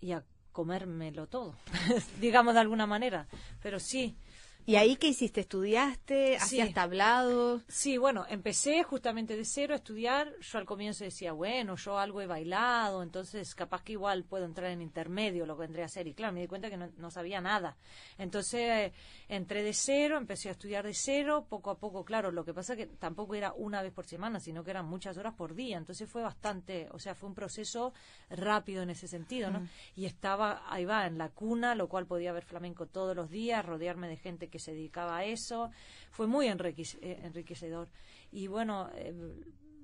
[0.01, 1.55] y a comérmelo todo,
[2.19, 3.27] digamos de alguna manera.
[3.61, 4.15] Pero sí,
[4.63, 5.41] ¿Y ahí qué hiciste?
[5.41, 6.37] ¿Estudiaste?
[6.37, 6.73] ¿Hacías Sí.
[6.75, 7.63] tablados?
[7.67, 10.31] Sí, bueno, empecé justamente de cero a estudiar.
[10.39, 14.69] Yo al comienzo decía, bueno, yo algo he bailado, entonces capaz que igual puedo entrar
[14.69, 16.05] en intermedio, lo que vendría a hacer.
[16.07, 17.75] Y claro, me di cuenta que no, no sabía nada.
[18.19, 18.91] Entonces
[19.31, 22.31] entré de cero, empecé a estudiar de cero, poco a poco, claro.
[22.31, 25.33] Lo que pasa que tampoco era una vez por semana, sino que eran muchas horas
[25.35, 25.77] por día.
[25.77, 27.93] Entonces fue bastante, o sea, fue un proceso
[28.29, 29.65] rápido en ese sentido, ¿no?
[29.95, 33.65] Y estaba, ahí va, en la cuna, lo cual podía ver flamenco todos los días,
[33.65, 35.71] rodearme de gente que se dedicaba a eso.
[36.11, 37.87] Fue muy eh, enriquecedor.
[38.33, 39.13] Y bueno, eh,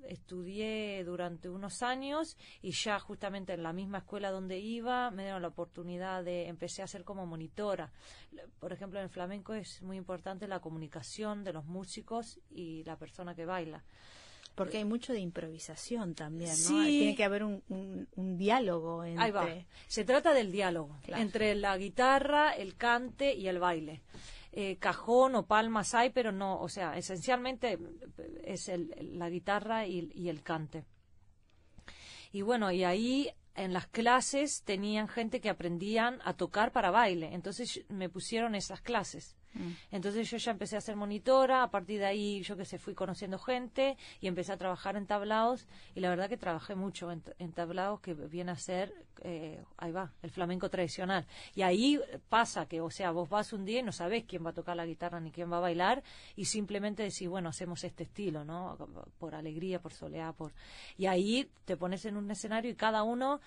[0.08, 5.42] estudié durante unos años y ya justamente en la misma escuela donde iba me dieron
[5.42, 7.92] la oportunidad de empecé a ser como monitora.
[8.58, 12.96] Por ejemplo, en el flamenco es muy importante la comunicación de los músicos y la
[12.96, 13.84] persona que baila.
[14.54, 16.56] Porque hay mucho de improvisación también, ¿no?
[16.56, 16.84] Sí.
[16.84, 19.24] Tiene que haber un, un- un diálogo entre...
[19.24, 19.46] Ahí va.
[19.86, 21.22] Se trata del diálogo Claro.
[21.22, 24.00] entre la guitarra, el cante y el baile.
[24.52, 29.86] Eh, cajón o palmas hay, pero no, o sea, esencialmente eh, es el- la guitarra
[29.86, 30.84] y, y el cante.
[32.32, 37.34] Y bueno, y ahí en las clases tenían gente que aprendían a tocar para baile,
[37.34, 39.36] entonces me pusieron esas clases.
[39.54, 39.70] Mm.
[39.90, 42.94] Entonces yo ya empecé a ser monitora, a partir de ahí yo que sé, fui
[42.94, 47.22] conociendo gente y empecé a trabajar en tablaos y la verdad que trabajé mucho en,
[47.38, 48.92] en tablaos que viene a ser,
[49.22, 51.26] eh, ahí va, el flamenco tradicional.
[51.54, 54.50] Y ahí pasa que, o sea, vos vas un día y no sabés quién va
[54.50, 56.02] a tocar la guitarra ni quién va a bailar
[56.36, 58.76] y simplemente decís, bueno, hacemos este estilo, ¿no?
[59.18, 60.52] Por alegría, por soleá, por...
[60.96, 63.40] Y ahí te pones en un escenario y cada uno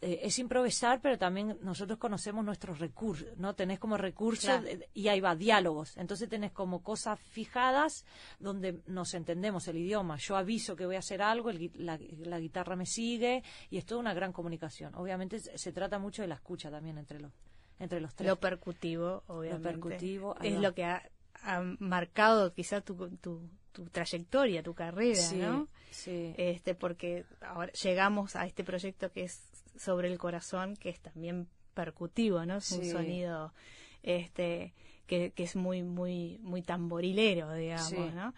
[0.00, 3.54] eh, es improvisar, pero también nosotros conocemos nuestros recursos, ¿no?
[3.54, 4.66] Tenés como recursos Claro.
[4.94, 5.96] y ahí va, diálogos.
[5.96, 8.04] Entonces tenés como cosas fijadas
[8.38, 10.16] donde nos entendemos el idioma.
[10.16, 13.84] Yo aviso que voy a hacer algo, el la, la guitarra me sigue y es
[13.84, 14.94] toda una gran comunicación.
[14.98, 17.32] Obviamente se, trata mucho de la escucha también entre los,
[17.78, 18.28] entre los tres.
[18.28, 19.68] Lo percutivo, obviamente.
[19.68, 20.60] percutivo, ahí es va.
[20.60, 21.08] lo que ha,
[21.42, 25.68] ha marcado quizá tu, tu, tu trayectoria, tu carrera, sí, ¿no?
[25.90, 26.34] sí.
[26.36, 29.40] Este, porque ahora llegamos a este proyecto que es
[29.76, 32.56] sobre el corazón, que es también percutivo, ¿no?
[32.56, 33.52] Es un sonido
[34.02, 34.74] este
[35.06, 38.10] que, que es muy muy muy tamborilero, digamos, Sí.
[38.14, 38.34] ¿no?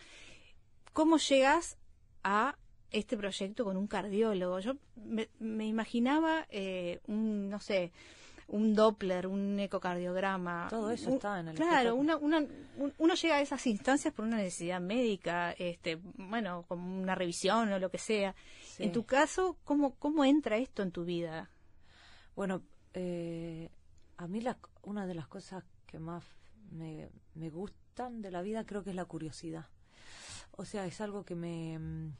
[0.93, 1.79] ¿Cómo llegas
[2.23, 2.57] a
[2.91, 4.59] este proyecto con un cardiólogo?
[4.61, 7.93] Yo me, me imaginaba eh, un, no sé,
[8.49, 10.67] un Doppler, un ecocardiograma.
[10.71, 14.13] Todo eso un- está en el Claro, una, una, un- uno llega a esas instancias
[14.13, 18.35] por una necesidad médica, este, bueno, como una revisión o lo que sea.
[18.65, 18.83] Sí.
[18.85, 21.49] En tu caso, ¿cómo, cómo entra esto en tu vida?
[22.35, 22.63] Bueno,
[22.95, 23.71] eh,
[24.17, 26.25] a mí la, una de las cosas que más
[26.73, 29.67] me, me gustan de la vida creo que es la curiosidad.
[30.53, 32.13] O sea, es algo que me, mm,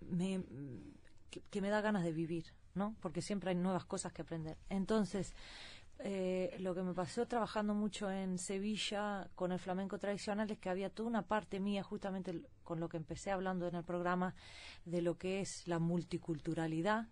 [0.00, 0.42] me
[1.30, 2.94] que, que me da ganas de vivir, ¿no?
[3.00, 4.56] Porque siempre hay nuevas cosas que aprender.
[4.68, 5.32] Entonces,
[5.98, 10.68] eh, lo que me pasó trabajando mucho en Sevilla con el flamenco tradicional es que
[10.68, 14.34] había toda una parte mía, justamente con lo que empecé hablando en el programa,
[14.84, 17.08] de lo que es la multiculturalidad,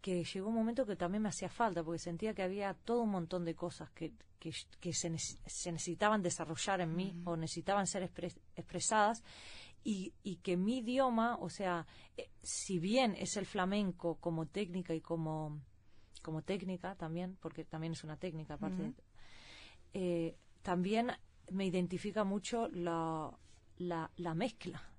[0.00, 3.10] que llegó un momento que también me hacía falta, porque sentía que había todo un
[3.10, 7.86] montón de cosas que, que, que se, nece- se necesitaban desarrollar en mí o necesitaban
[7.86, 9.22] ser expres- expresadas
[9.84, 11.86] y, y que mi idioma, o sea,
[12.16, 15.60] eh, si bien es el flamenco como técnica y como,
[16.22, 18.94] como técnica también, porque también es una técnica aparte,
[19.92, 21.12] eh, también
[21.50, 23.30] me identifica mucho la,
[23.76, 24.93] la, la mezcla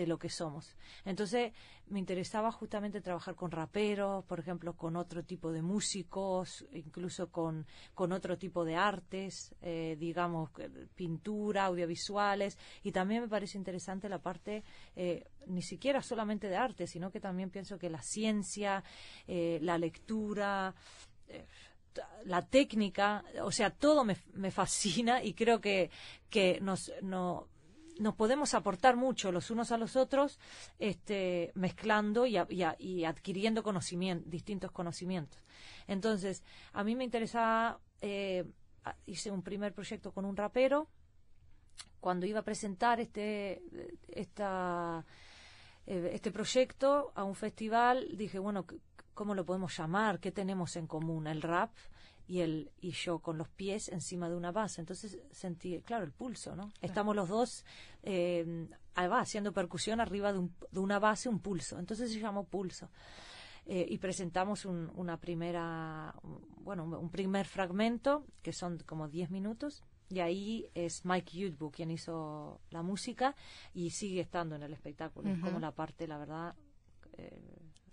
[0.00, 0.74] de lo que somos.
[1.04, 1.52] Entonces
[1.88, 7.66] me interesaba justamente trabajar con raperos, por ejemplo, con otro tipo de músicos, incluso con,
[7.94, 10.50] con otro tipo de artes, eh, digamos,
[10.94, 14.64] pintura, audiovisuales, y también me parece interesante la parte,
[14.96, 18.82] eh, ni siquiera solamente de arte, sino que también pienso que la ciencia,
[19.26, 20.74] eh, la lectura,
[22.24, 25.90] la técnica, o sea, todo me, me fascina y creo que,
[26.28, 27.48] que nos, no,
[28.00, 30.38] nos podemos aportar mucho los unos a los otros
[30.78, 33.62] este, mezclando y, a- y a- y adquiriendo
[34.26, 35.38] distintos conocimientos.
[35.86, 38.44] Entonces, a mí me interesaba, eh,
[39.06, 40.88] hice un primer proyecto con un rapero,
[42.00, 43.62] cuando iba a presentar este,
[44.08, 45.04] esta,
[45.86, 48.64] eh, este proyecto a un festival, dije, bueno,
[49.12, 50.18] ¿cómo lo podemos llamar?
[50.20, 51.26] ¿Qué tenemos en común?
[51.26, 51.70] El rap
[52.26, 54.80] y el y yo con los pies encima de una base.
[54.80, 56.72] Entonces sentí, claro, el pulso, ¿no?
[56.80, 57.64] Estamos los dos
[58.02, 61.78] eh, haciendo percusión arriba de, un- de una base, un pulso.
[61.78, 62.88] Entonces se llamó pulso.
[63.66, 66.14] Eh, y presentamos un- una primera,
[66.62, 71.70] bueno, un, un primer fragmento, que son como 10 minutos, y ahí es Mike Yudbu
[71.70, 73.36] quien hizo la música
[73.72, 75.30] y sigue estando en el espectáculo.
[75.30, 76.54] Es como la parte, la verdad,
[77.12, 77.40] eh,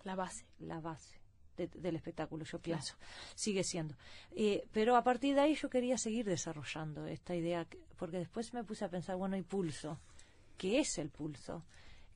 [0.03, 0.45] La base.
[0.59, 1.19] la base
[1.57, 2.95] de- del espectáculo, yo pienso.
[3.35, 3.95] Sigue siendo.
[4.35, 8.53] Eh, pero a partir de ahí yo quería seguir desarrollando esta idea, que- porque después
[8.53, 9.99] me puse a pensar, bueno, ¿y pulso?
[10.57, 11.65] ¿Qué es el pulso?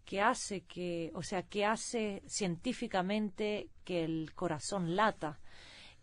[0.05, 5.39] ¿Qué hace que, o sea, qué hace científicamente que el corazón lata?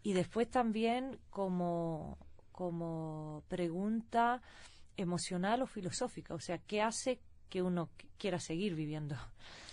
[0.02, 2.18] Y después también como,
[2.52, 4.40] como pregunta
[4.96, 9.16] emocional o filosófica, o sea, ¿qué hace que uno qu- quiera seguir viviendo?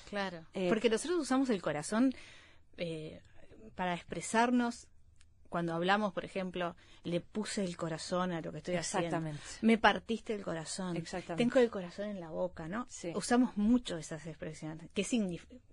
[0.10, 0.46] Claro.
[0.54, 2.14] Eh, Porque nosotros usamos el corazón
[2.78, 3.22] eh,
[3.76, 4.88] para expresarnos.
[5.50, 9.08] Cuando hablamos, por ejemplo, le puse el corazón a lo que estoy haciendo.
[9.08, 9.42] Exactamente.
[9.62, 10.98] Me partiste el corazón.
[10.98, 11.44] Exactamente.
[11.44, 12.88] Tengo el corazón en la boca, ¿no?
[12.90, 13.14] Sí.
[13.16, 14.90] Usamos mucho esas expresiones.
[14.94, 15.06] ¿Qué?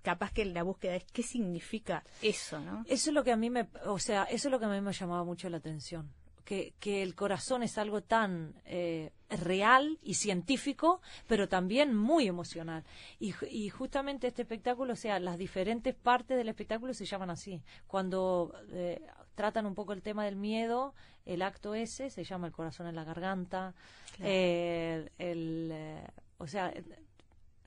[0.02, 2.85] Capaz que la búsqueda es qué significa eso, ¿no?
[2.86, 4.81] Eso es lo que a mí me, o sea, eso es lo que a mí
[4.81, 6.12] me llamaba mucho la atención.
[6.52, 12.84] Que, que el corazón es algo tan eh, real y científico, pero también muy emocional.
[13.18, 17.30] Y, ju- y justamente este espectáculo, o sea, las diferentes partes del espectáculo se llaman
[17.30, 17.62] así.
[17.86, 19.00] Cuando eh,
[19.34, 22.96] tratan un poco el tema del miedo, el acto ese se llama el corazón en
[22.96, 23.74] la garganta.
[24.20, 26.06] Eh, el, eh,
[26.36, 26.70] o sea,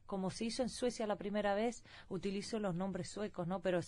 [0.05, 3.61] como se hizo en Suecia la primera vez, utilizo los nombres suecos, ¿no?
[3.61, 3.79] Pero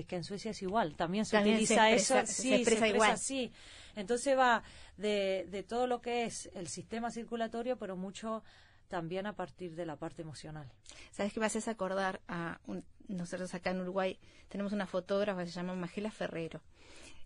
[0.00, 2.54] es, que en Suecia es igual, también se También se utiliza expresa- eso, se sí,
[2.54, 3.10] expresa igual.
[3.12, 3.52] así.
[3.94, 4.62] Entonces va
[4.96, 8.42] de, de todo lo que es el sistema circulatorio, pero mucho
[8.88, 10.70] también a partir de la parte emocional.
[11.10, 14.18] ¿Sabes qué me haces acordar a un- nosotros acá en Uruguay
[14.48, 16.60] tenemos una fotógrafa que se llama Magela Ferrero,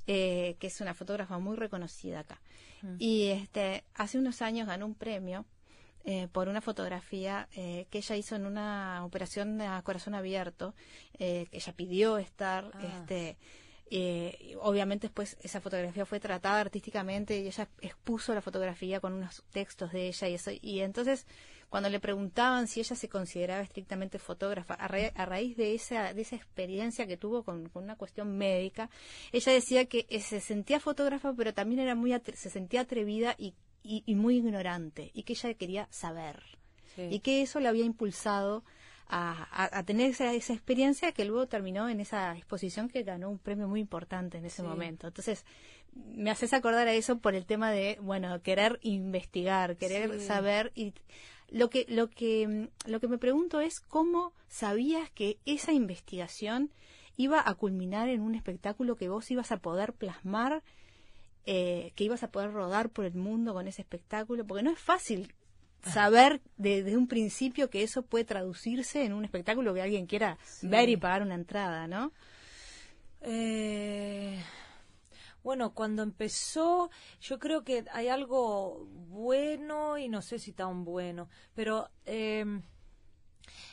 [0.06, 2.40] eh, que es una fotógrafa muy reconocida acá.
[2.98, 5.44] Y este hace unos años ganó un premio
[6.05, 10.74] eh, por una fotografía eh, que ella hizo en una operación a corazón abierto,
[11.18, 12.81] eh, que ella pidió estar, Ah.
[13.02, 13.36] este,
[13.93, 19.43] eh, obviamente después esa fotografía fue tratada artísticamente y ella expuso la fotografía con unos
[19.51, 20.51] textos de ella y eso.
[20.62, 21.27] Y entonces
[21.68, 26.14] cuando le preguntaban si ella se consideraba estrictamente fotógrafa, a, ra- a raíz de esa,
[26.14, 28.90] de esa experiencia que tuvo con, con una cuestión médica,
[29.32, 33.55] ella decía que eh, se sentía fotógrafa, pero también era muy se sentía atrevida y,
[33.82, 36.43] y, y muy ignorante, y que ella quería saber.
[36.97, 37.02] Sí.
[37.11, 38.65] Y que eso le había impulsado
[39.12, 43.66] a, tener esa, esa experiencia que luego terminó en esa exposición que ganó un premio
[43.66, 44.69] muy importante en ese Sí.
[44.69, 45.09] momento.
[45.09, 45.44] Entonces,
[46.15, 50.27] me haces acordar a eso por el tema de, bueno, querer investigar, querer Sí.
[50.27, 50.94] saber y
[51.48, 56.70] lo que lo que lo que me pregunto es cómo sabías que esa investigación
[57.16, 60.62] iba a culminar en un espectáculo que vos ibas a poder plasmar,
[61.46, 64.78] eh, que ibas a poder rodar por el mundo con ese espectáculo, porque no es
[64.78, 65.34] fácil
[65.82, 70.36] saber de- desde un principio que eso puede traducirse en un espectáculo que alguien quiera
[70.62, 72.12] ver y pagar una entrada, ¿no?
[73.22, 74.42] Eh,
[75.42, 76.90] bueno, cuando empezó,
[77.20, 82.44] yo creo que hay algo bueno y no sé si tan bueno, pero eh,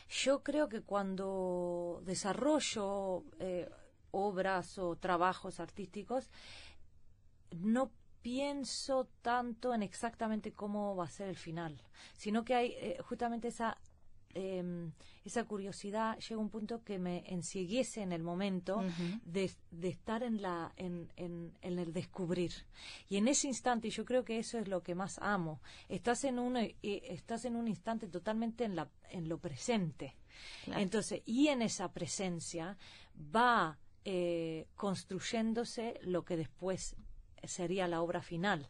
[0.09, 3.69] yo creo que cuando desarrollo eh,
[4.11, 6.29] obras o trabajos artísticos,
[7.51, 7.91] no
[8.21, 11.81] pienso tanto en exactamente cómo va a ser el final,
[12.17, 13.77] sino que hay eh, justamente esa
[14.33, 14.91] em,
[15.23, 18.83] esa curiosidad llega un punto que me encieguece en el momento
[19.23, 22.51] de, de, estar en la en, en, en, el descubrir.
[23.07, 26.23] Y en ese instante y yo creo que eso es lo que más amo estás
[26.25, 30.15] en un eh, estás en un instante totalmente en la en lo presente.
[30.65, 32.77] Entonces y en esa presencia
[33.35, 33.79] va
[34.09, 36.95] eh, construyéndose lo que después
[37.47, 38.67] sería la obra final.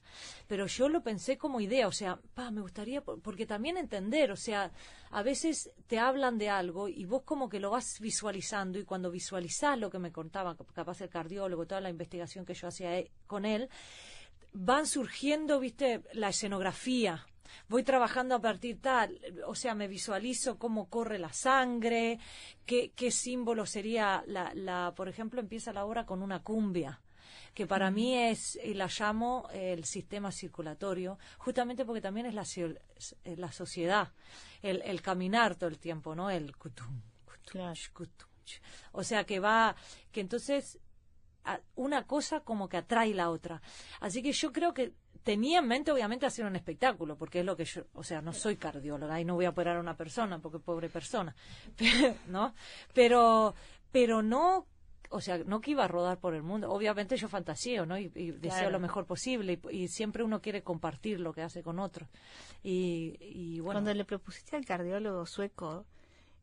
[0.48, 4.36] Pero yo lo pensé como idea, o sea, pa, me gustaría, porque también entender, o
[4.36, 4.72] sea,
[5.12, 9.12] a veces te hablan de algo y vos como que lo vas visualizando y cuando
[9.12, 13.12] visualizás lo que me contaba, capaz el cardiólogo, toda la investigación que yo hacía eh,
[13.26, 13.70] con él,
[14.54, 17.26] van surgiendo, viste, la escenografía,
[17.70, 22.20] voy trabajando a partir tal, o sea, me visualizo cómo corre la sangre,
[22.66, 27.02] qué, qué símbolo sería la, la, por ejemplo, empieza la obra con una cumbia
[27.58, 32.46] que para mí es, y la llamo el sistema circulatorio, justamente porque también es la,
[33.36, 34.14] la sociedad,
[34.62, 36.30] el, el, caminar todo el tiempo, ¿no?
[36.30, 37.02] El kutum,
[38.92, 39.76] O sea, que va,
[40.12, 40.78] que entonces
[41.74, 43.60] una cosa como que atrae la otra.
[44.02, 44.94] Así que yo creo que
[45.24, 48.34] tenía en mente obviamente hacer un espectáculo, porque es lo que yo, o sea, no
[48.34, 51.36] soy cardióloga y no voy a operar a una persona, porque pobre persona,
[52.28, 52.54] ¿no?
[52.94, 53.56] Pero,
[53.92, 54.68] pero no
[55.10, 56.72] o sea, no que iba a rodar por el mundo.
[56.72, 57.98] Obviamente yo fantasío, ¿no?
[57.98, 62.10] Y, deseo lo mejor posible y, siempre uno quiere compartir lo que hace con otros.
[62.64, 63.74] Y, bueno.
[63.74, 65.86] Cuando le propusiste al cardiólogo sueco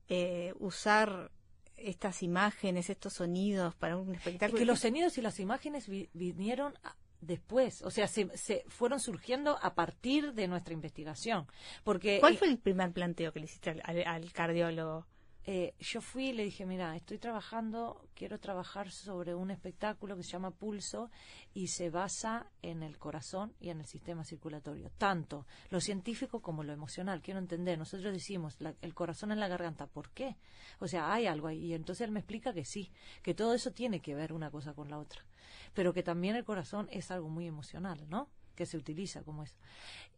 [0.09, 1.31] eh, usar
[1.77, 4.59] estas imágenes, estos sonidos para un espectáculo.
[4.59, 6.75] que los sonidos y las imágenes vinieron
[7.21, 11.47] después, o sea, se, fueron surgiendo a partir de nuestra investigación.
[11.83, 15.07] Porque ¿Cuál fue el primer planteo que le hiciste al cardiólogo?
[15.47, 20.23] Eh, yo fui y le dije, mira, estoy trabajando, quiero trabajar sobre un espectáculo que
[20.23, 21.11] se llama Pulso
[21.53, 26.65] y se basa en el corazón y en el sistema circulatorio, tanto lo científico como
[26.65, 27.21] lo emocional.
[27.21, 30.37] Quiero entender, nosotros decimos el corazón en la garganta, ¿por qué?
[30.79, 31.67] O sea, hay algo ahí.
[31.67, 32.91] Y entonces él me explica que sí,
[33.23, 35.27] que todo eso tiene que ver una cosa con la otra,
[35.75, 38.31] pero que también el corazón es algo muy emocional, ¿no?
[38.55, 39.57] Que se utiliza como eso.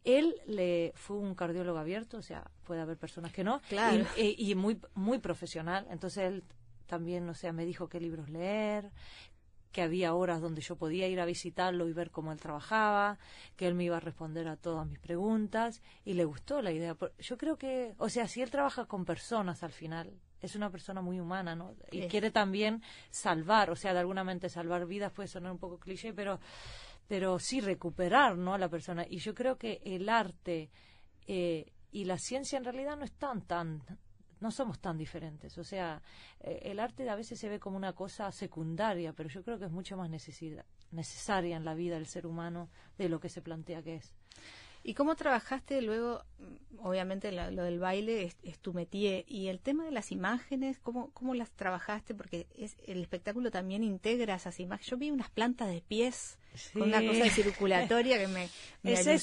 [0.03, 4.05] Él le fue un cardiólogo abierto, o sea, puede haber personas que no, claro.
[4.17, 5.85] y, muy muy profesional.
[5.89, 6.43] Entonces él
[6.85, 8.91] también, o sea, me dijo qué libros leer,
[9.71, 13.19] que había horas donde yo podía ir a visitarlo y ver cómo él trabajaba,
[13.55, 16.95] que él me iba a responder a todas mis preguntas y le gustó la idea.
[17.19, 21.01] Yo creo que, o sea, si él trabaja con personas al final, es una persona
[21.01, 21.75] muy humana, ¿no?
[21.91, 25.79] Y quiere también salvar, o sea, de alguna mente salvar vidas puede sonar un poco
[25.79, 26.39] cliché, pero
[27.07, 28.53] pero sí recuperar ¿no?
[28.53, 29.05] a la persona.
[29.07, 30.69] Y yo creo que el arte
[31.27, 33.81] eh, y la ciencia en realidad no están tan,
[34.39, 35.57] no somos tan diferentes.
[35.57, 36.01] O sea,
[36.39, 39.65] eh, el arte a veces se ve como una cosa secundaria, pero yo creo que
[39.65, 43.81] es mucho más necesaria en la vida del ser humano de lo que se plantea
[43.81, 44.13] que es.
[44.87, 46.23] ¿Y cómo trabajaste luego,
[46.77, 51.35] obviamente lo del baile es, tu métier, y el tema de las imágenes, ¿cómo, cómo
[51.35, 52.15] las trabajaste?
[52.15, 54.89] Porque es, el espectáculo también integra esas imágenes.
[54.89, 56.39] Yo vi unas plantas de pies
[56.71, 58.47] con una cosa circulatoria que me,
[58.81, 59.17] me esa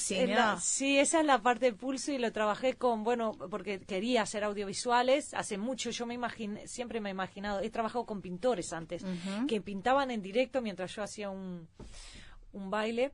[0.59, 4.43] sí, esa es la parte de pulso y lo trabajé con, bueno, porque quería hacer
[4.43, 5.89] audiovisuales hace mucho.
[5.89, 9.03] Yo me imaginé, siempre me he imaginado, he trabajado con pintores antes,
[9.47, 11.67] que pintaban en directo mientras yo hacía un,
[12.53, 13.13] un baile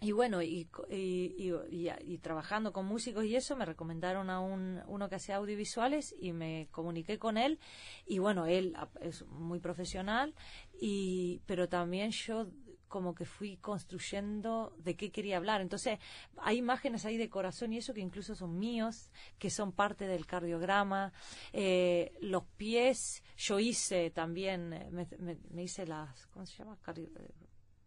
[0.00, 5.14] y bueno, y, y, trabajando con músicos y eso, me recomendaron a un, uno que
[5.14, 7.58] hacía audiovisuales y me comuniqué con él.
[8.04, 10.34] Y bueno, él es muy profesional,
[10.78, 12.46] y, pero también yo
[12.88, 15.60] como que fui construyendo de qué quería hablar.
[15.60, 15.98] Entonces,
[16.36, 20.26] hay imágenes ahí de corazón y eso que incluso son míos, que son parte del
[20.26, 21.12] cardiograma.
[21.52, 25.06] Eh, los pies, yo hice también, me,
[25.50, 26.78] me, hice las, ¿cómo se llama?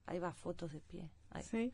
[0.06, 1.10] ahí va, fotos de pie.
[1.42, 1.72] Sí,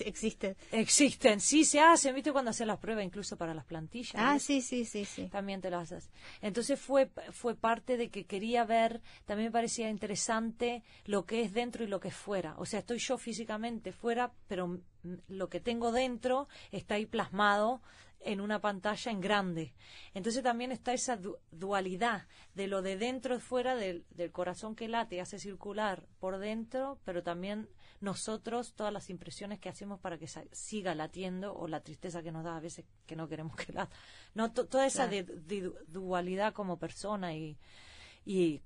[0.00, 0.56] existen.
[0.72, 2.32] Existen, sí se hacen, ¿viste?
[2.32, 4.14] Cuando hacen las pruebas incluso para las plantillas.
[4.16, 5.28] Ah, sí, sí, sí, sí.
[5.28, 6.10] También te las haces.
[6.42, 11.52] Entonces fue, fue parte de que quería ver, también me parecía interesante lo que es
[11.52, 12.54] dentro y lo que es fuera.
[12.58, 14.80] O sea, estoy yo físicamente fuera, pero
[15.28, 17.80] lo que tengo dentro está ahí plasmado
[18.20, 19.74] en una pantalla en grande.
[20.14, 21.18] Entonces también está esa
[21.50, 26.38] dualidad de lo de dentro y fuera del, del corazón que late, hace circular por
[26.38, 27.68] dentro, pero también
[28.00, 32.44] nosotros todas las impresiones que hacemos para que siga latiendo o la tristeza que nos
[32.44, 33.88] da a veces que no queremos que la
[34.34, 35.08] no toda esa
[35.88, 37.58] dualidad como persona y
[38.24, 38.60] y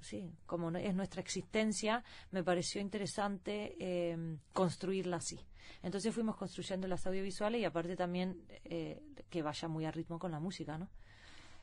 [0.00, 5.40] sí como es nuestra existencia me pareció interesante eh, construirla así.
[5.82, 10.30] Entonces fuimos construyendo las audiovisuales y aparte también eh, que vaya muy a ritmo con
[10.30, 10.88] la música no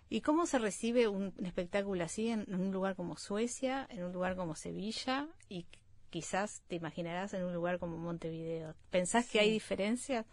[0.09, 4.35] ¿Y cómo se recibe un, espectáculo así en, un lugar como Suecia, en un lugar
[4.35, 5.27] como Sevilla?
[5.49, 5.65] ¿Y
[6.13, 8.75] quizás te imaginarás en un lugar como Montevideo.
[8.91, 10.27] ¿Pensás que hay diferencias?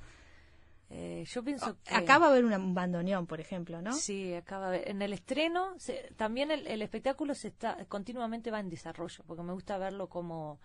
[0.90, 1.94] Eh, yo pienso que...
[1.94, 3.94] Acá va a haber un bandoneón, por ejemplo, ¿no?
[3.94, 8.61] Sí, acaba de- en el estreno se- también el, el espectáculo se está continuamente va
[8.61, 10.59] en desarrollo, porque me gusta verlo como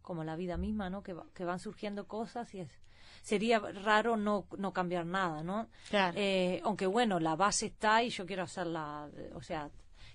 [0.00, 1.02] como la vida misma, ¿no?
[1.02, 2.68] Que, va- que van surgiendo cosas y es
[3.22, 5.68] sería raro no no cambiar nada, ¿no?
[5.90, 6.16] Claro.
[6.18, 9.70] Eh, aunque bueno, la base está y yo quiero hacerla, o sea,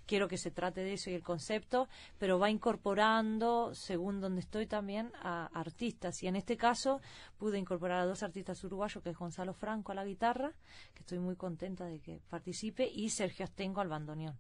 [0.10, 1.88] quiero que se trate de eso y el concepto,
[2.18, 6.24] pero va incorporando, según donde estoy también, a artistas.
[6.24, 7.00] Y en este caso
[7.38, 10.52] pude incorporar a dos artistas uruguayos, que es Gonzalo Franco a la guitarra,
[10.96, 14.36] que estoy muy contenta de que participe, y Sergio Astengo al bandoneón.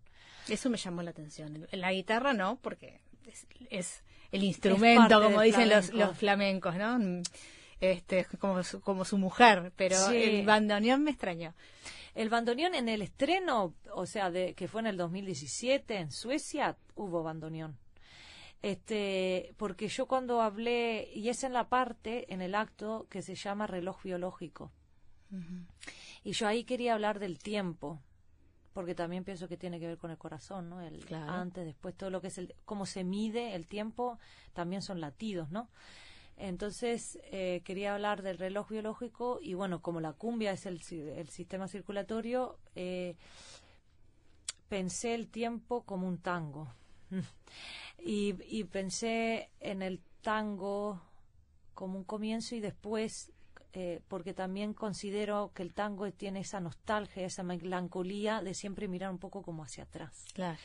[0.47, 1.67] Eso me llamó la atención.
[1.71, 6.07] La guitarra no, porque es, es el instrumento, como dicen los, flamenco.
[6.07, 6.97] los flamencos, ¿no?
[6.97, 7.21] Mm,
[7.81, 10.17] Este, es como su, como su mujer, pero Sí.
[10.17, 11.53] el bandoneón me extrañó.
[12.19, 16.75] El bandoneón en el estreno, o sea, de, que fue en el 2017 en Suecia,
[16.95, 17.77] hubo bandoneón.
[18.61, 23.35] Este, porque yo cuando hablé, y es en la parte, en el acto que se
[23.35, 24.69] llama reloj biológico.
[26.25, 28.01] Y yo ahí quería hablar del tiempo,
[28.73, 30.81] porque también pienso que tiene que ver con el corazón, ¿no?
[30.81, 31.31] El Claro.
[31.31, 34.19] antes, después, todo lo que es el, cómo se mide el tiempo,
[34.51, 35.69] también son latidos, ¿no?
[36.39, 41.01] Entonces eh, quería hablar del reloj biológico y bueno, como la cumbia es el, si-
[41.01, 43.15] el sistema circulatorio, eh,
[44.69, 46.67] pensé el tiempo como un tango.
[47.99, 51.01] y, y pensé en el tango
[51.73, 53.31] como un comienzo y después,
[53.73, 59.11] eh, porque también considero que el tango tiene esa nostalgia, esa melancolía de siempre mirar
[59.11, 60.25] un poco como hacia atrás.
[60.33, 60.57] Claro.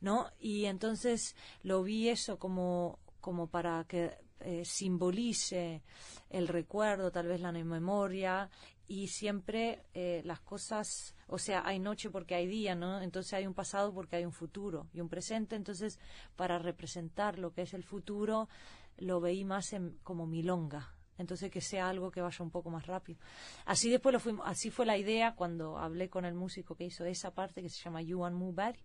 [0.00, 0.30] ¿no?
[0.40, 5.82] Y entonces lo vi eso como, como para que eh, simbolice
[6.30, 8.50] el recuerdo, tal vez la memoria,
[8.86, 13.00] y siempre eh, las cosas, o sea, hay noche porque hay día, ¿no?
[13.02, 15.98] Entonces hay un pasado porque hay un futuro y un presente, entonces
[16.36, 18.48] para representar lo que es el futuro,
[18.96, 20.94] lo veí más en, como milonga.
[21.18, 23.18] Entonces que sea algo que vaya un poco más rápido.
[23.66, 27.04] Así después lo fuimos, así fue la idea cuando hablé con el músico que hizo
[27.04, 28.78] esa parte que se llama Yuan Mubarak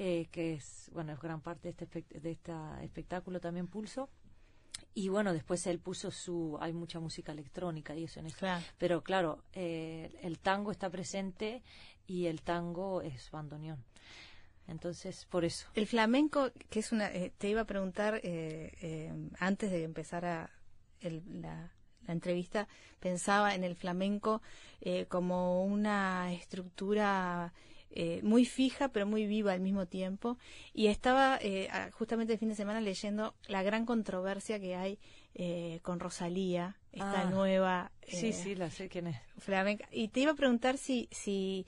[0.00, 2.52] eh, que es, bueno, es gran parte de este, de este
[2.82, 4.08] espectáculo también Pulso.
[4.94, 8.38] Y bueno, después él puso su, hay mucha música electrónica y eso en eso.
[8.38, 8.64] Claro.
[8.78, 11.62] Pero claro, eh, el tango está presente
[12.06, 13.84] y el tango es bandoneón.
[14.66, 15.66] Entonces, por eso.
[15.74, 20.24] El flamenco, que es una, eh, te iba a preguntar eh, eh, antes de empezar
[20.26, 20.50] a
[21.00, 21.72] el- la,
[22.06, 22.68] la entrevista,
[23.00, 24.42] pensaba en el flamenco
[24.80, 27.52] eh, como una estructura
[27.90, 30.36] eh, muy fija pero muy viva al mismo tiempo
[30.74, 34.98] y estaba eh, justamente el fin de semana leyendo la gran controversia que hay
[35.34, 39.16] eh, con Rosalía, esta Ah, nueva Sí, eh, sí, la sé quién es.
[39.38, 39.86] flamenca.
[39.92, 41.66] Y te iba a preguntar si, si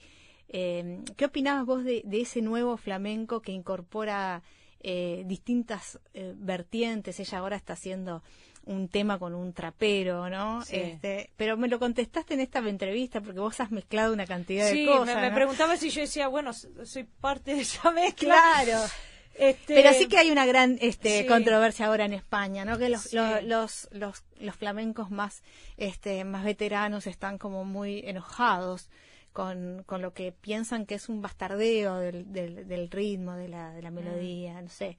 [0.49, 4.43] eh, ¿qué opinabas vos de, de ese nuevo flamenco que incorpora
[4.81, 7.19] eh, distintas eh, vertientes?
[7.19, 8.23] Ella ahora está haciendo
[8.65, 10.63] un tema con un trapero, ¿no?
[10.63, 10.75] Sí.
[10.75, 14.81] Este, pero me lo contestaste en esta entrevista porque vos has mezclado una cantidad Sí,
[14.81, 15.15] de cosas.
[15.15, 15.35] me, me ¿no?
[15.35, 18.35] preguntaba si yo decía, bueno, soy parte de esa mezcla.
[18.63, 18.79] Claro.
[19.33, 21.25] Este, Pero sí que hay una gran este, sí.
[21.25, 22.77] controversia ahora en España, ¿no?
[22.77, 23.15] Que los, Sí.
[23.15, 25.41] lo- los, los, los flamencos más,
[25.77, 28.89] este, más veteranos están como muy enojados
[29.33, 33.71] con, con lo que piensan que es un bastardeo del, del, del ritmo, de la,
[33.71, 33.75] Mm.
[33.75, 34.97] de la melodía, no sé.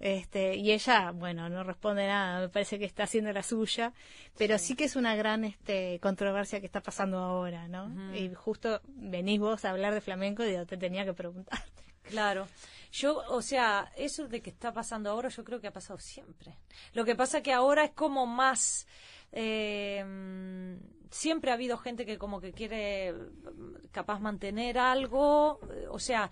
[0.00, 3.92] Este, y ella, bueno, no responde nada, me parece que está haciendo la suya,
[4.38, 8.16] pero sí, que es una gran este, controversia que está pasando ahora, ¿no?
[8.16, 11.60] Y justo venís vos a hablar de flamenco y yo te tenía que preguntar.
[12.04, 12.48] Claro.
[12.92, 16.56] Yo, o sea, eso de que está pasando ahora, yo creo que ha pasado siempre.
[16.94, 18.86] Lo que pasa que ahora es como más.
[19.32, 20.76] eh,
[21.10, 26.30] siempre ha habido gente que como que quiere mm, capaz mantener algo, eh, o sea.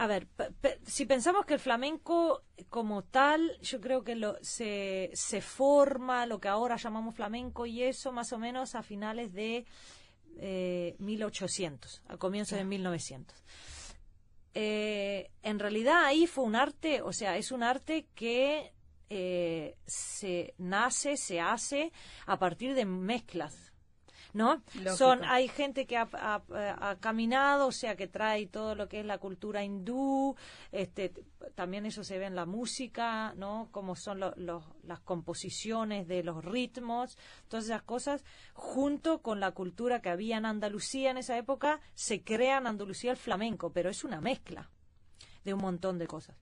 [0.00, 4.36] A ver, pe- pe- si pensamos que el flamenco como tal, yo creo que lo,
[4.42, 9.32] se, se forma lo que ahora llamamos flamenco y eso más o menos a finales
[9.32, 9.66] de
[10.36, 13.36] eh, 1800, a comienzos de 1900
[14.54, 18.72] eh, en realidad ahí fue un arte, o sea, es un arte que
[19.10, 21.92] eh, se nace, se hace
[22.26, 23.67] a partir de mezclas.
[24.34, 24.62] ¿No?
[24.74, 24.96] Lógico.
[24.96, 26.42] Son, hay gente que ha, ha-
[26.90, 30.36] ha caminado, o sea, que trae todo lo que es la cultura hindú,
[30.70, 31.12] este,
[31.54, 33.68] también eso se ve en la música, ¿no?
[33.72, 37.16] Como son lo- los- las composiciones de los ritmos,
[37.48, 38.22] todas esas cosas,
[38.52, 43.10] junto con la cultura que había en Andalucía en esa época, se crea en Andalucía
[43.10, 44.70] el flamenco, pero es una mezcla
[45.44, 46.36] de un montón de cosas.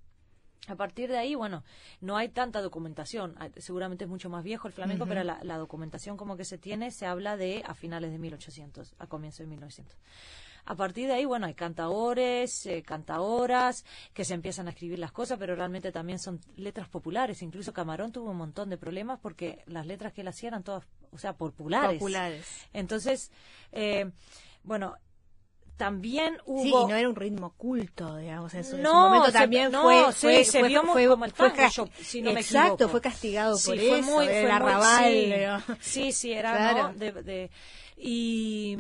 [0.69, 1.63] A partir de ahí, bueno,
[2.01, 3.35] no hay tanta documentación.
[3.39, 6.59] Ah, Seguramente es mucho más viejo el flamenco, pero la, la documentación como que se
[6.59, 9.97] tiene se habla de a finales de 1800, a comienzos de 1900.
[10.69, 15.13] a partir de ahí, bueno, hay cantadores, eh, cantadoras que se empiezan a escribir las
[15.13, 17.41] cosas, pero realmente también son letras populares.
[17.43, 20.85] Incluso Camarón tuvo un montón de problemas porque las letras que él hacía eran todas,
[21.13, 21.99] o sea, populares.
[22.01, 22.45] Populares.
[22.73, 23.31] Entonces,
[23.71, 24.11] eh,
[24.65, 24.97] bueno,
[25.77, 29.27] también hubo Sí, no era un ritmo culto, digamos, en su, en su No, momento
[29.27, 31.69] se- también no, fue, sí, fue, se fue- vio muy fue- como el fue tango,
[31.71, 35.13] yo- si no Exacto, fue castigado Sí, por fue eso, muy, el fue muy- arrabal,
[35.81, 36.93] sí, sí, sí, era, Claro.
[36.93, 36.99] ¿no?
[36.99, 37.51] De- de-
[37.97, 38.77] y,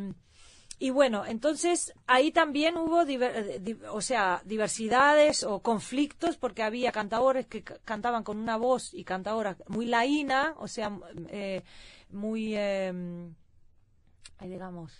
[0.78, 6.62] y bueno, entonces ahí también hubo, diver- eh, di- o sea, diversidades o conflictos, porque
[6.62, 10.98] había cantadores que ca- cantaban con una voz y cantadoras muy laína, o sea,
[11.31, 11.62] eh,
[12.10, 12.93] muy, eh,
[14.40, 14.93] digamos,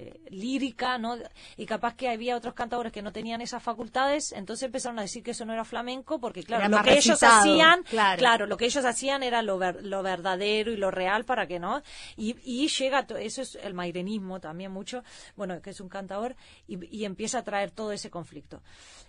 [0.00, 1.16] eh, lírica, ¿no?
[1.56, 5.24] Y capaz que había otros cantadores que no tenían esas facultades, entonces empezaron a decir
[5.24, 8.18] que eso no era flamenco, porque claro, Era lo que ellos hacían, claro.
[8.18, 11.58] claro, lo que ellos hacían era lo, ver- lo verdadero y lo real para que
[11.58, 11.82] no.
[12.16, 15.02] Y, y llega, eso es el mairenismo también mucho,
[15.36, 16.36] bueno, que es un cantador,
[16.68, 18.62] y, y empieza a traer todo ese conflicto.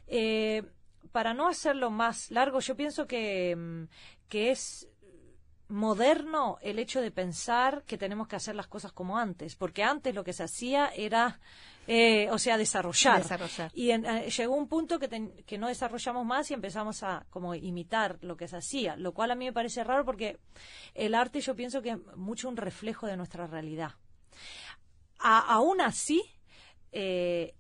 [0.08, 0.64] Eh,
[1.12, 3.84] para no hacerlo más largo, yo pienso que, mm,
[4.28, 4.89] que es
[5.70, 10.14] moderno el hecho de pensar que tenemos que hacer las cosas como antes, porque antes
[10.16, 11.40] lo que se hacía era,
[11.88, 13.22] eh, o sea, desarrollar.
[13.22, 13.72] Desarrollar.
[13.76, 17.26] Y en- eh, llegó un punto que, ten- que no desarrollamos más y empezamos a
[17.30, 20.40] como imitar lo que se hacía, lo cual a mí me parece raro porque
[20.96, 23.92] el arte yo pienso que es mucho un reflejo de nuestra realidad.
[25.20, 26.24] A- aún así,
[26.92, 27.54] eh,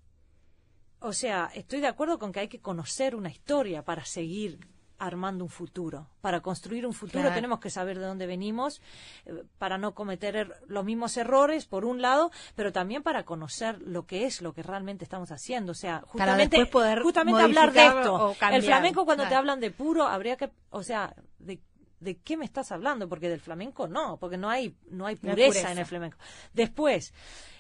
[0.99, 4.60] o sea, estoy de acuerdo con que hay que conocer una historia para seguir
[4.99, 6.07] armando un futuro.
[6.21, 7.35] Para construir un futuro Claro.
[7.35, 8.81] tenemos que saber de dónde venimos,
[9.26, 13.81] eh, para no cometer er- los mismos errores, por un lado, pero también para conocer
[13.81, 15.71] lo que es lo que realmente estamos haciendo.
[15.71, 18.35] O sea, justamente, poder justamente hablar de esto.
[18.51, 21.59] El flamenco cuando te hablan de puro, habría que, o sea, de
[22.01, 23.09] ¿De qué me estás hablando?
[23.09, 25.71] Porque del flamenco no, porque no hay, no hay No hay pureza, pureza.
[25.73, 26.17] en el flamenco.
[26.53, 27.13] Después,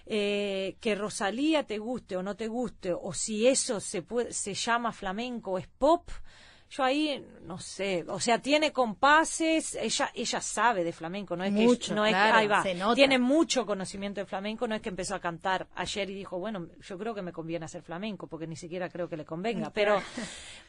[0.05, 4.53] eh, que Rosalía te guste o no te guste, o si eso se puede, se
[4.53, 6.09] llama flamenco o es pop,
[6.69, 11.51] yo ahí no sé, o sea, tiene compases, ella ella sabe de flamenco, no es
[11.51, 12.95] Mucho, que no es ahí va, se nota.
[12.95, 16.67] tiene mucho conocimiento de flamenco, no es que empezó a cantar ayer y dijo, bueno,
[16.81, 20.01] yo creo que me conviene hacer flamenco, porque ni siquiera creo que le convenga, pero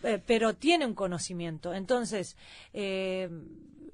[0.03, 1.75] eh, pero tiene un conocimiento.
[1.75, 2.37] Entonces,
[2.73, 3.29] eh,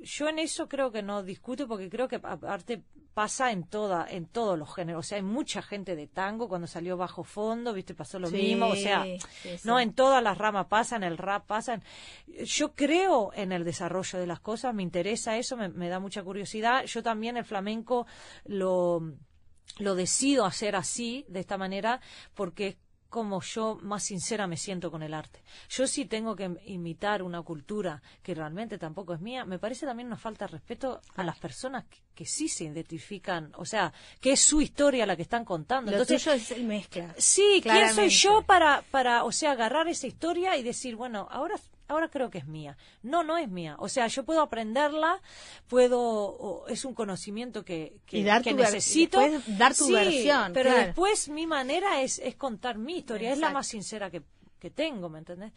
[0.01, 2.83] yo en eso creo que no discuto porque creo que aparte
[3.15, 6.67] pasa en toda en todos los géneros, o sea, hay mucha gente de tango cuando
[6.67, 7.95] salió bajo fondo, ¿viste?
[7.95, 9.57] Pasó lo Sí, mismo, o sea, sí, sí.
[9.65, 11.83] no en todas las ramas pasan, el rap pasan.
[12.45, 16.23] Yo creo en el desarrollo de las cosas, me interesa eso, me, me da mucha
[16.23, 16.85] curiosidad.
[16.85, 18.07] Yo también el flamenco
[18.45, 19.01] lo
[19.79, 22.01] lo decido hacer así, de esta manera,
[22.35, 22.77] porque es
[23.09, 25.43] como yo más sincera me siento con el arte.
[25.69, 30.09] Yo sí tengo que imitar una cultura que realmente tampoco es mía, me parece también
[30.09, 34.33] una falta de respeto a las personas que, que sí se identifican, o sea, que
[34.33, 35.91] es su historia la que están contando.
[35.91, 37.15] Lo Entonces, tuyo es el mezcla.
[37.19, 41.57] Sí, ¿quién soy yo para, para, o sea, agarrar esa historia y decir, bueno, ahora,
[41.89, 42.77] ahora creo que es mía?
[43.03, 43.77] No, no es mía.
[43.79, 45.21] O sea, yo puedo aprenderla,
[45.69, 49.21] puedo, es un conocimiento que, que, Y dar que tu necesito.
[49.21, 50.87] después dar tu Sí, versión, Pero claro.
[50.87, 54.23] después mi manera es, es contar mi historia, es la más sincera que,
[54.59, 55.53] que tengo, ¿me entendés?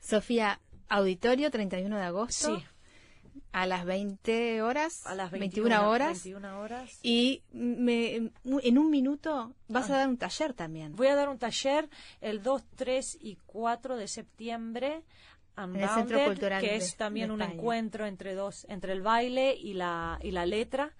[0.00, 2.56] Sofía, auditorio 31 de agosto.
[2.56, 2.64] Sí.
[3.52, 5.06] A las 20 horas.
[5.06, 6.24] A las 21, 21, horas.
[6.24, 6.98] 21 horas.
[7.02, 10.94] Y me, en un minuto vas a dar un taller también.
[10.96, 11.88] Voy a dar un taller
[12.20, 15.02] el 2, 3 y 4 de septiembre
[15.56, 17.58] En el Centro Cultural que es también de un España.
[17.60, 20.94] encuentro entre dos, entre el baile y la y la letra.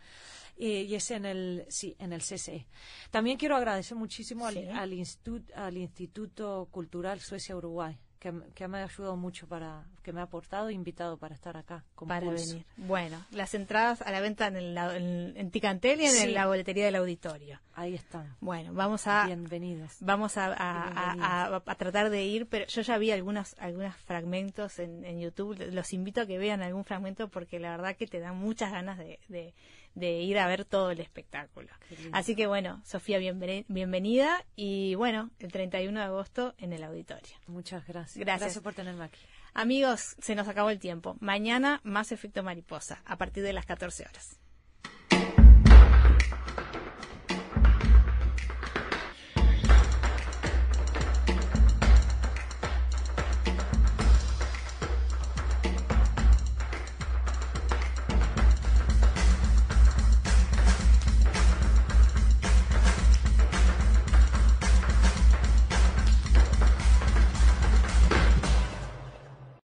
[0.62, 2.66] eh, y es en el sí en el CCE.
[3.10, 4.66] También quiero agradecer muchísimo al, Sí.
[4.68, 10.12] al, institut- al Instituto Cultural Suecia Uruguay que, que me ha ayudado mucho para que
[10.12, 12.50] me ha aportado e invitado para estar acá con para Pulso.
[12.50, 12.66] venir.
[12.76, 16.30] Bueno, las entradas a la venta en, el, en, en Ticantel y en Sí.
[16.30, 17.58] la boletería del auditorio.
[17.74, 18.36] Ahí están.
[18.40, 19.96] Bueno, vamos a Bienvenidos.
[20.00, 23.96] vamos a, a- a- a- a tratar de ir, pero yo ya vi algunos algunos
[23.96, 25.56] fragmentos en, en YouTube.
[25.72, 28.98] Los invito a que vean algún fragmento porque la verdad que te dan muchas ganas
[28.98, 29.54] de, de-
[29.94, 31.68] de ir a ver todo el espectáculo.
[32.12, 37.34] Así que bueno, Sofía, bienveni- bienvenida y bueno, el 31 de agosto en el auditorio.
[37.46, 38.16] Muchas gracias.
[38.24, 38.58] Gracias.
[38.60, 39.20] por tenerme aquí.
[39.52, 41.16] Amigos, se nos acabó el tiempo.
[41.20, 44.38] Mañana más efecto mariposa a partir de las 14 horas.